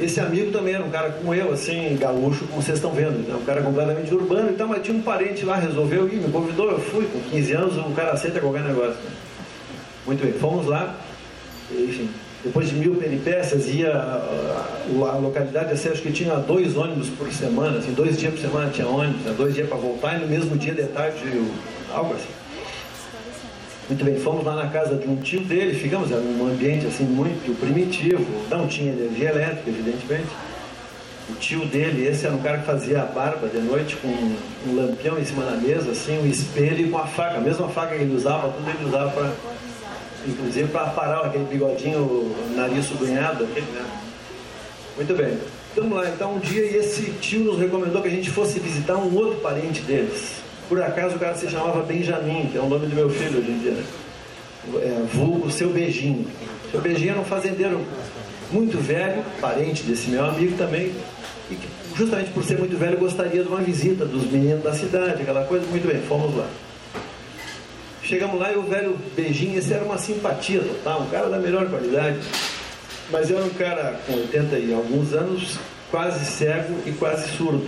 Esse 0.00 0.20
amigo 0.20 0.50
também 0.50 0.74
era 0.74 0.84
um 0.84 0.90
cara 0.90 1.10
como 1.10 1.34
eu, 1.34 1.52
assim, 1.52 1.96
gaúcho, 2.00 2.46
como 2.46 2.62
vocês 2.62 2.78
estão 2.78 2.92
vendo, 2.92 3.28
né? 3.28 3.34
um 3.34 3.44
cara 3.44 3.60
completamente 3.60 4.12
urbano 4.14 4.50
e 4.50 4.54
tal, 4.54 4.68
mas 4.68 4.82
tinha 4.82 4.96
um 4.96 5.02
parente 5.02 5.44
lá, 5.44 5.56
resolveu 5.56 6.08
ir, 6.08 6.16
me 6.16 6.32
convidou, 6.32 6.70
eu 6.70 6.80
fui, 6.80 7.04
com 7.06 7.20
15 7.30 7.52
anos, 7.52 7.76
o 7.76 7.90
cara 7.90 8.12
aceita 8.12 8.40
qualquer 8.40 8.62
negócio. 8.62 8.94
Né? 8.94 9.10
Muito 10.06 10.24
bem, 10.24 10.32
fomos 10.32 10.66
lá, 10.66 10.96
enfim, 11.70 12.08
depois 12.44 12.68
de 12.68 12.74
mil 12.74 12.96
peripécias, 12.96 13.68
ia 13.68 13.92
a, 13.92 15.18
localidade 15.18 15.72
acho 15.72 16.02
que 16.02 16.12
tinha 16.12 16.34
dois 16.36 16.76
ônibus 16.76 17.08
por 17.10 17.30
semana, 17.32 17.78
assim, 17.78 17.92
dois 17.92 18.18
dias 18.18 18.34
por 18.34 18.40
semana 18.40 18.70
tinha 18.70 18.86
ônibus, 18.86 19.22
né, 19.22 19.34
dois 19.36 19.54
dias 19.54 19.68
para 19.68 19.76
voltar, 19.76 20.16
e 20.16 20.20
no 20.20 20.26
mesmo 20.26 20.56
dia 20.56 20.74
de 20.74 20.84
tarde, 20.84 21.18
algo 21.92 22.14
assim. 22.14 22.28
Muito 23.88 24.04
bem, 24.04 24.16
fomos 24.16 24.44
lá 24.44 24.54
na 24.54 24.68
casa 24.68 24.96
de 24.96 25.08
um 25.08 25.16
tio 25.16 25.40
dele, 25.40 25.74
ficamos 25.74 26.10
num 26.10 26.48
ambiente 26.48 26.86
assim 26.86 27.04
muito 27.04 27.58
primitivo, 27.60 28.24
não 28.50 28.66
tinha 28.66 28.92
energia 28.92 29.30
elétrica, 29.30 29.68
evidentemente. 29.68 30.28
O 31.28 31.34
tio 31.34 31.64
dele, 31.66 32.06
esse 32.06 32.26
era 32.26 32.34
um 32.34 32.42
cara 32.42 32.58
que 32.58 32.66
fazia 32.66 33.02
a 33.02 33.04
barba 33.04 33.48
de 33.48 33.58
noite 33.58 33.96
com 33.96 34.08
um 34.08 34.76
lampião 34.76 35.18
em 35.18 35.24
cima 35.24 35.44
da 35.44 35.52
mesa, 35.52 35.92
assim, 35.92 36.18
um 36.18 36.26
espelho 36.26 36.86
e 36.86 36.90
com 36.90 36.98
a 36.98 37.06
faca, 37.06 37.36
a 37.36 37.40
mesma 37.40 37.68
faca 37.68 37.94
que 37.94 38.02
ele 38.02 38.14
usava, 38.14 38.48
tudo 38.48 38.68
ele 38.68 38.88
usava 38.88 39.10
para 39.10 39.32
inclusive 40.26 40.68
para 40.68 40.86
parar 40.86 41.26
aquele 41.26 41.44
bigodinho, 41.44 42.34
nariz 42.54 42.86
sublinhado. 42.86 43.44
Aquele, 43.44 43.66
né? 43.72 43.84
Muito 44.96 45.14
bem. 45.14 45.38
Estamos 45.68 45.96
lá, 45.96 46.08
então 46.08 46.34
um 46.34 46.38
dia 46.38 46.64
esse 46.76 47.10
tio 47.12 47.44
nos 47.44 47.58
recomendou 47.58 48.02
que 48.02 48.08
a 48.08 48.10
gente 48.10 48.30
fosse 48.30 48.60
visitar 48.60 48.96
um 48.96 49.14
outro 49.14 49.40
parente 49.40 49.80
deles. 49.82 50.42
Por 50.68 50.82
acaso 50.82 51.16
o 51.16 51.18
cara 51.18 51.34
se 51.34 51.48
chamava 51.48 51.82
Benjamin, 51.82 52.48
que 52.52 52.58
é 52.58 52.60
o 52.60 52.68
nome 52.68 52.86
do 52.86 52.94
meu 52.94 53.08
filho 53.08 53.38
hoje 53.38 53.50
em 53.50 53.58
dia. 53.58 53.72
Né? 53.72 53.84
É, 54.76 55.06
vulgo 55.14 55.50
seu 55.50 55.70
beijinho. 55.70 56.26
Seu 56.70 56.80
beijinho 56.80 57.12
era 57.12 57.20
um 57.20 57.24
fazendeiro 57.24 57.80
muito 58.50 58.78
velho, 58.78 59.24
parente 59.40 59.82
desse 59.82 60.10
meu 60.10 60.24
amigo 60.24 60.56
também, 60.56 60.92
e 61.50 61.54
que 61.54 61.66
justamente 61.96 62.30
por 62.30 62.44
ser 62.44 62.58
muito 62.58 62.76
velho 62.76 62.98
gostaria 62.98 63.42
de 63.42 63.48
uma 63.48 63.60
visita 63.60 64.04
dos 64.04 64.30
meninos 64.30 64.62
da 64.62 64.74
cidade, 64.74 65.22
aquela 65.22 65.44
coisa. 65.44 65.66
Muito 65.66 65.86
bem, 65.86 66.00
fomos 66.02 66.36
lá. 66.36 66.46
Chegamos 68.12 68.38
lá 68.38 68.52
e 68.52 68.56
o 68.58 68.62
velho 68.64 68.98
beijinho, 69.16 69.58
esse 69.58 69.72
era 69.72 69.82
uma 69.82 69.96
simpatia 69.96 70.60
total, 70.60 71.00
um 71.00 71.08
cara 71.08 71.30
da 71.30 71.38
melhor 71.38 71.66
qualidade. 71.70 72.18
Mas 73.10 73.30
era 73.30 73.42
um 73.42 73.48
cara 73.48 73.98
com 74.06 74.12
80 74.12 74.58
e 74.58 74.74
alguns 74.74 75.14
anos, 75.14 75.58
quase 75.90 76.26
cego 76.26 76.78
e 76.84 76.92
quase 76.92 77.34
surdo. 77.34 77.66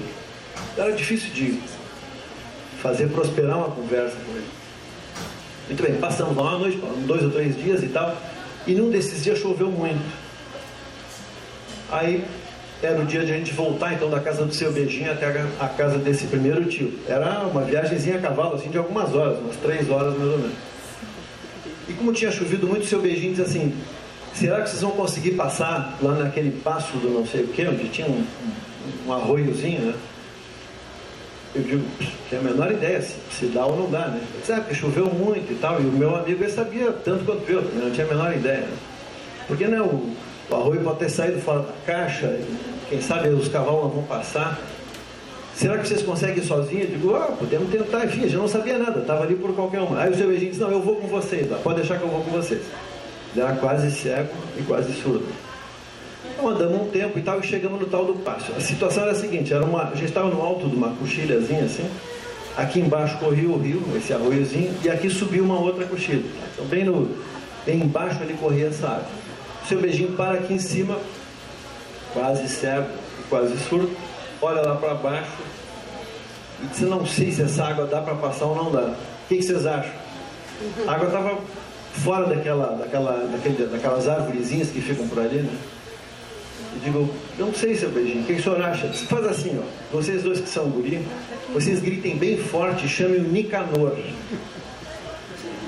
Era 0.77 0.93
difícil 0.93 1.31
de 1.31 1.63
fazer 2.83 3.07
prosperar 3.07 3.57
uma 3.57 3.71
conversa 3.71 4.19
com 4.27 4.33
ele. 4.33 4.47
Muito 5.69 5.83
bem, 5.83 5.95
passamos 5.95 6.37
lá 6.37 6.43
uma 6.43 6.59
noite, 6.59 6.79
dois 7.07 7.23
ou 7.23 7.31
três 7.31 7.57
dias 7.57 7.83
e 7.83 7.89
tal, 7.89 8.15
e 8.67 8.75
num 8.75 8.91
desses 8.91 9.25
dias 9.25 9.39
choveu 9.39 9.71
muito. 9.71 10.05
Aí 11.91 12.23
era 12.87 13.01
o 13.01 13.05
dia 13.05 13.25
de 13.25 13.33
a 13.33 13.37
gente 13.37 13.53
voltar 13.53 13.95
então 13.95 14.11
da 14.11 14.21
casa 14.21 14.45
do 14.45 14.55
seu 14.55 14.73
beijinho 14.73 15.11
até 15.11 15.27
a 15.61 15.69
casa 15.69 15.99
desse 15.99 16.27
primeiro 16.27 16.65
tio. 16.67 16.93
Era 17.09 17.47
uma 17.47 17.63
viagemzinha 17.63 18.17
a 18.17 18.21
cavalo, 18.21 18.55
assim, 18.55 18.69
de 18.69 18.79
algumas 18.79 19.15
horas, 19.15 19.39
umas 19.39 19.57
três 19.57 19.89
horas 19.91 20.17
mais 20.19 20.31
ou 20.31 20.39
menos. 20.39 20.57
E 21.89 21.93
como 21.93 22.13
tinha 22.13 22.31
chovido 22.31 22.67
muito, 22.67 22.87
seu 22.87 23.01
beijinho 23.01 23.35
disse 23.35 23.43
assim: 23.43 23.75
será 24.35 24.63
que 24.63 24.71
vocês 24.71 24.83
vão 24.83 24.93
conseguir 24.93 25.33
passar 25.33 25.97
lá 26.03 26.15
naquele 26.15 26.51
passo 26.63 26.97
do 26.99 27.09
não 27.11 27.27
sei 27.27 27.45
o 27.45 27.49
que, 27.49 27.67
onde 27.67 27.89
tinha 27.89 28.07
um, 28.07 28.25
um, 29.07 29.13
arroiozinho, 29.13 29.81
né? 29.81 29.95
Eu 31.55 31.63
digo, 31.63 31.85
tem 32.29 32.39
a 32.39 32.43
menor 32.43 32.73
ideia 32.73 33.01
se, 33.01 33.15
se 33.31 33.47
dá 33.47 33.65
ou 33.65 33.77
não 33.77 33.91
dá, 33.91 34.09
né? 34.09 34.21
Sabe, 34.45 34.63
porque 34.63 34.75
choveu 34.75 35.07
muito 35.07 35.53
e 35.53 35.57
tal, 35.57 35.81
e 35.81 35.87
o 35.87 35.93
meu 35.93 36.17
amigo 36.17 36.43
ele 36.43 36.51
sabia 36.51 36.91
tanto 36.93 37.25
quanto 37.25 37.49
eu, 37.49 37.63
não 37.63 37.91
tinha 37.93 38.07
a 38.07 38.09
menor 38.09 38.35
ideia. 38.35 38.63
Né? 38.63 38.77
Porque 39.47 39.67
né, 39.67 39.81
o, 39.81 40.17
o 40.51 40.55
arroio 40.55 40.81
pode 40.81 40.99
ter 40.99 41.11
saído 41.11 41.41
fora 41.41 41.61
da 41.61 41.73
caixa, 41.87 42.39
quem 42.89 43.01
sabe 43.01 43.29
os 43.29 43.49
cavalos 43.49 43.93
vão 43.93 44.03
passar. 44.03 44.59
Será 45.55 45.79
que 45.79 45.87
vocês 45.87 46.03
conseguem 46.03 46.43
sozinhos? 46.43 46.91
Eu 46.91 46.97
digo, 46.97 47.15
ah, 47.15 47.33
podemos 47.39 47.71
tentar, 47.71 48.05
enfim, 48.05 48.29
já 48.29 48.39
não 48.39 48.49
sabia 48.49 48.77
nada, 48.77 49.01
estava 49.01 49.23
ali 49.23 49.37
por 49.37 49.55
qualquer 49.55 49.81
uma. 49.81 50.01
Aí 50.01 50.11
o 50.11 50.17
seu 50.17 50.27
beijinho 50.27 50.51
disse, 50.51 50.61
não, 50.61 50.71
eu 50.71 50.83
vou 50.83 50.97
com 50.97 51.07
vocês, 51.07 51.47
pode 51.63 51.77
deixar 51.77 51.99
que 51.99 52.03
eu 52.03 52.09
vou 52.09 52.23
com 52.23 52.31
vocês. 52.33 52.63
Ele 53.35 53.45
era 53.45 53.55
quase 53.57 53.91
cego 53.91 54.35
e 54.59 54.63
quase 54.63 54.93
surdo. 54.95 55.27
Então 56.33 56.49
andamos 56.49 56.83
um 56.83 56.91
tempo 56.91 57.19
e 57.19 57.23
tal, 57.23 57.39
e 57.39 57.43
chegamos 57.43 57.81
no 57.81 57.87
tal 57.87 58.05
do 58.05 58.15
passo. 58.15 58.53
A 58.57 58.61
situação 58.61 59.05
era 59.05 59.13
a 59.13 59.15
seguinte, 59.15 59.53
era 59.53 59.65
uma, 59.65 59.85
a 59.85 59.95
gente 59.95 60.07
estava 60.07 60.29
no 60.29 60.41
alto 60.43 60.69
de 60.69 60.75
uma 60.75 60.91
coxilhazinha 60.91 61.65
assim, 61.65 61.89
aqui 62.57 62.81
embaixo 62.81 63.19
corria 63.19 63.49
o 63.49 63.59
rio, 63.59 63.83
esse 63.97 64.13
arroiozinho, 64.13 64.75
e 64.83 64.91
aqui 64.91 65.09
subiu 65.09 65.45
uma 65.45 65.59
outra 65.59 65.85
coxilha. 65.85 66.25
Então 66.53 66.65
bem, 66.67 66.85
no, 66.85 67.09
bem 67.65 67.81
embaixo 67.81 68.23
ali 68.23 68.35
corria 68.35 68.67
essa 68.67 68.87
água. 68.87 69.07
O 69.65 69.69
seu 69.69 69.81
beijinho 69.81 70.13
para 70.13 70.39
aqui 70.39 70.55
em 70.55 70.59
cima, 70.59 70.99
quase 72.15 72.49
cego 72.49 72.87
quase 73.29 73.59
surdo, 73.69 73.91
olha 74.41 74.63
lá 74.63 74.77
para 74.77 74.95
baixo 74.95 75.31
e 76.63 76.67
disse, 76.67 76.85
não 76.85 77.05
sei 77.05 77.33
se 77.33 77.43
essa 77.43 77.65
água 77.65 77.87
dá 77.87 78.01
para 78.01 78.15
passar 78.15 78.47
ou 78.47 78.55
não 78.55 78.71
dá. 78.71 78.93
O 78.93 79.29
que, 79.29 79.37
que 79.37 79.43
vocês 79.43 79.67
acham? 79.67 79.93
A 80.87 80.93
água 80.93 81.07
estava 81.07 81.39
fora 81.93 82.27
daquela, 82.27 82.77
daquela, 82.77 83.27
daquele, 83.27 83.67
daquelas 83.67 84.09
árvorezinhas 84.09 84.71
que 84.71 84.81
ficam 84.81 85.09
por 85.09 85.19
ali, 85.19 85.39
né? 85.39 85.53
Eu 86.75 86.81
digo, 86.81 87.11
não 87.39 87.53
sei, 87.53 87.75
seu 87.77 87.91
beijinho, 87.91 88.23
o 88.23 88.27
que, 88.27 88.35
que 88.35 88.41
o 88.41 88.43
senhor 88.43 88.63
acha? 88.63 88.89
Faz 88.93 89.27
assim, 89.27 89.61
ó, 89.61 89.97
vocês 89.97 90.23
dois 90.23 90.41
que 90.41 90.49
são 90.49 90.69
guri, 90.71 91.07
vocês 91.53 91.81
gritem 91.81 92.17
bem 92.17 92.37
forte 92.37 92.89
chamem 92.89 93.21
o 93.21 93.29
Nicanor. 93.29 93.97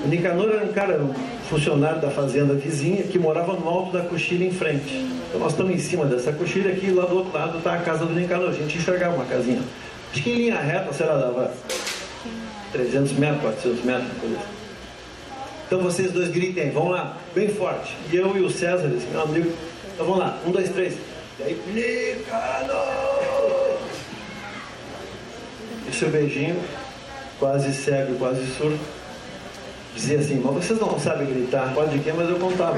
O 0.07 0.09
Nicanor 0.09 0.49
era 0.49 0.63
um 0.63 0.71
cara, 0.71 1.01
um 1.01 1.13
funcionário 1.49 1.99
da 1.99 2.09
fazenda 2.09 2.53
vizinha, 2.53 3.03
que 3.03 3.19
morava 3.19 3.51
no 3.51 3.67
alto 3.67 3.91
da 3.91 4.05
coxilha 4.05 4.45
em 4.45 4.51
frente. 4.51 5.05
Então 5.27 5.37
nós 5.37 5.51
estamos 5.51 5.73
em 5.73 5.79
cima 5.79 6.05
dessa 6.05 6.31
coxilha 6.31 6.71
aqui, 6.71 6.89
lá 6.91 7.05
do 7.05 7.17
outro 7.17 7.37
lado 7.37 7.57
está 7.57 7.73
a 7.73 7.79
casa 7.79 8.05
do 8.05 8.13
Nicanor. 8.13 8.51
A 8.51 8.53
gente 8.53 8.77
enxergava 8.77 9.15
uma 9.15 9.25
casinha. 9.25 9.61
Acho 10.09 10.23
que 10.23 10.29
em 10.29 10.35
linha 10.35 10.61
reta, 10.61 10.93
sei 10.93 11.05
lá, 11.05 11.17
dava 11.17 11.51
300 12.71 13.11
metros, 13.13 13.41
400 13.41 13.83
metros, 13.83 14.07
coisa 14.17 14.37
assim. 14.37 14.45
Então 15.67 15.79
vocês 15.81 16.13
dois 16.13 16.29
gritem, 16.29 16.71
vão 16.71 16.87
lá, 16.87 17.17
bem 17.35 17.49
forte. 17.49 17.93
E 18.09 18.15
eu 18.15 18.37
e 18.37 18.39
o 18.39 18.49
César, 18.49 18.89
esse 18.95 19.07
meu 19.07 19.23
amigo, 19.23 19.51
então 19.93 20.05
vamos 20.05 20.21
lá, 20.21 20.39
um, 20.47 20.51
dois, 20.51 20.69
três. 20.69 20.93
E 21.37 21.43
aí, 21.43 21.61
Nicanor! 21.67 22.77
E 25.85 25.93
seu 25.93 26.09
beijinho, 26.09 26.57
quase 27.37 27.73
cego 27.73 28.15
quase 28.15 28.45
surdo, 28.55 28.79
dizia 29.95 30.19
assim, 30.19 30.41
mas 30.43 30.65
vocês 30.65 30.79
não 30.79 30.99
sabem 30.99 31.27
gritar, 31.27 31.73
pode 31.73 31.97
que, 31.99 32.11
mas 32.11 32.29
eu 32.29 32.35
contava. 32.37 32.77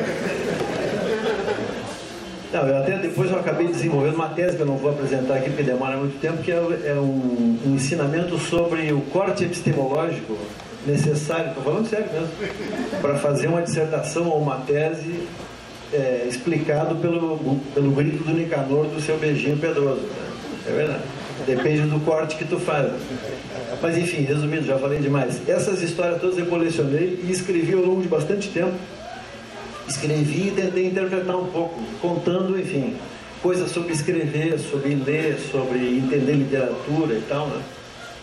Não, 2.51 2.67
eu 2.67 2.77
até 2.79 2.97
depois 2.97 3.29
eu 3.29 3.39
acabei 3.39 3.67
desenvolvendo 3.67 4.15
uma 4.15 4.29
tese 4.29 4.55
que 4.55 4.61
eu 4.63 4.65
não 4.65 4.77
vou 4.77 4.89
apresentar 4.89 5.35
aqui 5.35 5.49
porque 5.49 5.63
demora 5.63 5.97
muito 5.97 6.19
tempo, 6.19 6.41
que 6.41 6.51
é, 6.51 6.55
é 6.55 6.93
um, 6.95 7.59
um 7.65 7.75
ensinamento 7.75 8.37
sobre 8.39 8.91
o 8.91 9.01
corte 9.01 9.43
epistemológico 9.43 10.35
necessário, 10.85 11.49
estou 11.49 11.63
falando 11.63 11.87
sério 11.87 12.07
mesmo, 12.11 12.29
para 13.01 13.15
fazer 13.19 13.47
uma 13.47 13.61
dissertação 13.61 14.27
ou 14.27 14.41
uma 14.41 14.55
tese 14.61 15.27
é, 15.93 16.25
explicado 16.27 16.95
pelo, 16.95 17.59
pelo 17.73 17.91
grito 17.91 18.23
do 18.23 18.31
Nicanor 18.31 18.85
do 18.87 18.99
seu 19.01 19.17
beijinho 19.17 19.57
pedroso. 19.57 20.01
Né? 20.01 20.29
É 20.67 20.71
verdade. 20.71 21.03
Depende 21.45 21.81
do 21.81 21.99
corte 22.03 22.35
que 22.35 22.45
tu 22.45 22.59
faz. 22.59 22.91
Mas 23.81 23.97
enfim, 23.97 24.23
resumindo, 24.23 24.65
já 24.65 24.77
falei 24.77 24.99
demais. 24.99 25.41
Essas 25.47 25.81
histórias 25.81 26.19
todas 26.19 26.37
eu 26.37 26.45
colecionei 26.45 27.19
e 27.23 27.31
escrevi 27.31 27.73
ao 27.73 27.81
longo 27.81 28.01
de 28.01 28.07
bastante 28.07 28.49
tempo. 28.49 28.73
Escrevi 29.87 30.49
e 30.49 30.51
tentei 30.51 30.87
interpretar 30.87 31.35
um 31.35 31.47
pouco, 31.47 31.81
contando, 32.01 32.59
enfim, 32.59 32.95
coisas 33.41 33.71
sobre 33.71 33.93
escrever, 33.93 34.59
sobre 34.59 34.93
ler, 34.95 35.39
sobre 35.51 35.79
entender 35.97 36.33
literatura 36.33 37.15
e 37.15 37.23
tal, 37.27 37.47
né? 37.47 37.61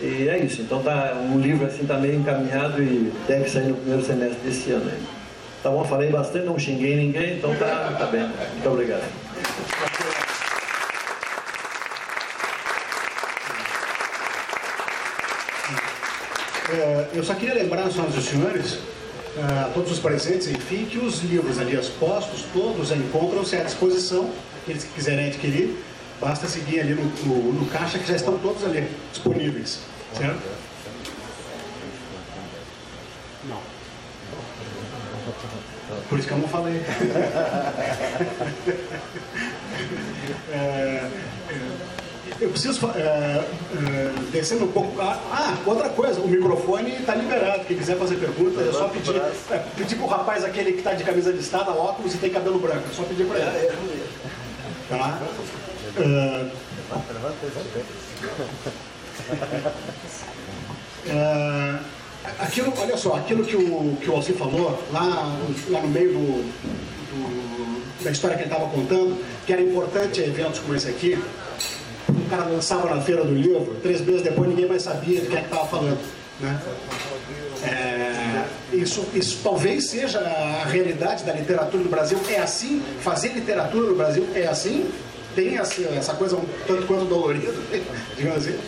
E 0.01 0.29
é 0.29 0.39
isso. 0.39 0.63
Então 0.63 0.83
tá, 0.83 1.17
um 1.21 1.41
livro 1.41 1.67
assim 1.67 1.87
tá 1.87 1.97
meio 1.97 2.17
encaminhado 2.17 2.83
e 2.83 3.13
deve 3.27 3.49
sair 3.49 3.69
no 3.69 3.77
primeiro 3.77 4.05
semestre 4.05 4.39
desse 4.45 4.71
ano. 4.71 4.91
Aí. 4.91 4.99
Tá 5.63 5.71
bom, 5.71 5.85
falei 5.85 6.11
bastante, 6.11 6.47
não 6.47 6.59
xinguei 6.59 6.97
ninguém, 6.97 7.39
então 7.39 7.55
tá, 7.57 7.97
tá 7.99 8.07
bem. 8.07 8.29
Muito 8.53 8.69
obrigado. 8.69 9.03
Eu 17.15 17.23
só 17.23 17.35
queria 17.35 17.55
lembrar, 17.55 17.91
senhoras 17.91 18.15
e 18.17 18.23
senhores, 18.23 18.79
é, 19.37 19.41
a 19.61 19.71
todos 19.73 19.93
os 19.93 19.99
presentes, 19.99 20.49
enfim, 20.49 20.87
que 20.87 20.99
os 20.99 21.23
livros 21.23 21.59
ali 21.59 21.77
expostos, 21.77 22.45
todos 22.53 22.91
encontram-se 22.91 23.57
à 23.57 23.63
disposição, 23.63 24.31
aqueles 24.63 24.85
que 24.85 24.95
quiserem 24.95 25.29
adquirir, 25.29 25.77
basta 26.21 26.47
seguir 26.47 26.81
ali 26.81 26.95
no, 26.95 27.05
no, 27.05 27.53
no 27.53 27.67
caixa 27.67 27.99
que 27.99 28.09
já 28.09 28.17
estão 28.17 28.39
todos 28.39 28.65
ali 28.65 28.89
disponíveis, 29.13 29.81
certo? 30.15 30.41
Não. 33.49 33.61
Por 36.09 36.19
isso 36.19 36.27
que 36.27 36.35
eu 36.35 36.39
não 36.39 36.49
falei. 36.49 36.83
é, 40.53 41.11
eu 42.41 42.51
preciso 42.51 42.87
é, 42.95 43.01
é, 43.01 44.13
descendo 44.31 44.65
um 44.65 44.73
pouco. 44.73 45.01
Ah, 45.01 45.19
ah, 45.31 45.57
outra 45.65 45.89
coisa, 45.89 46.21
o 46.21 46.29
microfone 46.29 46.93
está 46.93 47.15
liberado. 47.15 47.65
Quem 47.65 47.77
quiser 47.79 47.97
fazer 47.97 48.17
perguntas, 48.17 48.67
é 48.67 48.73
só 48.73 48.89
pedir. 48.89 49.17
É, 49.17 49.65
pedir 49.77 49.97
pro 49.97 50.07
rapaz 50.07 50.45
aquele 50.45 50.73
que 50.73 50.79
está 50.79 50.93
de 50.93 51.05
camisa 51.05 51.31
listada, 51.31 51.71
óculos 51.71 52.15
e 52.15 52.19
tem 52.19 52.31
cabelo 52.31 52.59
branco. 52.59 52.89
É 52.91 52.95
só 52.95 53.03
pedir 53.05 53.27
para 53.27 53.39
ele. 53.39 53.73
Tá? 54.89 55.19
Uh, 55.97 56.51
uh, 61.09 61.79
aquilo, 62.39 62.73
olha 62.77 62.97
só, 62.97 63.17
aquilo 63.17 63.45
que 63.45 63.57
o, 63.57 63.97
que 64.01 64.11
o 64.11 64.15
Alci 64.15 64.33
falou, 64.35 64.79
lá, 64.93 65.39
lá 65.71 65.81
no 65.81 65.89
meio 65.89 66.13
do, 66.13 66.43
do 67.11 68.05
da 68.05 68.11
história 68.11 68.37
que 68.37 68.45
ele 68.45 68.53
estava 68.53 68.71
contando, 68.71 69.19
que 69.47 69.53
era 69.53 69.63
importante 69.63 70.21
eventos 70.21 70.61
como 70.61 70.75
esse 70.77 70.89
aqui, 70.89 71.19
o 72.27 72.29
cara 72.29 72.45
lançava 72.45 72.93
na 72.93 73.01
feira 73.01 73.25
do 73.25 73.33
livro, 73.33 73.77
três 73.83 74.01
meses 74.01 74.23
depois 74.23 74.49
ninguém 74.49 74.67
mais 74.67 74.83
sabia 74.83 75.21
do 75.21 75.29
que 75.29 75.37
é 75.37 75.41
estava 75.41 75.67
falando. 75.67 75.99
Né? 76.41 76.61
É, 77.65 78.45
isso, 78.73 79.07
isso 79.15 79.39
talvez 79.43 79.89
seja 79.89 80.21
a 80.21 80.65
realidade 80.65 81.25
da 81.25 81.33
literatura 81.33 81.83
no 81.83 81.89
Brasil. 81.89 82.19
É 82.29 82.41
assim? 82.41 82.83
Fazer 83.01 83.29
literatura 83.29 83.89
no 83.89 83.97
Brasil 83.97 84.27
é 84.35 84.47
assim? 84.47 84.91
Tem 85.35 85.57
essa, 85.57 85.83
essa 85.83 86.15
coisa 86.15 86.37
um 86.37 86.45
tanto 86.67 86.87
quanto 86.87 87.05
dolorida, 87.05 87.55
digamos 88.17 88.47
assim? 88.47 88.59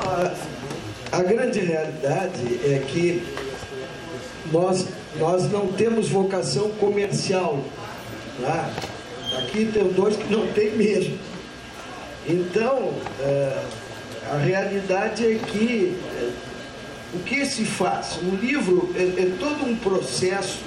A, 0.00 1.18
a 1.18 1.22
grande 1.22 1.60
realidade 1.60 2.60
é 2.64 2.84
que 2.88 3.22
nós, 4.52 4.86
nós 5.18 5.50
não 5.50 5.68
temos 5.68 6.08
vocação 6.08 6.70
comercial. 6.70 7.60
Tá? 8.40 8.70
Aqui 9.38 9.70
tem 9.72 9.88
dois 9.88 10.16
que 10.16 10.32
não 10.32 10.46
tem 10.48 10.70
mesmo. 10.76 11.18
Então, 12.26 12.94
é, 13.20 13.62
a 14.30 14.36
realidade 14.36 15.26
é 15.26 15.38
que 15.38 15.94
é, 16.16 16.30
o 17.14 17.20
que 17.20 17.44
se 17.44 17.64
faz? 17.64 18.18
Um 18.22 18.36
livro 18.36 18.90
é, 18.96 19.02
é 19.02 19.32
todo 19.38 19.64
um 19.64 19.76
processo, 19.76 20.60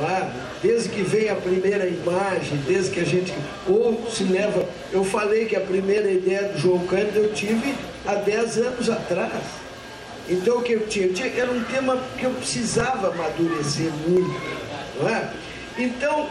é? 0.00 0.30
desde 0.62 0.88
que 0.88 1.02
vem 1.02 1.28
a 1.28 1.34
primeira 1.34 1.86
imagem, 1.86 2.56
desde 2.66 2.90
que 2.90 3.00
a 3.00 3.04
gente. 3.04 3.32
Ou 3.68 4.08
se 4.10 4.24
leva. 4.24 4.64
Eu 4.92 5.04
falei 5.04 5.46
que 5.46 5.56
a 5.56 5.60
primeira 5.60 6.10
ideia 6.10 6.48
do 6.48 6.58
João 6.58 6.86
Cândido 6.86 7.18
eu 7.18 7.32
tive 7.32 7.74
há 8.06 8.14
10 8.14 8.58
anos 8.58 8.88
atrás. 8.88 9.42
Então 10.28 10.58
o 10.58 10.62
que 10.62 10.72
eu 10.72 10.86
tinha? 10.86 11.06
Eu 11.06 11.14
tinha 11.14 11.28
era 11.28 11.50
um 11.50 11.64
tema 11.64 11.98
que 12.16 12.24
eu 12.24 12.30
precisava 12.30 13.08
amadurecer 13.08 13.90
muito. 14.06 14.40
É? 15.08 15.30
Então, 15.82 16.28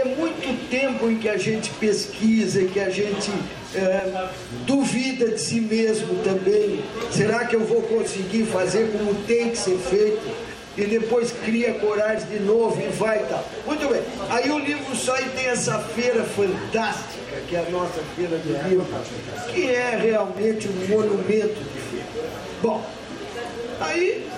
é 0.00 0.04
muito 0.04 0.70
tempo 0.70 1.10
em 1.10 1.16
que 1.18 1.28
a 1.28 1.36
gente 1.36 1.70
pesquisa, 1.70 2.64
que 2.64 2.80
a 2.80 2.88
gente 2.88 3.30
é, 3.74 4.28
duvida 4.66 5.28
de 5.28 5.40
si 5.40 5.60
mesmo 5.60 6.22
também. 6.22 6.82
Será 7.10 7.44
que 7.44 7.54
eu 7.54 7.60
vou 7.60 7.82
conseguir 7.82 8.44
fazer 8.44 8.90
como 8.92 9.14
tem 9.26 9.50
que 9.50 9.58
ser 9.58 9.76
feito? 9.78 10.50
E 10.76 10.84
depois 10.84 11.32
cria 11.44 11.74
coragem 11.74 12.26
de 12.28 12.40
novo 12.40 12.80
e 12.80 12.88
vai 12.88 13.22
e 13.22 13.26
tal. 13.26 13.44
Muito 13.66 13.88
bem. 13.88 14.02
Aí 14.30 14.50
o 14.50 14.58
livro 14.58 14.96
sai 14.96 15.28
tem 15.36 15.46
essa 15.46 15.78
feira 15.78 16.24
fantástica, 16.24 17.36
que 17.48 17.56
é 17.56 17.58
a 17.58 17.70
nossa 17.70 18.00
feira 18.16 18.38
do 18.38 18.68
livro, 18.68 18.86
que 19.52 19.68
é 19.68 19.98
realmente 20.00 20.68
um 20.68 20.88
monumento 20.88 21.60
de 21.62 21.80
feira. 21.80 22.06
Bom, 22.62 22.82
aí 23.80 24.29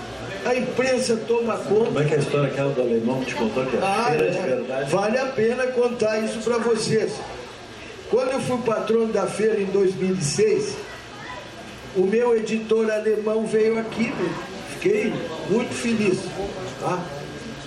a 0.45 0.55
imprensa 0.55 1.17
toma 1.27 1.57
conta. 1.57 1.85
Como 1.85 1.99
é 1.99 2.05
que 2.05 2.13
é 2.13 2.17
a 2.17 2.19
história 2.19 2.47
aquela 2.47 2.73
do 2.73 2.81
alemão 2.81 3.19
que 3.21 3.27
te 3.27 3.35
contou 3.35 3.65
que 3.65 3.77
é 3.77 3.79
ah, 3.81 4.05
feira 4.09 4.25
é. 4.25 4.29
de 4.29 4.39
verdade? 4.39 4.91
Vale 4.91 5.17
a 5.17 5.25
pena 5.27 5.67
contar 5.67 6.19
isso 6.19 6.39
para 6.39 6.57
vocês. 6.57 7.13
Quando 8.09 8.31
eu 8.31 8.39
fui 8.41 8.57
patrono 8.59 9.11
da 9.11 9.25
feira 9.25 9.59
em 9.59 9.65
2006, 9.65 10.75
o 11.95 12.01
meu 12.01 12.35
editor 12.37 12.91
alemão 12.91 13.45
veio 13.45 13.79
aqui, 13.79 14.13
fiquei 14.73 15.13
muito 15.49 15.73
feliz. 15.73 16.19
Tá? 16.79 16.99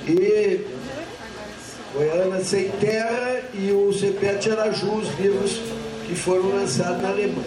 E 0.07 0.61
foi 1.93 2.11
a 2.11 2.15
Ana 2.15 2.45
Sem 2.45 2.69
Terra 2.73 3.41
e 3.55 3.73
o 3.73 3.93
Cepete 3.93 4.51
Araju, 4.51 4.99
os 4.99 5.19
livros 5.19 5.61
que 6.07 6.15
foram 6.15 6.51
lançados 6.51 7.03
na 7.03 7.09
Alemanha. 7.09 7.47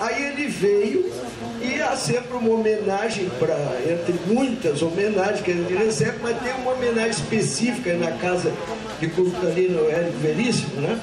Aí 0.00 0.24
ele 0.24 0.48
veio 0.48 1.12
e 1.60 1.80
há 1.82 1.94
sempre 1.94 2.36
uma 2.36 2.54
homenagem 2.54 3.28
para, 3.38 3.54
entre 3.86 4.14
muitas 4.26 4.80
homenagens 4.82 5.42
que 5.42 5.50
ele 5.50 5.76
recebe, 5.76 6.18
mas 6.22 6.40
tem 6.42 6.52
uma 6.54 6.72
homenagem 6.72 7.10
específica 7.10 7.94
na 7.94 8.12
casa 8.12 8.52
de 8.98 9.08
culto 9.08 9.46
ali 9.46 9.68
no 9.68 9.88
Hélio 9.90 10.12
Veríssimo, 10.12 10.80
né? 10.80 10.98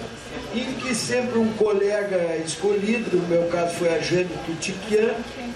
Em 0.56 0.74
que 0.74 0.96
sempre 0.96 1.38
um 1.38 1.52
colega 1.54 2.38
escolhido, 2.38 3.18
no 3.18 3.28
meu 3.28 3.44
caso 3.50 3.76
foi 3.76 3.94
a 3.94 4.00
Jane 4.00 4.30
Tutiquian, 4.46 5.14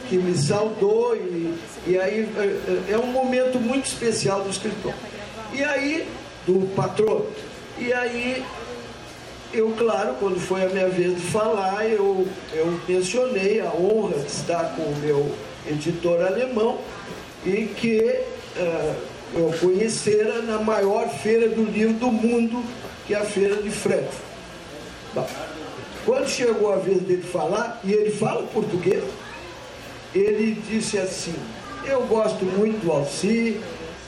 que 0.08 0.18
me 0.18 0.38
saudou, 0.38 1.16
e, 1.16 1.56
e 1.88 1.98
aí 1.98 2.30
é, 2.88 2.94
é 2.94 2.98
um 2.98 3.08
momento 3.08 3.60
muito 3.60 3.86
especial 3.86 4.44
do 4.44 4.50
escritor. 4.50 4.94
E 5.54 5.64
aí, 5.64 6.08
do 6.46 6.68
patrono. 6.76 7.26
E 7.80 7.92
aí 7.92 8.44
eu, 9.54 9.74
claro, 9.78 10.16
quando 10.20 10.40
foi 10.40 10.64
a 10.64 10.70
minha 10.70 10.88
vez 10.88 11.16
de 11.16 11.22
falar, 11.22 11.86
eu, 11.88 12.28
eu 12.54 12.80
mencionei 12.88 13.60
a 13.60 13.72
honra 13.74 14.20
de 14.20 14.28
estar 14.28 14.76
com 14.76 14.84
o 14.84 14.96
meu 14.98 15.32
editor 15.70 16.26
alemão 16.26 16.80
e 17.46 17.66
que 17.76 18.00
uh, 18.58 18.96
eu 19.34 19.54
conhecera 19.60 20.42
na 20.42 20.60
maior 20.60 21.10
feira 21.10 21.50
do 21.50 21.64
livro 21.64 21.94
do 21.94 22.12
mundo, 22.12 22.64
que 23.06 23.14
é 23.14 23.18
a 23.18 23.26
Feira 23.26 23.62
de 23.62 23.70
Frankfurt. 23.70 24.24
Bom, 25.14 25.28
quando 26.06 26.30
chegou 26.30 26.74
a 26.74 26.78
vez 26.78 27.02
dele 27.02 27.24
falar, 27.24 27.80
e 27.84 27.92
ele 27.92 28.12
fala 28.12 28.44
português, 28.44 29.04
ele 30.14 30.62
disse 30.70 30.98
assim, 30.98 31.36
eu 31.86 32.02
gosto 32.04 32.46
muito 32.46 32.86
do 32.86 32.92
Alci, 32.92 33.60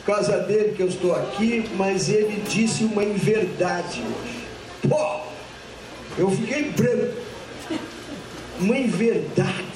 por 0.04 0.16
causa 0.16 0.40
dele 0.40 0.74
que 0.76 0.82
eu 0.82 0.88
estou 0.88 1.16
aqui, 1.16 1.70
mas 1.76 2.10
ele 2.10 2.42
disse 2.50 2.84
uma 2.84 3.04
inverdade 3.04 4.02
hoje. 4.02 4.48
Pô! 4.90 5.33
Eu 6.18 6.30
fiquei 6.30 6.72
branco. 6.72 7.14
Uma 8.60 8.78
inverdade. 8.78 9.74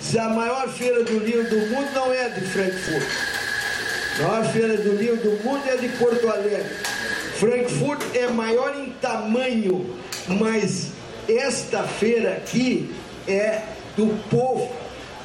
Se 0.00 0.18
a 0.18 0.28
maior 0.28 0.68
feira 0.68 1.04
do 1.04 1.18
livro 1.18 1.48
do 1.48 1.66
mundo 1.68 1.88
não 1.94 2.12
é 2.12 2.28
de 2.28 2.40
Frankfurt. 2.42 3.04
A 4.18 4.22
maior 4.22 4.44
feira 4.52 4.76
do 4.76 4.94
livro 4.94 5.16
do 5.16 5.44
mundo 5.44 5.62
é 5.66 5.76
de 5.76 5.88
Porto 5.90 6.28
Alegre. 6.28 6.70
Frankfurt 7.38 8.02
é 8.14 8.28
maior 8.28 8.74
em 8.76 8.90
tamanho, 9.00 9.94
mas 10.40 10.88
esta 11.28 11.82
feira 11.82 12.32
aqui 12.32 12.94
é 13.28 13.62
do 13.96 14.18
povo. 14.28 14.74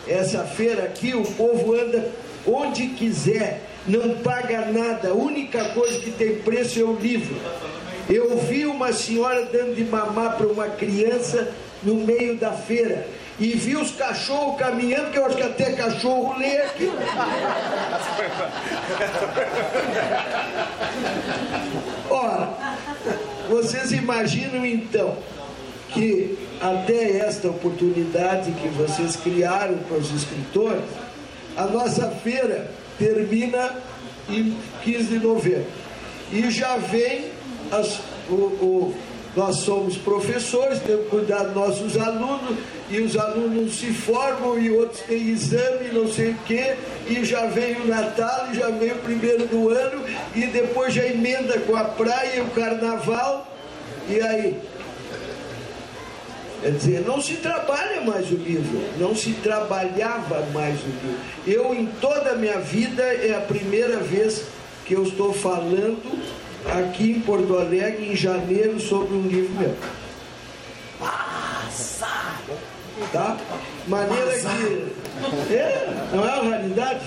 Essa 0.08 0.44
feira 0.44 0.84
aqui, 0.84 1.14
o 1.14 1.24
povo 1.24 1.74
anda 1.74 2.12
onde 2.46 2.88
quiser, 2.88 3.62
não 3.88 4.18
paga 4.18 4.66
nada. 4.66 5.10
A 5.10 5.14
única 5.14 5.64
coisa 5.70 6.00
que 6.00 6.12
tem 6.12 6.38
preço 6.38 6.80
é 6.80 6.84
o 6.84 6.96
livro. 6.96 7.36
Eu 8.14 8.38
vi 8.40 8.66
uma 8.66 8.92
senhora 8.92 9.46
dando 9.46 9.74
de 9.74 9.86
mamar 9.86 10.36
para 10.36 10.46
uma 10.48 10.68
criança 10.68 11.54
no 11.82 11.96
meio 11.96 12.36
da 12.36 12.52
feira. 12.52 13.08
E 13.40 13.54
vi 13.54 13.78
os 13.78 13.92
cachorros 13.92 14.60
caminhando, 14.60 15.12
que 15.12 15.18
eu 15.18 15.26
acho 15.26 15.38
que 15.38 15.44
até 15.44 15.72
cachorro 15.72 16.38
lê 16.38 16.58
aqui. 16.58 16.92
Ora, 22.10 22.50
vocês 23.50 23.94
imaginam 23.94 24.66
então 24.66 25.18
que 25.94 26.38
até 26.60 27.18
esta 27.20 27.48
oportunidade 27.48 28.52
que 28.52 28.68
vocês 28.68 29.16
criaram 29.16 29.78
para 29.78 29.96
os 29.98 30.12
escritores, 30.14 30.84
a 31.56 31.66
nossa 31.66 32.10
feira 32.10 32.70
termina 33.00 33.74
em 34.28 34.58
15 34.84 35.04
de 35.06 35.20
novembro. 35.20 35.66
E 36.30 36.52
já 36.52 36.76
vem 36.76 37.32
as, 37.72 38.00
o, 38.30 38.34
o, 38.34 38.96
nós 39.36 39.58
somos 39.58 39.98
professores, 39.98 40.80
temos 40.80 41.06
que 41.06 41.10
cuidar 41.10 41.44
dos 41.44 41.56
nossos 41.56 41.98
alunos, 41.98 42.58
e 42.90 43.00
os 43.00 43.18
alunos 43.18 43.80
se 43.80 43.94
formam 43.94 44.60
e 44.60 44.70
outros 44.70 45.00
têm 45.02 45.30
exame, 45.30 45.90
não 45.94 46.12
sei 46.12 46.32
o 46.32 46.38
quê, 46.46 46.76
e 47.08 47.24
já 47.24 47.46
vem 47.46 47.78
o 47.82 47.88
Natal, 47.88 48.50
e 48.52 48.56
já 48.58 48.70
vem 48.70 48.92
o 48.92 48.98
primeiro 48.98 49.48
do 49.48 49.70
ano, 49.70 50.04
e 50.36 50.46
depois 50.48 50.94
já 50.94 51.06
emenda 51.06 51.60
com 51.60 51.76
a 51.76 51.86
praia 51.86 52.44
o 52.44 52.50
carnaval, 52.52 53.48
e 54.10 54.20
aí? 54.20 54.58
Quer 56.62 56.72
dizer, 56.74 57.04
não 57.08 57.20
se 57.20 57.38
trabalha 57.38 58.02
mais 58.02 58.30
o 58.30 58.36
livro, 58.36 58.82
não 59.00 59.16
se 59.16 59.32
trabalhava 59.34 60.46
mais 60.54 60.80
o 60.82 60.86
livro. 60.86 61.20
Eu, 61.48 61.74
em 61.74 61.88
toda 62.00 62.32
a 62.32 62.36
minha 62.36 62.60
vida, 62.60 63.02
é 63.02 63.34
a 63.36 63.42
primeira 63.42 63.98
vez 63.98 64.44
que 64.86 64.94
eu 64.94 65.04
estou 65.04 65.34
falando 65.34 66.22
aqui 66.66 67.12
em 67.12 67.20
Porto 67.22 67.58
Alegre 67.58 68.12
em 68.12 68.16
janeiro 68.16 68.80
sobre 68.80 69.16
um 69.16 69.28
livro 69.28 69.54
meu. 69.60 69.76
Tá? 73.12 73.38
Maneira 73.88 74.32
que. 74.32 75.54
É, 75.54 76.08
não 76.14 76.28
é 76.28 76.40
uma 76.40 76.56
realidade? 76.56 77.02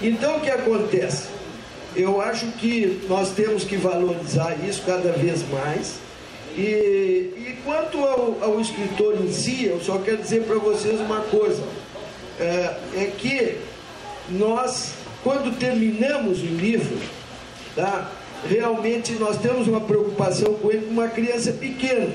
Então 0.00 0.36
o 0.36 0.40
que 0.40 0.50
acontece? 0.50 1.28
Eu 1.94 2.20
acho 2.20 2.46
que 2.52 3.04
nós 3.08 3.30
temos 3.30 3.64
que 3.64 3.76
valorizar 3.76 4.56
isso 4.66 4.82
cada 4.86 5.12
vez 5.12 5.42
mais. 5.50 5.96
E, 6.56 7.32
e 7.36 7.58
quanto 7.64 8.04
ao, 8.04 8.38
ao, 8.42 8.60
escritor 8.60 9.16
em 9.20 9.32
si, 9.32 9.66
eu 9.66 9.80
só 9.80 9.98
quero 9.98 10.18
dizer 10.18 10.42
para 10.44 10.56
vocês 10.56 11.00
uma 11.00 11.20
coisa: 11.20 11.62
é, 12.40 12.74
é 12.96 13.12
que 13.16 13.58
nós, 14.30 14.92
quando 15.22 15.56
terminamos 15.58 16.40
o 16.40 16.46
livro, 16.46 16.98
tá? 17.76 18.10
Realmente 18.46 19.12
nós 19.14 19.38
temos 19.38 19.66
uma 19.66 19.80
preocupação 19.80 20.54
com 20.54 20.70
ele, 20.70 20.86
com 20.86 20.92
uma 20.92 21.08
criança 21.08 21.52
pequena. 21.52 22.08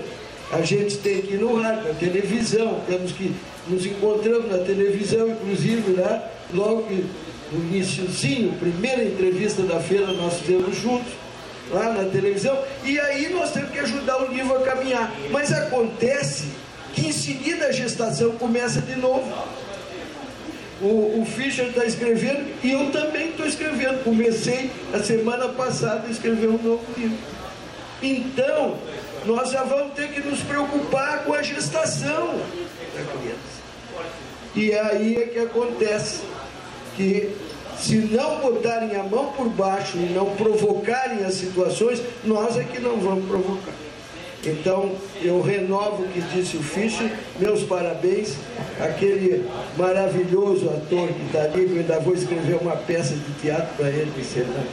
A 0.52 0.62
gente 0.62 0.98
tem 0.98 1.22
que 1.22 1.34
ir 1.34 1.40
no 1.40 1.60
rádio, 1.60 1.88
na 1.88 1.94
televisão, 1.96 2.82
temos 2.88 3.12
que 3.12 3.34
nos 3.68 3.86
encontramos 3.86 4.52
na 4.52 4.60
televisão, 4.60 5.30
inclusive, 5.30 5.92
né? 5.94 6.22
logo 6.54 6.84
que 6.84 7.06
no 7.52 7.60
iníciozinho, 7.66 8.54
primeira 8.54 9.04
entrevista 9.04 9.64
da 9.64 9.80
feira 9.80 10.12
nós 10.14 10.40
fizemos 10.40 10.76
juntos, 10.76 11.14
lá 11.72 11.94
na 11.94 12.04
televisão, 12.10 12.58
e 12.84 13.00
aí 13.00 13.30
nós 13.30 13.52
temos 13.52 13.72
que 13.72 13.80
ajudar 13.80 14.22
o 14.22 14.32
livro 14.32 14.56
a 14.56 14.62
caminhar. 14.62 15.12
Mas 15.32 15.52
acontece 15.52 16.46
que 16.94 17.08
em 17.08 17.12
seguida 17.12 17.68
a 17.68 17.72
gestação 17.72 18.32
começa 18.34 18.82
de 18.82 18.96
novo 18.96 19.32
o, 20.84 21.22
o 21.22 21.26
Fischer 21.26 21.68
está 21.68 21.86
escrevendo 21.86 22.46
e 22.62 22.72
eu 22.72 22.92
também 22.92 23.30
estou 23.30 23.46
escrevendo. 23.46 24.04
Comecei 24.04 24.70
a 24.94 25.00
semana 25.00 25.48
passada 25.50 26.08
a 26.08 26.12
escrever 26.12 26.48
um 26.48 26.62
novo 26.62 26.84
livro. 26.98 27.18
Então, 28.02 28.78
nós 29.26 29.52
já 29.52 29.64
vamos 29.64 29.94
ter 29.94 30.10
que 30.10 30.20
nos 30.20 30.42
preocupar 30.42 31.24
com 31.24 31.34
a 31.34 31.42
gestação 31.42 32.40
da 32.94 33.04
criança. 33.06 33.64
E 34.56 34.74
aí 34.74 35.16
é 35.16 35.28
que 35.28 35.40
acontece 35.40 36.22
que 36.96 37.32
Se 37.80 37.96
não 37.96 38.40
botarem 38.40 38.96
a 38.96 39.04
mão 39.04 39.34
por 39.34 39.50
baixo 39.50 39.98
e 39.98 40.14
não 40.14 40.36
provocarem 40.36 41.26
as 41.26 41.34
situações, 41.34 42.02
nós 42.24 42.56
é 42.56 42.64
que 42.64 42.80
não 42.80 42.98
vamos 42.98 43.28
provocar. 43.28 43.74
Então, 44.46 44.94
eu 45.22 45.42
renovo 45.42 46.04
o 46.04 46.08
que 46.10 46.20
disse 46.20 46.58
o 46.58 46.64
Fischer, 46.64 47.10
meus 47.40 47.64
parabéns, 47.64 48.36
aquele 48.78 49.46
maravilhoso 49.78 50.70
ator 50.70 51.08
que 51.08 51.26
está 51.28 51.44
ali, 51.44 51.72
eu 51.72 51.80
ainda 51.80 52.00
vou 52.02 52.14
escrever 52.14 52.56
uma 52.56 52.76
peça 52.76 53.16
de 53.16 53.34
teatro 53.42 53.74
para 53.78 53.90
ele 53.90 54.12
encenar. 54.20 54.66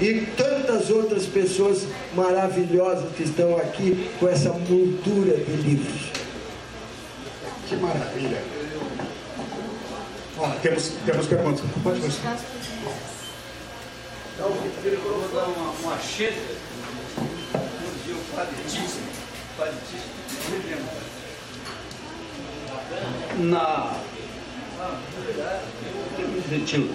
E 0.00 0.26
tantas 0.36 0.90
outras 0.90 1.26
pessoas 1.26 1.86
maravilhosas 2.14 3.10
que 3.16 3.24
estão 3.24 3.56
aqui 3.56 4.08
com 4.20 4.28
essa 4.28 4.50
moldura 4.50 5.36
de 5.38 5.56
livros. 5.56 6.12
Que 7.68 7.74
maravilha. 7.76 8.42
Ó, 10.38 10.48
temos, 10.62 10.92
temos 11.04 11.26
perguntas. 11.26 11.64
Pode 11.82 12.00
começar. 12.00 12.38
Então, 14.34 14.46
eu 14.46 14.82
queria 14.82 14.98
colocar 14.98 15.48
uma, 15.50 15.72
uma 15.82 15.98
cheta 15.98 16.38
na 23.38 23.96
gentil, 26.48 26.90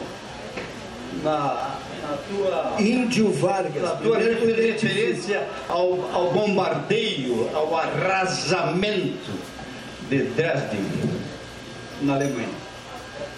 na, 1.23 1.79
na 2.01 2.17
tua 2.29 2.75
Índio 2.81 3.31
Vargas, 3.31 3.81
na 3.81 3.95
tua 3.95 4.17
referência 4.17 5.47
ao, 5.67 6.09
ao 6.13 6.31
bombardeio, 6.31 7.49
ao 7.55 7.75
arrasamento 7.75 9.31
de 10.09 10.23
Dresden 10.23 10.85
na 12.01 12.15
Alemanha. 12.15 12.49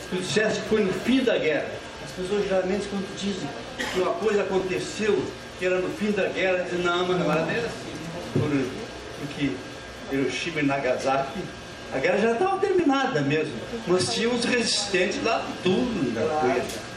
Tu 0.10 0.18
disseste 0.18 0.62
que 0.62 0.70
foi 0.70 0.84
no 0.84 0.93
fim 0.93 1.24
da 1.24 1.38
guerra. 1.38 1.70
As 2.04 2.12
pessoas 2.12 2.47
geralmente 2.47 2.88
quando 2.89 3.16
dizem 3.16 3.47
que 3.78 4.00
uma 4.00 4.14
coisa 4.14 4.41
aconteceu 4.41 5.24
que 5.60 5.66
era 5.66 5.78
no 5.78 5.89
fim 5.89 6.12
da 6.12 6.28
guerra, 6.30 6.64
dizem, 6.64 6.80
não, 6.80 7.05
mas 7.05 7.20
não 7.20 7.32
era 7.32 7.41
assim 7.41 7.89
por, 8.34 8.49
porque 9.20 9.51
Hiroshima 10.12 10.62
e 10.62 10.64
Nagasaki, 10.64 11.39
a 11.93 11.97
guerra 11.97 12.18
já 12.18 12.32
estava 12.32 12.57
terminada 12.60 13.22
mesmo, 13.22 13.53
mas 13.86 14.14
tinha 14.14 14.30
os 14.30 14.45
resistentes 14.45 15.22
lá 15.24 15.45
tudo 15.62 16.14
coisa. 16.41 16.89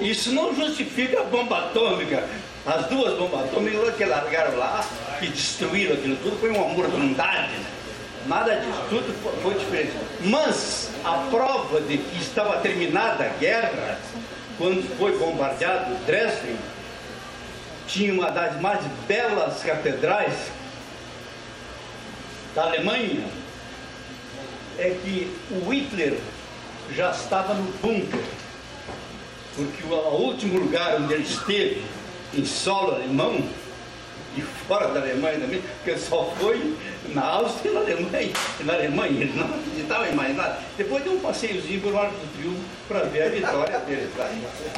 Isso 0.00 0.32
não 0.32 0.54
justifica 0.54 1.20
a 1.20 1.24
bomba 1.24 1.58
atômica. 1.58 2.24
As 2.66 2.86
duas 2.88 3.16
bombas 3.16 3.44
atômicas 3.44 3.94
que 3.94 4.04
largaram 4.04 4.58
lá, 4.58 4.84
que 5.18 5.28
destruíram 5.28 5.94
aquilo 5.94 6.16
tudo, 6.16 6.38
foi 6.38 6.50
uma 6.50 6.68
mortandade. 6.68 7.54
Nada 8.26 8.56
disso, 8.56 8.82
tudo 8.90 9.42
foi 9.42 9.54
diferente. 9.54 9.92
Mas 10.20 10.90
a 11.02 11.26
prova 11.30 11.80
de 11.80 11.96
que 11.96 12.20
estava 12.20 12.58
terminada 12.58 13.24
a 13.24 13.28
guerra, 13.28 13.98
quando 14.58 14.82
foi 14.98 15.16
bombardeado 15.16 15.94
Dresden, 16.04 16.56
tinha 17.88 18.12
uma 18.12 18.30
das 18.30 18.60
mais 18.60 18.84
belas 19.08 19.62
catedrais 19.62 20.34
da 22.54 22.64
Alemanha, 22.64 23.26
é 24.78 24.90
que 24.90 25.34
o 25.50 25.70
Hitler 25.70 26.18
já 26.94 27.10
estava 27.10 27.54
no 27.54 27.64
bunker, 27.82 28.20
porque 29.56 29.82
o, 29.84 29.94
último 29.94 30.60
lugar 30.60 30.96
onde 31.00 31.14
ele 31.14 31.24
esteve, 31.24 31.82
em 32.34 32.44
solo 32.44 32.94
alemão, 32.94 33.42
e 34.36 34.42
fora 34.68 34.88
da 34.88 35.00
Alemanha 35.00 35.40
também, 35.40 35.62
porque 35.62 35.98
só 35.98 36.32
foi 36.38 36.76
na 37.08 37.24
Áustria 37.24 37.70
e 37.70 37.74
na 37.74 37.80
Alemanha, 37.80 38.32
na 38.60 38.74
Alemanha, 38.74 39.20
ele 39.22 39.32
não 39.34 39.46
acreditava 39.46 40.08
em 40.08 40.14
mais 40.14 40.36
nada. 40.36 40.60
Depois 40.76 41.02
deu 41.02 41.14
um 41.14 41.20
passeiozinho 41.20 41.80
por 41.80 41.96
Arco 41.96 42.14
do 42.14 42.36
Triunfo 42.36 42.60
para 42.86 43.00
ver 43.04 43.22
a 43.22 43.28
vitória 43.30 43.78
dele. 43.80 44.10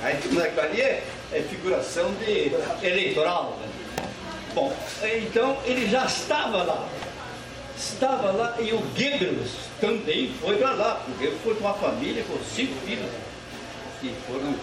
Aí 0.03 0.15
aquilo 0.15 0.41
ali 0.41 0.81
é, 0.81 1.03
é 1.33 1.41
figuração 1.43 2.13
de 2.15 2.53
eleitoral. 2.87 3.59
Né? 3.61 3.69
Bom, 4.55 4.73
então 5.03 5.57
ele 5.65 5.89
já 5.89 6.05
estava 6.05 6.63
lá. 6.63 6.89
Estava 7.77 8.33
lá 8.33 8.57
e 8.61 8.73
o 8.73 8.79
Goebbels 8.79 9.53
também 9.81 10.33
foi 10.41 10.57
para 10.57 10.73
lá. 10.73 11.05
O 11.09 11.11
Goebbels 11.13 11.43
foi 11.43 11.55
com 11.55 11.61
uma 11.61 11.75
família, 11.75 12.25
com 12.25 12.37
cinco 12.45 12.75
filhos, 12.85 13.11
que 14.01 14.15
foram, 14.27 14.55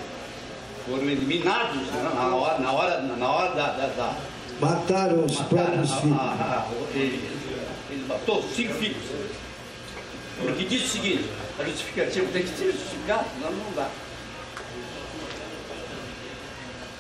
foram 0.86 1.10
eliminados 1.10 1.82
né? 1.88 2.12
na 2.14 2.36
hora, 2.36 2.60
na 2.60 2.72
hora, 2.72 3.02
na 3.02 3.30
hora 3.30 3.56
da, 3.56 3.72
da, 3.72 3.88
da 3.88 4.16
Mataram 4.60 5.24
os 5.24 5.36
próprios 5.36 5.92
filhos. 5.94 6.18
ele, 6.96 7.30
ele 7.92 8.06
matou 8.08 8.44
cinco 8.56 8.74
filhos. 8.74 9.04
Porque 10.40 10.64
diz 10.66 10.84
o 10.84 10.88
seguinte, 10.88 11.26
a 11.60 11.64
justificativa 11.64 12.28
tem 12.32 12.44
que 12.44 12.50
ser 12.50 12.72
justificada, 12.72 13.26
não, 13.42 13.52
não 13.52 13.72
dá. 13.76 13.88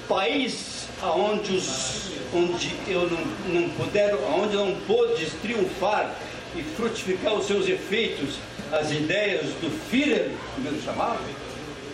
País 0.08 0.88
onde, 1.04 1.56
os, 1.56 2.12
onde 2.34 2.76
eu 2.88 3.10
não, 3.10 3.62
não 3.62 3.70
puder, 3.70 4.16
onde 4.16 4.56
não 4.56 4.76
pôde 4.88 5.26
triunfar 5.42 6.16
e 6.56 6.64
frutificar 6.64 7.34
os 7.34 7.46
seus 7.46 7.68
efeitos, 7.68 8.36
as 8.72 8.92
ideias 8.92 9.46
do 9.62 9.70
Führer, 9.90 10.32
como 10.56 10.68
ele 10.68 10.82
chamava, 10.84 11.20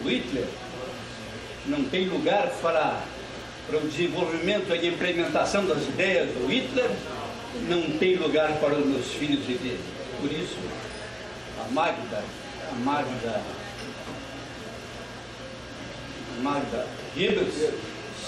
o 0.04 0.10
Hitler, 0.10 0.46
não 1.66 1.84
tem 1.86 2.08
lugar 2.08 2.50
para 2.62 3.04
para 3.68 3.78
o 3.78 3.88
desenvolvimento 3.88 4.76
e 4.76 4.88
implementação 4.88 5.66
das 5.66 5.84
ideias 5.84 6.30
do 6.32 6.48
Hitler, 6.48 6.92
não 7.70 7.98
tem 7.98 8.16
lugar 8.16 8.52
para 8.60 8.76
os 8.76 8.86
meus 8.86 9.08
filhos 9.08 9.46
viver. 9.46 9.80
Por 10.20 10.32
isso, 10.32 10.58
a 11.60 11.72
Magda, 11.72 12.24
a 12.70 12.76
Magda, 12.76 13.42
a 16.38 16.42
Magda 16.42 16.86
Goebbels 17.16 17.74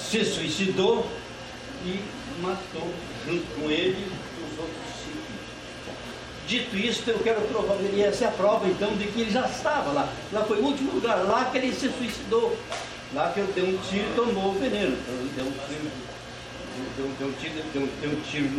se 0.10 0.24
suicidou 0.24 1.06
e 1.86 2.00
matou 2.42 2.88
junto 3.26 3.46
com 3.56 3.70
ele 3.70 4.08
os 4.44 4.60
outros 4.60 4.76
cinco. 5.04 5.96
Dito 6.48 6.78
isto, 6.78 7.10
eu 7.10 7.20
quero 7.20 7.42
provar, 7.42 7.78
e 7.82 8.02
essa 8.04 8.26
é 8.26 8.28
a 8.28 8.32
prova 8.32 8.68
então 8.68 8.96
de 8.96 9.08
que 9.08 9.22
ele 9.22 9.32
já 9.32 9.48
estava 9.48 9.92
lá. 9.92 10.10
Lá 10.32 10.44
foi 10.44 10.60
o 10.60 10.66
último 10.66 10.94
lugar, 10.94 11.18
lá 11.24 11.46
que 11.46 11.58
ele 11.58 11.74
se 11.74 11.90
suicidou. 11.90 12.56
Lá 13.14 13.32
que 13.32 13.40
eu 13.40 13.48
dei 13.48 13.64
um 13.64 13.78
tiro 13.78 14.06
e 14.12 14.16
tomou 14.16 14.52
o 14.52 14.60
veneno. 14.60 14.98
Deu 15.36 15.46
um 15.46 15.52
tiro, 15.52 15.92
deu, 16.98 17.10
deu 17.20 17.28
um 17.28 17.34
tiro, 17.34 17.54
deu, 17.74 17.90
deu 18.02 18.12
um 18.12 18.22
tiro 18.22 18.50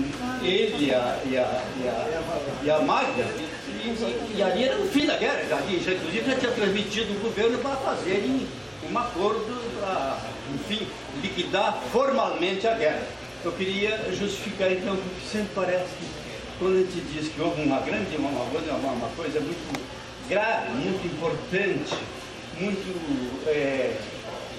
ele 0.43 0.87
e 0.87 0.95
a, 0.95 1.19
e 1.27 1.37
a, 1.37 1.65
e 1.83 1.89
a, 1.89 2.63
e 2.63 2.71
a 2.71 2.79
Magda. 2.81 3.25
E, 3.69 3.89
e, 3.89 4.35
e, 4.37 4.43
ali 4.43 4.65
era 4.65 4.79
o 4.79 4.89
fim 4.89 5.05
da 5.05 5.17
guerra. 5.17 5.43
Já, 5.49 5.57
já, 5.59 5.93
inclusive 5.93 6.31
já 6.31 6.37
tinha 6.37 6.53
transmitido 6.53 7.13
o 7.13 7.21
governo 7.21 7.59
para 7.59 7.77
fazerem 7.77 8.47
um 8.91 8.99
acordo 8.99 9.81
para, 9.81 10.19
enfim, 10.55 10.87
liquidar 11.23 11.79
formalmente 11.93 12.67
a 12.67 12.75
guerra. 12.75 13.03
Eu 13.45 13.53
queria 13.53 14.13
justificar 14.13 14.73
então, 14.73 14.97
porque 14.97 15.27
sempre 15.31 15.49
parece 15.55 15.89
que 16.01 16.07
quando 16.59 16.77
a 16.77 16.81
gente 16.81 17.01
diz 17.13 17.29
que 17.29 17.41
houve 17.41 17.63
uma 17.63 17.81
grande, 17.81 18.17
uma, 18.17 18.31
uma, 18.31 18.93
uma 18.93 19.09
coisa 19.11 19.41
muito 19.41 19.81
grave, 20.29 20.71
muito 20.71 21.07
importante, 21.07 21.95
muito 22.59 23.49
é, 23.49 23.97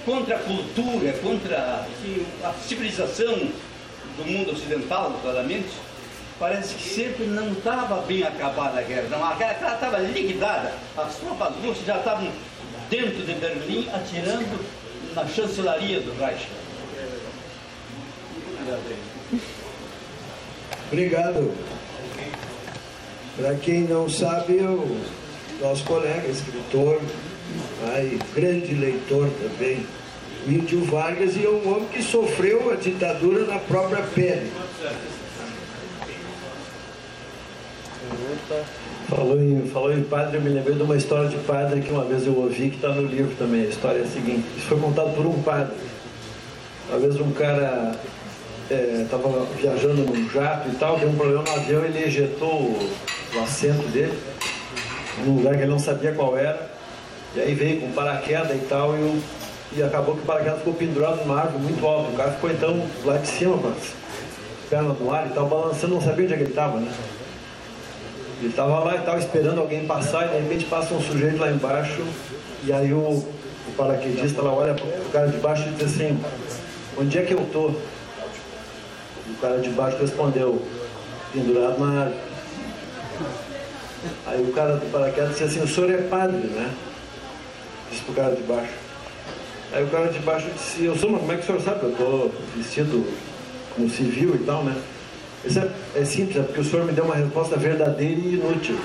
contra 0.06 0.36
a 0.36 0.40
cultura, 0.40 1.14
contra 1.14 1.86
assim, 1.86 2.26
a 2.44 2.54
civilização 2.54 3.50
do 4.18 4.26
mundo 4.26 4.52
ocidental, 4.52 5.20
claramente, 5.22 5.70
parece 6.40 6.76
que 6.76 6.88
sempre 6.88 7.26
não 7.26 7.52
estava 7.52 8.02
bem 8.02 8.24
acabada 8.24 8.80
a 8.80 8.84
guerra. 8.84 9.08
Não, 9.10 9.24
a 9.24 9.34
guerra 9.34 9.74
estava 9.74 9.98
liquidada. 9.98 10.74
As 10.96 11.16
tropas 11.16 11.54
russas 11.56 11.86
já 11.86 11.98
estavam 11.98 12.32
dentro 12.90 13.24
de 13.24 13.34
Berlim 13.34 13.90
atirando 13.94 14.60
na 15.16 15.28
chancelaria 15.28 16.00
do 16.00 16.14
Reich. 16.20 16.48
Obrigado. 20.92 21.54
Para 23.36 23.56
quem 23.56 23.82
não 23.82 24.10
sabe, 24.10 24.54
o 24.54 25.00
nosso 25.62 25.84
colega, 25.84 26.28
escritor, 26.28 27.00
aí, 27.94 28.20
grande 28.34 28.74
leitor 28.74 29.30
também, 29.42 29.86
Índio 30.48 30.84
Vargas, 30.86 31.36
e 31.36 31.46
é 31.46 31.50
um 31.50 31.72
homem 31.72 31.88
que 31.90 32.02
sofreu 32.02 32.72
a 32.72 32.76
ditadura 32.76 33.46
na 33.46 33.60
própria 33.60 34.04
pele. 34.04 34.52
Falou 39.10 39.42
em, 39.42 39.68
falou 39.74 39.94
em 39.94 40.04
padre, 40.04 40.38
eu 40.38 40.42
me 40.42 40.50
lembrei 40.50 40.76
de 40.76 40.84
uma 40.84 40.96
história 40.96 41.28
de 41.28 41.38
padre 41.38 41.82
que 41.82 41.92
uma 41.92 42.06
vez 42.06 42.26
eu 42.26 42.36
ouvi, 42.36 42.70
que 42.70 42.76
está 42.78 42.90
no 42.90 43.02
livro 43.04 43.36
também. 43.38 43.62
A 43.62 43.70
história 43.70 44.00
é 44.00 44.04
a 44.04 44.08
seguinte: 44.08 44.46
isso 44.58 44.68
foi 44.68 44.80
contado 44.80 45.14
por 45.16 45.26
um 45.26 45.42
padre. 45.42 45.76
Uma 46.90 47.00
vez 47.00 47.20
um 47.20 47.32
cara 47.32 47.96
estava 48.70 49.30
é, 49.30 49.62
viajando 49.62 50.04
num 50.04 50.30
jato 50.30 50.70
e 50.70 50.76
tal, 50.76 50.98
deu 50.98 51.10
um 51.10 51.16
problema 51.16 51.44
no 51.44 51.52
avião, 51.52 51.84
ele 51.84 52.04
ejetou 52.04 52.54
o, 52.54 52.90
o 53.36 53.40
assento 53.42 53.86
dele 53.90 54.18
num 55.26 55.38
lugar 55.38 55.56
que 55.56 55.62
ele 55.62 55.72
não 55.72 55.80
sabia 55.80 56.14
qual 56.14 56.38
era. 56.38 56.70
E 57.36 57.42
aí 57.42 57.54
veio 57.54 57.82
com 57.82 57.92
paraquedas 57.92 58.56
e 58.56 58.66
tal, 58.68 58.96
e, 58.98 59.02
o, 59.02 59.24
e 59.74 59.84
acabou 59.84 60.16
que 60.16 60.22
o 60.22 60.26
paraquedas 60.26 60.60
ficou 60.60 60.74
pendurado 60.74 61.18
numa 61.18 61.42
árvore 61.42 61.64
muito 61.64 61.86
alta. 61.86 62.12
O 62.12 62.16
cara 62.16 62.32
ficou 62.32 62.50
então 62.50 62.82
lá 63.04 63.18
de 63.18 63.28
cima, 63.28 63.58
com 63.58 63.68
as 63.68 63.94
pernas 64.70 64.98
no 65.00 65.14
ar 65.14 65.28
e 65.28 65.34
tal, 65.34 65.48
balançando, 65.48 65.96
não 65.96 66.02
sabia 66.02 66.24
onde 66.24 66.34
é 66.34 66.38
que 66.38 66.44
ele 66.44 66.50
estava, 66.50 66.80
né? 66.80 66.92
Ele 68.40 68.50
estava 68.50 68.80
lá 68.80 68.96
e 68.96 69.00
estava 69.00 69.18
esperando 69.18 69.60
alguém 69.60 69.86
passar, 69.86 70.28
e 70.28 70.30
de 70.30 70.44
repente 70.44 70.66
passa 70.66 70.94
um 70.94 71.02
sujeito 71.02 71.38
lá 71.38 71.50
embaixo, 71.50 72.04
e 72.64 72.72
aí 72.72 72.94
o, 72.94 73.00
o 73.00 73.72
paraquedista 73.76 74.42
ela 74.42 74.52
olha 74.52 74.74
para 74.74 74.86
o 74.86 75.10
cara 75.12 75.28
de 75.28 75.38
baixo 75.38 75.64
e 75.68 75.72
diz 75.72 75.96
assim, 75.96 76.20
onde 76.98 77.18
é 77.18 77.24
que 77.24 77.34
eu 77.34 77.42
estou? 77.42 77.70
O 79.30 79.42
cara 79.42 79.58
de 79.58 79.70
baixo 79.70 79.98
respondeu, 79.98 80.62
pendurado 81.34 81.80
na 81.80 82.02
árvore. 82.02 82.20
Aí 84.28 84.42
o 84.42 84.54
cara 84.54 84.76
do 84.76 84.92
paraquedas 84.92 85.32
disse 85.32 85.44
assim, 85.44 85.64
o 85.64 85.68
senhor 85.68 85.90
é 85.90 85.98
padre, 86.04 86.48
né? 86.48 86.72
Disse 87.90 88.04
pro 88.04 88.14
cara 88.14 88.36
de 88.36 88.44
baixo. 88.44 88.74
Aí 89.74 89.84
o 89.84 89.88
cara 89.88 90.08
de 90.08 90.20
baixo 90.20 90.48
disse, 90.56 90.86
eu 90.86 90.96
sou, 90.96 91.10
mas 91.10 91.22
como 91.22 91.32
é 91.32 91.36
que 91.36 91.42
o 91.42 91.46
senhor 91.46 91.62
sabe? 91.62 91.84
Eu 91.84 91.92
estou 91.92 92.32
vestido 92.56 93.06
como 93.76 93.90
civil 93.90 94.36
e 94.36 94.40
tal, 94.40 94.64
né? 94.64 94.76
Isso 95.48 95.60
é, 95.60 95.70
é 95.96 96.06
simples, 96.06 96.38
é 96.38 96.42
porque 96.44 96.62
o 96.62 96.64
senhor 96.64 96.86
me 96.86 96.92
deu 96.92 97.06
uma 97.06 97.16
resposta 97.16 97.56
verdadeira 97.56 98.20
e 98.20 98.34
inútil. 98.36 98.78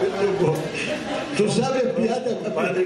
Muito 0.00 0.44
bom. 0.44 0.56
Tu 1.36 1.50
sabe 1.50 1.78
a 1.78 1.94
piada, 1.94 2.36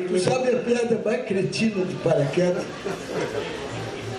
tu 0.08 0.18
sabe 0.20 0.48
a 0.48 0.58
piada 0.58 1.00
mais 1.04 1.24
cretina 1.24 1.84
de 1.84 1.94
paraquedas? 1.96 2.64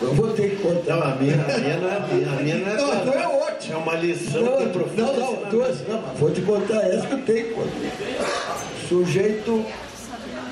Eu 0.02 0.14
vou 0.14 0.34
ter 0.34 0.52
que 0.52 0.56
contar. 0.58 0.96
Não, 0.96 1.04
a 1.04 1.16
minha, 1.16 1.36
a 1.36 1.58
minha 1.58 1.78
não 1.78 1.90
é 1.90 1.98
a 1.98 2.00
minha, 2.02 2.30
a 2.30 2.36
minha 2.42 2.56
não 2.58 2.68
é 2.68 2.76
Não, 2.76 3.12
tu 3.12 3.18
é 3.18 3.28
ótimo. 3.28 3.74
É 3.74 3.78
uma 3.78 3.96
lição 3.96 4.42
Não, 4.42 4.58
de 4.58 4.66
não, 4.66 5.14
não, 5.14 5.36
tu, 5.50 5.58
não, 5.58 6.02
mas 6.02 6.20
vou 6.20 6.32
te 6.32 6.42
contar 6.42 6.82
essa 6.88 7.08
que 7.08 7.14
eu 7.14 7.22
tenho 7.22 7.48
que 7.48 7.54
contar. 7.54 8.66
Sujeito, 8.88 9.66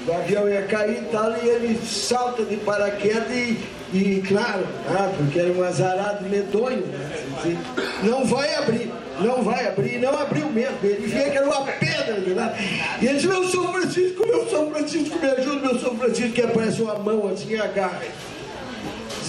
o 0.05 0.13
avião 0.13 0.49
ia 0.49 0.63
cair 0.63 1.01
e 1.01 1.05
tal, 1.11 1.31
e 1.41 1.47
ele 1.47 1.79
salta 1.85 2.43
de 2.43 2.57
paraquedas 2.57 3.29
e, 3.31 3.57
e 3.93 4.23
claro, 4.27 4.65
ah, 4.89 5.11
porque 5.17 5.39
era 5.39 5.51
um 5.51 5.63
azarado 5.63 6.27
medonho, 6.27 6.85
né? 6.87 7.23
Assim, 7.37 7.57
não 8.03 8.25
vai 8.25 8.53
abrir, 8.55 8.91
não 9.19 9.43
vai 9.43 9.67
abrir, 9.67 9.99
não 9.99 10.17
abriu 10.17 10.49
mesmo. 10.49 10.77
Ele 10.83 11.07
via 11.07 11.29
que 11.29 11.37
era 11.37 11.45
uma 11.45 11.61
pedra 11.61 12.19
de 12.19 12.33
lá. 12.33 12.53
E 13.01 13.05
ele 13.05 13.15
disse, 13.15 13.27
meu 13.27 13.47
São 13.47 13.71
Francisco, 13.71 14.27
meu 14.27 14.49
São 14.49 14.71
Francisco, 14.71 15.19
me 15.19 15.29
ajuda, 15.29 15.67
meu 15.67 15.79
São 15.79 15.95
Francisco, 15.95 16.33
que 16.33 16.41
aparece 16.41 16.81
uma 16.81 16.95
mão 16.95 17.29
assim 17.29 17.55
agarra. 17.55 18.01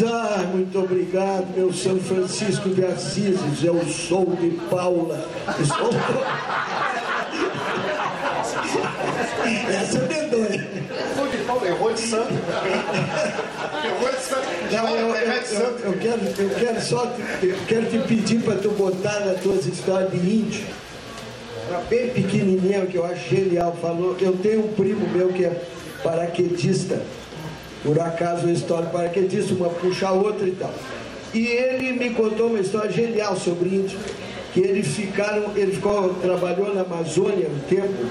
Ah, 0.04 0.42
muito 0.52 0.76
obrigado, 0.76 1.46
meu 1.56 1.72
São 1.72 2.00
Francisco 2.00 2.68
de 2.70 2.84
Assis. 2.84 3.38
Eu 3.62 3.80
sou 3.86 4.26
de 4.34 4.50
Paula. 4.68 5.24
Eu 5.56 5.66
sou... 5.66 5.90
Essa. 9.68 10.13
Foi 11.78 11.94
de 11.94 12.00
santo. 12.00 12.32
errou 13.84 14.10
de 14.10 14.20
santo. 14.20 14.46
Não, 14.72 14.88
eu, 14.88 15.08
eu, 15.08 15.16
Errou 15.16 15.40
de 15.40 15.48
santo. 15.48 15.82
eu, 15.82 15.92
eu 15.92 15.98
quero, 15.98 16.20
eu 16.38 16.50
quero 16.50 16.80
só 16.82 17.06
te, 17.06 17.46
eu 17.46 17.56
quero 17.66 17.86
te 17.86 17.98
pedir 18.06 18.40
para 18.42 18.56
tu 18.56 18.70
botar 18.70 19.20
nas 19.20 19.40
tuas 19.40 19.66
histórias 19.66 20.10
de 20.10 20.18
índio. 20.18 20.64
Uma 21.68 21.80
bem 21.80 22.10
pequenininha 22.10 22.84
que 22.86 22.96
eu 22.96 23.04
acho 23.04 23.28
genial. 23.28 23.76
Falou, 23.80 24.16
eu 24.20 24.32
tenho 24.36 24.66
um 24.66 24.72
primo 24.74 25.08
meu 25.08 25.28
que 25.28 25.44
é 25.44 25.62
paraquedista. 26.02 27.00
Por 27.82 28.00
acaso 28.00 28.46
a 28.46 28.52
história 28.52 28.88
paraquedista, 28.88 29.54
uma 29.54 29.68
puxa 29.68 30.08
a 30.08 30.12
outra 30.12 30.46
e 30.46 30.52
tal. 30.52 30.72
E 31.32 31.46
ele 31.46 31.92
me 31.92 32.10
contou 32.10 32.48
uma 32.48 32.60
história 32.60 32.90
genial 32.90 33.36
sobre 33.36 33.68
índio. 33.68 33.98
Que 34.52 34.60
eles 34.60 34.86
ficaram, 34.86 35.50
ele 35.56 35.72
ficou, 35.72 36.14
trabalhou 36.22 36.72
na 36.72 36.82
Amazônia 36.82 37.48
um 37.48 37.58
tempo 37.68 38.06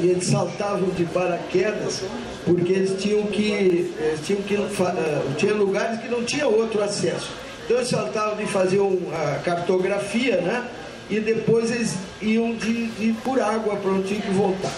e 0.00 0.08
eles 0.08 0.26
saltavam 0.26 0.88
de 0.90 1.04
paraquedas 1.04 2.02
porque 2.44 2.72
eles 2.72 3.00
tinham 3.02 3.26
que, 3.26 3.50
eles 3.50 4.26
tinham 4.26 4.42
que 4.42 4.54
eh, 4.54 5.22
tinha 5.36 5.54
lugares 5.54 6.00
que 6.00 6.08
não 6.08 6.24
tinha 6.24 6.46
outro 6.46 6.82
acesso. 6.82 7.30
Então 7.64 7.76
eles 7.76 7.88
saltavam 7.88 8.36
de 8.36 8.46
fazer 8.46 8.80
um, 8.80 8.98
a 9.12 9.38
cartografia, 9.40 10.40
né? 10.40 10.68
E 11.10 11.20
depois 11.20 11.70
eles 11.70 11.94
iam 12.20 12.54
de, 12.54 12.86
de 12.86 13.12
por 13.24 13.40
água 13.40 13.76
para 13.76 13.90
onde 13.90 14.08
tinha 14.08 14.20
que 14.20 14.30
voltar. 14.30 14.72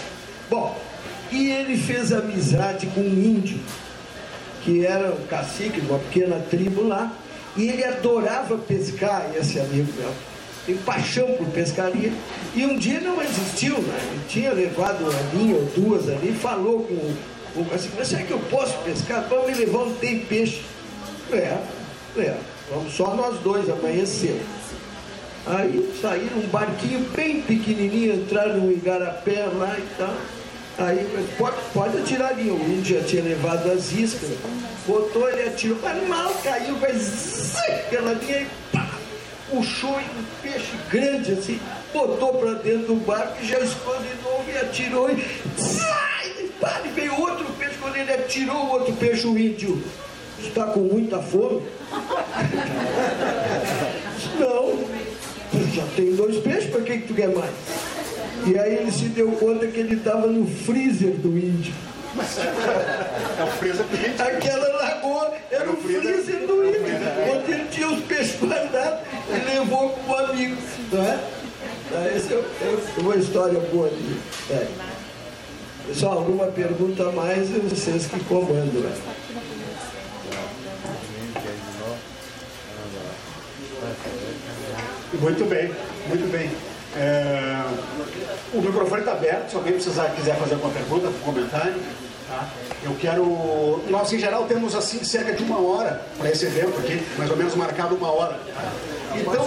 Bom, 0.49 0.77
e 1.31 1.49
ele 1.49 1.77
fez 1.77 2.11
amizade 2.11 2.87
com 2.87 3.01
um 3.01 3.13
índio 3.13 3.59
que 4.65 4.83
era 4.83 5.13
um 5.13 5.27
cacique 5.27 5.79
de 5.79 5.87
uma 5.87 5.99
pequena 5.99 6.39
tribo 6.49 6.87
lá, 6.87 7.13
e 7.55 7.69
ele 7.69 7.83
adorava 7.85 8.57
pescar, 8.57 9.29
esse 9.39 9.59
amigo 9.59 9.93
meu. 9.95 10.11
Tem 10.65 10.75
paixão 10.77 11.27
por 11.33 11.47
pescaria. 11.47 12.11
E 12.55 12.65
um 12.65 12.77
dia 12.77 12.99
não 12.99 13.21
existiu, 13.21 13.77
né? 13.81 13.99
Ele 14.11 14.21
tinha 14.27 14.51
levado 14.51 15.01
uma 15.01 15.21
linha 15.33 15.55
ou 15.55 15.65
duas 15.75 16.09
ali, 16.09 16.33
falou 16.33 16.83
com 16.83 17.59
o, 17.59 17.65
cacique, 17.65 17.93
mas 17.97 18.07
será 18.07 18.23
que 18.23 18.31
eu 18.31 18.39
posso 18.49 18.77
pescar? 18.79 19.27
Vamos 19.29 19.47
me 19.47 19.65
levar 19.65 19.85
tem 19.99 20.19
peixe. 20.19 20.61
É, 21.31 21.57
é, 22.17 22.37
vamos 22.71 22.93
só 22.93 23.13
nós 23.15 23.39
dois, 23.39 23.69
amanhã 23.69 24.05
cedo. 24.05 24.43
Aí 25.47 25.93
saíram 26.01 26.37
um 26.37 26.47
barquinho 26.47 26.99
bem 27.15 27.41
pequenininho, 27.41 28.15
entraram 28.15 28.57
no 28.57 28.71
igarapé 28.71 29.45
lá 29.45 29.77
e 29.77 29.87
tal. 29.97 30.13
Aí, 30.77 31.07
pode, 31.37 31.55
pode 31.73 31.97
atirar 31.99 32.31
ali. 32.31 32.49
O 32.49 32.55
índio 32.55 32.99
já 32.99 33.05
tinha 33.05 33.23
levado 33.23 33.71
as 33.71 33.91
iscas, 33.93 34.31
botou, 34.87 35.29
ele 35.29 35.49
atirou, 35.49 35.77
mas 35.81 36.07
mal 36.07 36.33
caiu, 36.43 36.75
zim, 36.97 37.71
aquela 37.71 38.13
linha 38.13 38.41
e 38.41 38.47
pá, 38.71 38.89
puxou 39.49 39.91
um 39.91 40.23
peixe 40.41 40.73
grande 40.89 41.33
assim, 41.33 41.59
botou 41.93 42.33
para 42.35 42.53
dentro 42.55 42.87
do 42.87 42.95
barco 42.95 43.37
e 43.41 43.47
já 43.47 43.59
novo 43.59 44.45
e 44.51 44.57
atirou 44.57 45.09
e 45.09 45.23
sai, 45.57 46.43
e 46.43 46.47
pá, 46.59 46.81
e 46.83 46.89
veio 46.89 47.17
outro 47.19 47.45
peixe. 47.57 47.75
Quando 47.79 47.95
ele 47.97 48.11
atirou 48.11 48.55
o 48.55 48.71
outro 48.71 48.93
peixe, 48.93 49.27
o 49.27 49.37
índio 49.37 49.81
está 50.39 50.65
com 50.65 50.81
muita 50.81 51.19
fome. 51.19 51.61
Não, 54.39 54.85
já 55.73 55.85
tem 55.95 56.15
dois 56.15 56.37
peixes, 56.37 56.69
para 56.69 56.81
que, 56.81 56.99
que 56.99 57.07
tu 57.07 57.13
quer 57.13 57.29
mais? 57.29 57.51
E 58.45 58.57
aí 58.57 58.75
ele 58.75 58.91
se 58.91 59.05
deu 59.05 59.31
conta 59.33 59.67
que 59.67 59.79
ele 59.79 59.95
estava 59.95 60.27
no 60.27 60.47
freezer 60.47 61.13
do 61.13 61.37
índio. 61.37 61.73
É 62.17 63.43
o 63.43 63.47
freezer 63.47 63.85
Aquela 64.19 64.67
lagoa 64.77 65.33
era 65.51 65.69
o 65.69 65.77
freezer 65.77 66.47
do 66.47 66.65
índio, 66.65 66.81
onde 67.33 67.51
ele 67.51 67.65
tinha 67.69 67.89
os 67.89 68.03
peixes 68.05 68.39
guardados 68.41 68.99
e 69.29 69.55
levou 69.55 69.89
como 69.89 70.15
amigo. 70.15 70.57
Não 70.91 71.03
é? 71.03 71.19
Ah, 71.93 72.07
Essa 72.15 72.33
é, 72.33 72.37
é 72.37 73.01
uma 73.01 73.15
história 73.15 73.59
boa 73.59 73.87
ali. 73.87 74.19
É. 74.49 74.67
Pessoal, 75.87 76.17
alguma 76.17 76.47
pergunta 76.47 77.07
a 77.07 77.11
mais? 77.11 77.53
É 77.55 77.59
vocês 77.59 78.07
que 78.07 78.19
comandam. 78.23 78.81
Né? 78.81 78.95
Muito 85.21 85.45
bem, 85.45 85.71
muito 86.07 86.31
bem. 86.31 86.74
É, 86.95 87.63
o 88.53 88.61
microfone 88.61 89.01
está 89.01 89.11
aberto, 89.11 89.49
se 89.49 89.55
alguém 89.55 89.73
precisar, 89.73 90.05
quiser 90.15 90.35
fazer 90.37 90.53
alguma 90.55 90.73
pergunta, 90.73 91.11
comentário. 91.23 91.75
tá? 92.27 92.47
Eu 92.83 92.95
quero. 92.95 93.83
Nós, 93.89 94.11
em 94.13 94.19
geral, 94.19 94.45
temos 94.45 94.75
assim 94.75 95.03
cerca 95.03 95.33
de 95.33 95.43
uma 95.43 95.59
hora 95.59 96.01
para 96.17 96.29
esse 96.29 96.45
evento 96.45 96.77
aqui, 96.79 97.05
mais 97.17 97.29
ou 97.29 97.35
menos 97.37 97.55
marcado 97.55 97.95
uma 97.95 98.11
hora. 98.11 98.39
tá? 98.53 98.71
Então, 99.15 99.45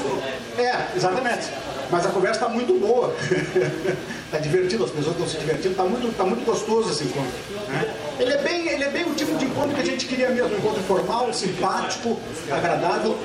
é, 0.59 0.97
exatamente. 0.97 1.49
Mas 1.91 2.05
a 2.05 2.11
conversa 2.11 2.41
está 2.41 2.49
muito 2.49 2.75
boa. 2.79 3.15
Está 4.29 4.37
divertido, 4.41 4.85
as 4.85 4.91
pessoas 4.91 5.15
estão 5.15 5.27
se 5.27 5.39
divertindo, 5.39 5.71
está 5.71 5.85
muito, 5.85 6.15
tá 6.15 6.23
muito 6.23 6.45
gostoso 6.45 6.91
esse 6.91 7.05
encontro. 7.05 7.33
né? 7.67 7.95
Ele, 8.21 8.31
é 8.31 8.43
bem, 8.43 8.69
ele 8.69 8.85
é 8.85 8.91
bem 8.91 9.11
o 9.11 9.15
tipo 9.15 9.35
de 9.39 9.47
encontro 9.47 9.75
que 9.75 9.81
a 9.81 9.85
gente 9.87 10.05
queria 10.05 10.29
mesmo, 10.29 10.55
um 10.55 10.59
encontro 10.59 10.83
formal, 10.83 11.33
simpático, 11.33 12.21
agradável, 12.51 13.17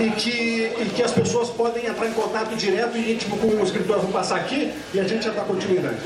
e 0.00 0.10
que, 0.10 0.72
e 0.80 0.90
que 0.96 1.00
as 1.00 1.12
pessoas 1.12 1.48
podem 1.50 1.86
entrar 1.86 2.08
em 2.08 2.12
contato 2.12 2.56
direto 2.56 2.96
e 2.96 3.12
íntimo 3.12 3.38
com 3.38 3.46
o 3.46 3.62
escritor. 3.62 4.00
Vão 4.00 4.10
passar 4.10 4.34
aqui 4.40 4.72
e 4.92 4.98
a 4.98 5.04
gente 5.04 5.26
já 5.26 5.30
dá 5.30 5.42
continuidade. 5.42 5.98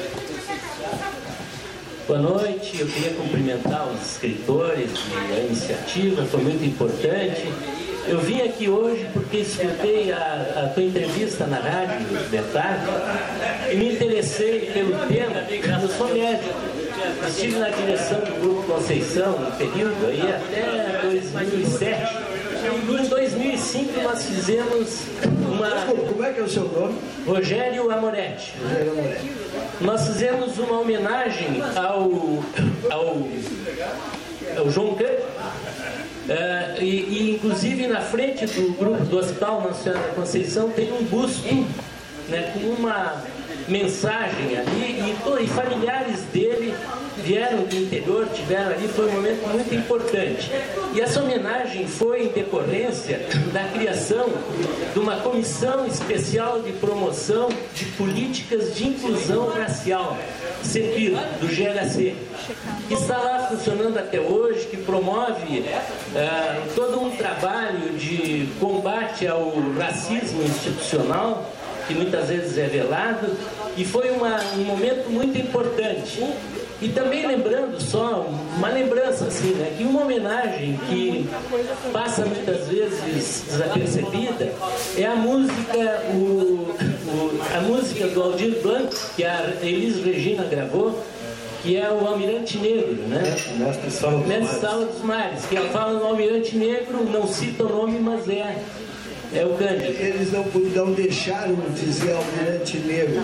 Boa 2.06 2.20
noite, 2.20 2.80
eu 2.80 2.86
queria 2.88 3.14
cumprimentar 3.14 3.88
os 3.88 4.12
escritores 4.12 4.90
e 5.30 5.32
a 5.34 5.40
iniciativa, 5.40 6.26
foi 6.26 6.40
muito 6.42 6.62
importante. 6.62 7.50
Eu 8.08 8.20
vim 8.20 8.40
aqui 8.40 8.70
hoje 8.70 9.06
porque 9.12 9.38
escutei 9.38 10.10
a, 10.12 10.64
a 10.64 10.68
tua 10.72 10.82
entrevista 10.82 11.46
na 11.46 11.58
rádio 11.58 12.06
de 12.30 12.42
tarde 12.52 12.86
e 13.70 13.76
me 13.76 13.92
interessei 13.92 14.70
pelo 14.72 14.96
tema. 15.06 15.44
Eu 15.82 15.88
sou 15.90 16.08
médico, 16.14 16.54
estive 17.28 17.58
na 17.58 17.68
direção 17.68 18.18
do 18.20 18.40
Grupo 18.40 18.62
Conceição, 18.62 19.34
um 19.34 19.50
período 19.52 20.06
aí 20.06 20.22
até 20.22 21.00
2007. 21.02 22.16
E 22.60 23.02
em 23.02 23.08
2005 23.08 24.00
nós 24.00 24.24
fizemos 24.24 25.02
uma. 25.46 25.68
Desculpa, 25.68 26.06
como 26.06 26.24
é 26.24 26.32
que 26.32 26.40
é 26.40 26.42
o 26.42 26.48
seu 26.48 26.64
nome? 26.64 26.98
Rogério 27.26 27.90
Amoretti. 27.90 28.54
Rogério 28.62 28.92
Amoretti. 28.92 29.32
Nós 29.82 30.06
fizemos 30.06 30.58
uma 30.58 30.80
homenagem 30.80 31.62
ao, 31.76 32.10
ao, 32.90 33.28
ao 34.56 34.70
João 34.70 34.94
Cândido. 34.94 35.28
Eh, 36.28 36.76
e, 36.80 36.84
e, 36.84 37.30
inclusive 37.34 37.86
na 37.86 38.02
frente 38.02 38.44
do 38.44 38.76
grupo 38.76 39.02
do 39.04 39.18
Hospital 39.18 39.62
Nacional 39.62 40.02
da 40.02 40.08
Conceição 40.10 40.68
tem 40.70 40.92
um 40.92 41.02
busto 41.04 41.54
né, 42.28 42.52
com 42.52 42.68
uma 42.68 43.22
mensagem 43.68 44.56
ali 44.56 45.16
e, 45.40 45.44
e 45.44 45.46
familiares 45.46 46.20
dele 46.32 46.74
vieram 47.18 47.64
do 47.64 47.76
interior, 47.76 48.28
tiveram 48.32 48.70
ali, 48.70 48.88
foi 48.88 49.08
um 49.08 49.12
momento 49.12 49.46
muito 49.48 49.74
importante. 49.74 50.50
E 50.94 51.00
essa 51.00 51.22
homenagem 51.22 51.86
foi 51.86 52.24
em 52.24 52.28
decorrência 52.28 53.20
da 53.52 53.64
criação 53.64 54.26
de 54.92 54.98
uma 54.98 55.16
comissão 55.16 55.86
especial 55.86 56.60
de 56.62 56.72
promoção 56.72 57.48
de 57.74 57.84
políticas 57.86 58.74
de 58.74 58.88
inclusão 58.88 59.48
racial, 59.48 60.16
CEPIR, 60.62 61.16
do 61.40 61.46
GHC, 61.48 62.14
que 62.86 62.94
está 62.94 63.18
lá 63.18 63.48
funcionando 63.48 63.98
até 63.98 64.20
hoje, 64.20 64.66
que 64.66 64.76
promove 64.76 65.60
uh, 65.60 66.74
todo 66.74 67.00
um 67.00 67.10
trabalho 67.16 67.96
de 67.98 68.48
combate 68.58 69.26
ao 69.26 69.52
racismo 69.76 70.42
institucional 70.42 71.57
que 71.88 71.94
muitas 71.94 72.28
vezes 72.28 72.56
é 72.58 72.66
velado, 72.66 73.26
e 73.76 73.84
foi 73.84 74.10
uma, 74.10 74.38
um 74.56 74.64
momento 74.64 75.10
muito 75.10 75.36
importante. 75.38 76.22
E 76.80 76.88
também 76.90 77.26
lembrando 77.26 77.80
só, 77.80 78.24
uma 78.56 78.68
lembrança 78.68 79.24
assim, 79.24 79.52
né, 79.54 79.74
que 79.76 79.82
uma 79.82 80.02
homenagem 80.02 80.78
que 80.88 81.28
passa 81.92 82.24
muitas 82.24 82.68
vezes 82.68 83.44
desapercebida 83.48 84.52
é 84.96 85.04
a 85.04 85.16
música, 85.16 86.02
o, 86.12 86.16
o, 86.16 87.40
a 87.56 87.60
música 87.62 88.06
do 88.06 88.22
Aldir 88.22 88.60
Blanc, 88.62 88.94
que 89.16 89.24
a 89.24 89.54
Elis 89.60 90.04
Regina 90.04 90.44
gravou, 90.44 91.02
que 91.62 91.76
é 91.76 91.90
o 91.90 92.06
Almirante 92.06 92.58
Negro, 92.58 92.94
né? 93.08 93.36
Mestre 93.58 93.90
Sala 93.90 94.18
dos, 94.18 94.26
Mestre 94.28 94.60
Sala 94.60 94.86
dos 94.86 95.02
Mares, 95.02 95.44
que 95.46 95.56
ela 95.56 95.68
fala 95.70 95.98
no 95.98 96.06
Almirante 96.06 96.56
Negro, 96.56 97.04
não 97.10 97.26
cita 97.26 97.64
o 97.64 97.68
nome, 97.68 97.98
mas 97.98 98.28
é 98.28 98.56
é 99.34 99.44
o 99.44 99.54
Cândido. 99.54 99.84
Eles 99.84 100.32
não, 100.32 100.44
não 100.44 100.92
deixaram 100.92 101.54
de 101.54 101.84
dizer 101.84 102.12
almirante 102.12 102.78
negro. 102.78 103.22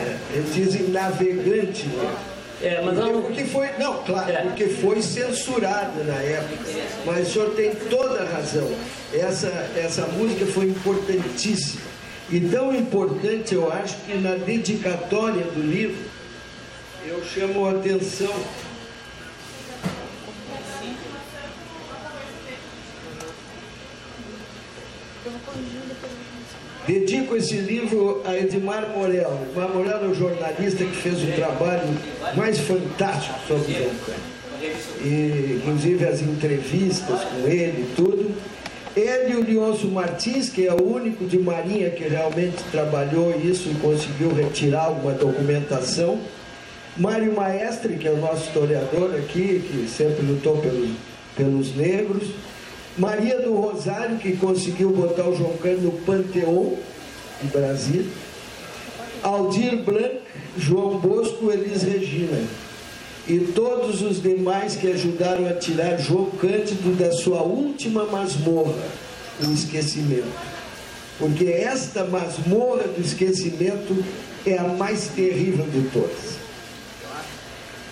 É, 0.00 0.16
eles 0.34 0.54
dizem 0.54 0.88
navegante 0.88 1.86
negro. 1.88 2.32
É, 2.62 2.80
mas 2.80 2.94
porque, 2.94 3.12
não... 3.12 3.22
porque 3.22 3.44
foi, 3.44 3.68
não, 3.76 4.02
claro, 4.04 4.30
é. 4.30 4.42
porque 4.42 4.66
foi 4.66 5.02
censurada 5.02 6.04
na 6.04 6.14
época. 6.14 6.64
Mas 7.04 7.28
o 7.28 7.32
senhor 7.32 7.50
tem 7.54 7.74
toda 7.90 8.22
a 8.22 8.24
razão. 8.24 8.70
Essa, 9.12 9.48
essa 9.76 10.06
música 10.06 10.46
foi 10.46 10.66
importantíssima. 10.66 11.82
E 12.30 12.40
tão 12.40 12.74
importante, 12.74 13.54
eu 13.54 13.70
acho, 13.70 13.96
que 14.06 14.16
na 14.16 14.36
dedicatória 14.36 15.44
do 15.44 15.60
livro, 15.60 16.02
eu 17.06 17.22
chamo 17.24 17.66
a 17.66 17.72
atenção 17.72 18.32
Dedico 26.86 27.36
esse 27.36 27.58
livro 27.58 28.22
a 28.24 28.36
Edmar 28.36 28.90
Morel. 28.96 29.38
Edmar 29.48 29.68
Morel 29.68 30.04
é 30.04 30.08
o 30.08 30.14
jornalista 30.14 30.84
que 30.84 30.96
fez 30.96 31.22
o 31.22 31.32
trabalho 31.32 31.88
mais 32.34 32.58
fantástico 32.58 33.38
sobre 33.46 33.72
João 33.72 34.16
E, 35.00 35.60
inclusive 35.60 36.04
as 36.04 36.20
entrevistas 36.20 37.20
com 37.20 37.46
ele 37.46 37.82
e 37.82 37.94
tudo. 37.94 38.34
Ele 38.96 39.32
e 39.32 39.36
o 39.36 39.44
Leôncio 39.44 39.88
Martins, 39.88 40.48
que 40.48 40.66
é 40.66 40.74
o 40.74 40.82
único 40.82 41.24
de 41.24 41.38
Marinha 41.38 41.88
que 41.88 42.02
realmente 42.02 42.62
trabalhou 42.72 43.32
isso 43.40 43.70
e 43.70 43.74
conseguiu 43.76 44.34
retirar 44.34 44.86
alguma 44.86 45.12
documentação. 45.12 46.18
Mário 46.96 47.32
Maestre, 47.32 47.96
que 47.96 48.08
é 48.08 48.10
o 48.10 48.18
nosso 48.18 48.48
historiador 48.48 49.14
aqui, 49.14 49.64
que 49.66 49.88
sempre 49.88 50.26
lutou 50.26 50.58
pelos, 50.58 50.90
pelos 51.36 51.76
negros. 51.76 52.28
Maria 52.96 53.40
do 53.40 53.54
Rosário, 53.54 54.18
que 54.18 54.36
conseguiu 54.36 54.90
botar 54.90 55.26
o 55.28 55.36
João 55.36 55.56
Cândido 55.56 55.84
no 55.84 55.92
Panteão 55.92 56.76
de 57.40 57.48
Brasília. 57.48 58.10
Aldir 59.22 59.82
Blanc, 59.82 60.20
João 60.58 60.98
Bosco, 60.98 61.50
Elis 61.50 61.82
Regina. 61.82 62.42
E 63.26 63.38
todos 63.38 64.02
os 64.02 64.20
demais 64.20 64.74
que 64.74 64.88
ajudaram 64.88 65.46
a 65.46 65.54
tirar 65.54 65.96
João 65.96 66.26
Cândido 66.26 66.94
da 66.98 67.12
sua 67.12 67.42
última 67.42 68.04
masmorra, 68.04 68.74
o 69.40 69.52
esquecimento. 69.52 70.26
Porque 71.18 71.44
esta 71.44 72.04
masmorra 72.04 72.82
do 72.88 73.00
esquecimento 73.00 74.04
é 74.44 74.58
a 74.58 74.64
mais 74.64 75.08
terrível 75.08 75.64
de 75.66 75.88
todas. 75.90 76.41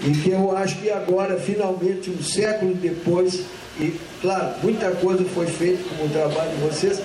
E 0.03 0.13
que 0.13 0.31
eu 0.31 0.57
acho 0.57 0.77
que 0.77 0.91
agora, 0.91 1.39
finalmente, 1.39 2.11
um 2.11 2.23
século 2.23 2.75
depois, 2.75 3.45
e, 3.79 3.95
claro, 4.21 4.55
muita 4.63 4.91
coisa 4.93 5.25
foi 5.25 5.47
feita 5.47 5.83
com 5.97 6.07
o 6.07 6.09
trabalho 6.09 6.51
de 6.51 6.63
vocês, 6.63 7.01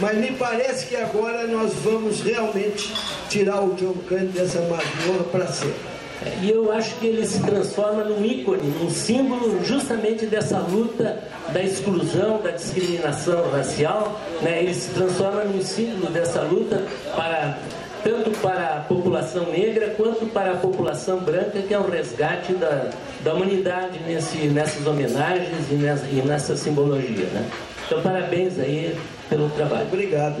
mas 0.00 0.18
me 0.18 0.32
parece 0.32 0.86
que 0.86 0.96
agora 0.96 1.46
nós 1.46 1.72
vamos 1.84 2.20
realmente 2.20 2.92
tirar 3.28 3.62
o 3.62 3.74
John 3.74 3.94
Cândido 4.08 4.32
dessa 4.32 4.60
masmorra 4.60 5.24
para 5.30 5.46
sempre. 5.46 5.94
E 6.42 6.50
eu 6.50 6.72
acho 6.72 6.94
que 6.96 7.06
ele 7.06 7.26
se 7.26 7.40
transforma 7.40 8.04
num 8.04 8.24
ícone, 8.24 8.62
num 8.80 8.90
símbolo 8.90 9.62
justamente 9.64 10.26
dessa 10.26 10.58
luta 10.58 11.22
da 11.52 11.62
exclusão, 11.62 12.40
da 12.40 12.50
discriminação 12.50 13.50
racial. 13.50 14.18
Né? 14.40 14.62
Ele 14.62 14.74
se 14.74 14.90
transforma 14.90 15.44
num 15.44 15.62
símbolo 15.62 16.10
dessa 16.10 16.40
luta 16.42 16.82
para 17.14 17.58
tanto 18.04 18.30
para 18.40 18.76
a 18.76 18.80
população 18.80 19.50
negra 19.50 19.94
quanto 19.96 20.26
para 20.26 20.52
a 20.52 20.56
população 20.56 21.18
branca, 21.20 21.62
que 21.62 21.72
é 21.72 21.78
o 21.78 21.90
resgate 21.90 22.52
da, 22.52 22.90
da 23.24 23.32
humanidade 23.32 23.98
nesse, 24.06 24.46
nessas 24.48 24.86
homenagens 24.86 25.70
e 25.70 25.74
nessa, 25.74 26.06
e 26.06 26.22
nessa 26.22 26.56
simbologia. 26.56 27.26
Né? 27.26 27.50
Então, 27.86 28.02
parabéns 28.02 28.58
aí 28.58 28.96
pelo 29.30 29.48
trabalho. 29.50 29.86
Obrigado. 29.86 30.36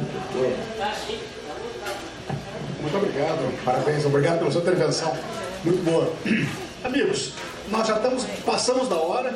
Muito 2.82 2.96
obrigado, 2.98 3.64
parabéns, 3.64 4.04
obrigado 4.04 4.38
pela 4.40 4.50
sua 4.50 4.60
intervenção. 4.60 5.16
Muito 5.64 5.82
boa. 5.82 6.12
Amigos, 6.84 7.32
nós 7.70 7.88
já 7.88 7.96
estamos, 7.96 8.24
passamos 8.44 8.88
da 8.90 8.96
hora. 8.96 9.34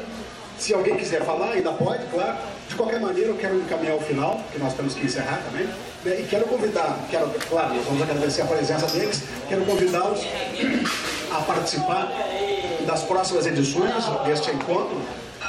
Se 0.58 0.74
alguém 0.74 0.96
quiser 0.96 1.22
falar, 1.24 1.52
ainda 1.52 1.72
pode, 1.72 2.04
claro. 2.06 2.36
De 2.68 2.74
qualquer 2.74 3.00
maneira, 3.00 3.30
eu 3.30 3.36
quero 3.36 3.56
encaminhar 3.56 3.96
o 3.96 4.00
final, 4.00 4.40
que 4.52 4.58
nós 4.58 4.74
temos 4.74 4.94
que 4.94 5.06
encerrar 5.06 5.42
também. 5.44 5.68
E 6.04 6.22
quero 6.24 6.44
convidar, 6.44 6.98
quero, 7.10 7.30
claro, 7.48 7.74
nós 7.74 7.84
vamos 7.84 8.02
agradecer 8.02 8.42
a 8.42 8.46
presença 8.46 8.86
deles, 8.86 9.22
quero 9.48 9.64
convidá-los 9.64 10.20
a 11.32 11.40
participar 11.42 12.12
das 12.86 13.02
próximas 13.02 13.46
edições 13.46 13.92
deste 14.26 14.50
encontro 14.50 15.00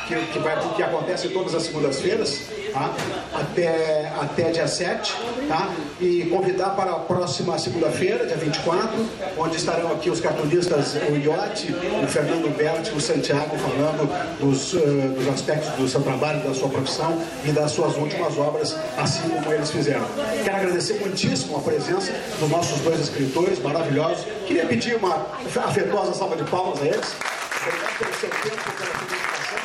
que, 0.10 0.16
que, 0.34 0.40
vai, 0.40 0.58
que 0.76 0.82
acontece 0.82 1.30
todas 1.30 1.54
as 1.54 1.64
segundas-feiras, 1.64 2.42
tá? 2.74 2.92
até, 3.32 4.12
até 4.20 4.50
dia 4.50 4.68
7, 4.68 5.16
tá? 5.48 5.70
e 6.02 6.26
convidar 6.26 6.72
para 6.72 6.92
a 6.92 7.00
próxima 7.00 7.60
segunda-feira, 7.60 8.26
dia 8.26 8.36
24, 8.36 8.90
onde 9.38 9.56
estarão 9.56 9.92
aqui 9.92 10.10
os 10.10 10.20
cartunistas, 10.20 10.96
o 10.96 11.16
Iote, 11.16 11.76
o 12.04 12.08
Fernando 12.08 12.56
Berti, 12.58 12.92
o 12.96 13.00
Santiago, 13.00 13.56
falando 13.58 14.10
dos, 14.40 14.74
uh, 14.74 14.80
dos 15.16 15.28
aspectos 15.28 15.70
do 15.74 15.88
seu 15.88 16.02
trabalho, 16.02 16.40
da 16.42 16.56
sua 16.56 16.70
profissão 16.70 17.22
e 17.46 17.52
das 17.52 17.72
suas 17.72 17.96
últimas 17.96 18.36
obras, 18.38 18.76
assim 18.98 19.30
como 19.30 19.54
eles 19.54 19.70
fizeram. 19.70 20.08
Quero 20.44 20.58
agradecer 20.58 21.00
muitíssimo 21.00 21.58
a 21.58 21.62
presença 21.62 22.12
dos 22.40 22.50
nossos 22.50 22.80
dois 22.82 23.00
escritores 23.00 23.60
maravilhosos. 23.60 24.26
Queria 24.48 24.66
pedir 24.66 24.96
uma 24.96 25.28
afetuosa 25.68 26.14
salva 26.16 26.36
de 26.36 26.44
palmas 26.50 26.82
a 26.82 26.86
eles. 26.86 27.16
Obrigado 27.62 27.98
pelo 28.00 28.14
seu 28.16 28.30
tempo, 28.30 28.72
pela 28.78 29.50
sua 29.50 29.59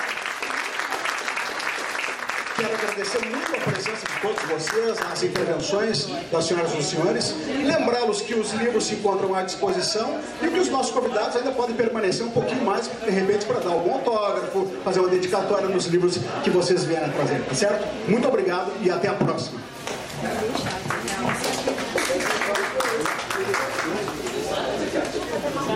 Quero 2.56 2.72
agradecer 2.72 3.18
muito 3.26 3.56
a 3.56 3.70
presença 3.70 4.06
de 4.06 4.20
todos 4.20 4.42
vocês, 4.44 4.96
as 5.12 5.22
intervenções 5.24 6.06
das 6.30 6.44
senhoras 6.44 6.72
e 6.72 6.76
dos 6.76 6.86
senhores. 6.86 7.34
Lembrá-los 7.48 8.22
que 8.22 8.34
os 8.34 8.52
livros 8.52 8.86
se 8.86 8.94
encontram 8.94 9.34
à 9.34 9.42
disposição 9.42 10.20
e 10.40 10.46
que 10.46 10.60
os 10.60 10.68
nossos 10.68 10.92
convidados 10.92 11.34
ainda 11.34 11.50
podem 11.50 11.74
permanecer 11.74 12.24
um 12.24 12.30
pouquinho 12.30 12.64
mais, 12.64 12.88
de 12.88 13.10
repente, 13.10 13.44
para 13.44 13.58
dar 13.58 13.70
algum 13.70 13.94
autógrafo, 13.94 14.70
fazer 14.84 15.00
uma 15.00 15.08
dedicatória 15.08 15.66
nos 15.68 15.86
livros 15.86 16.18
que 16.44 16.50
vocês 16.50 16.84
vieram 16.84 17.10
trazer, 17.10 17.44
tá 17.44 17.54
certo? 17.54 17.88
Muito 18.08 18.28
obrigado 18.28 18.70
e 18.80 18.90
até 18.90 19.08
a 19.08 19.14
próxima. 19.14 19.60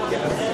Obrigado. 0.01 0.48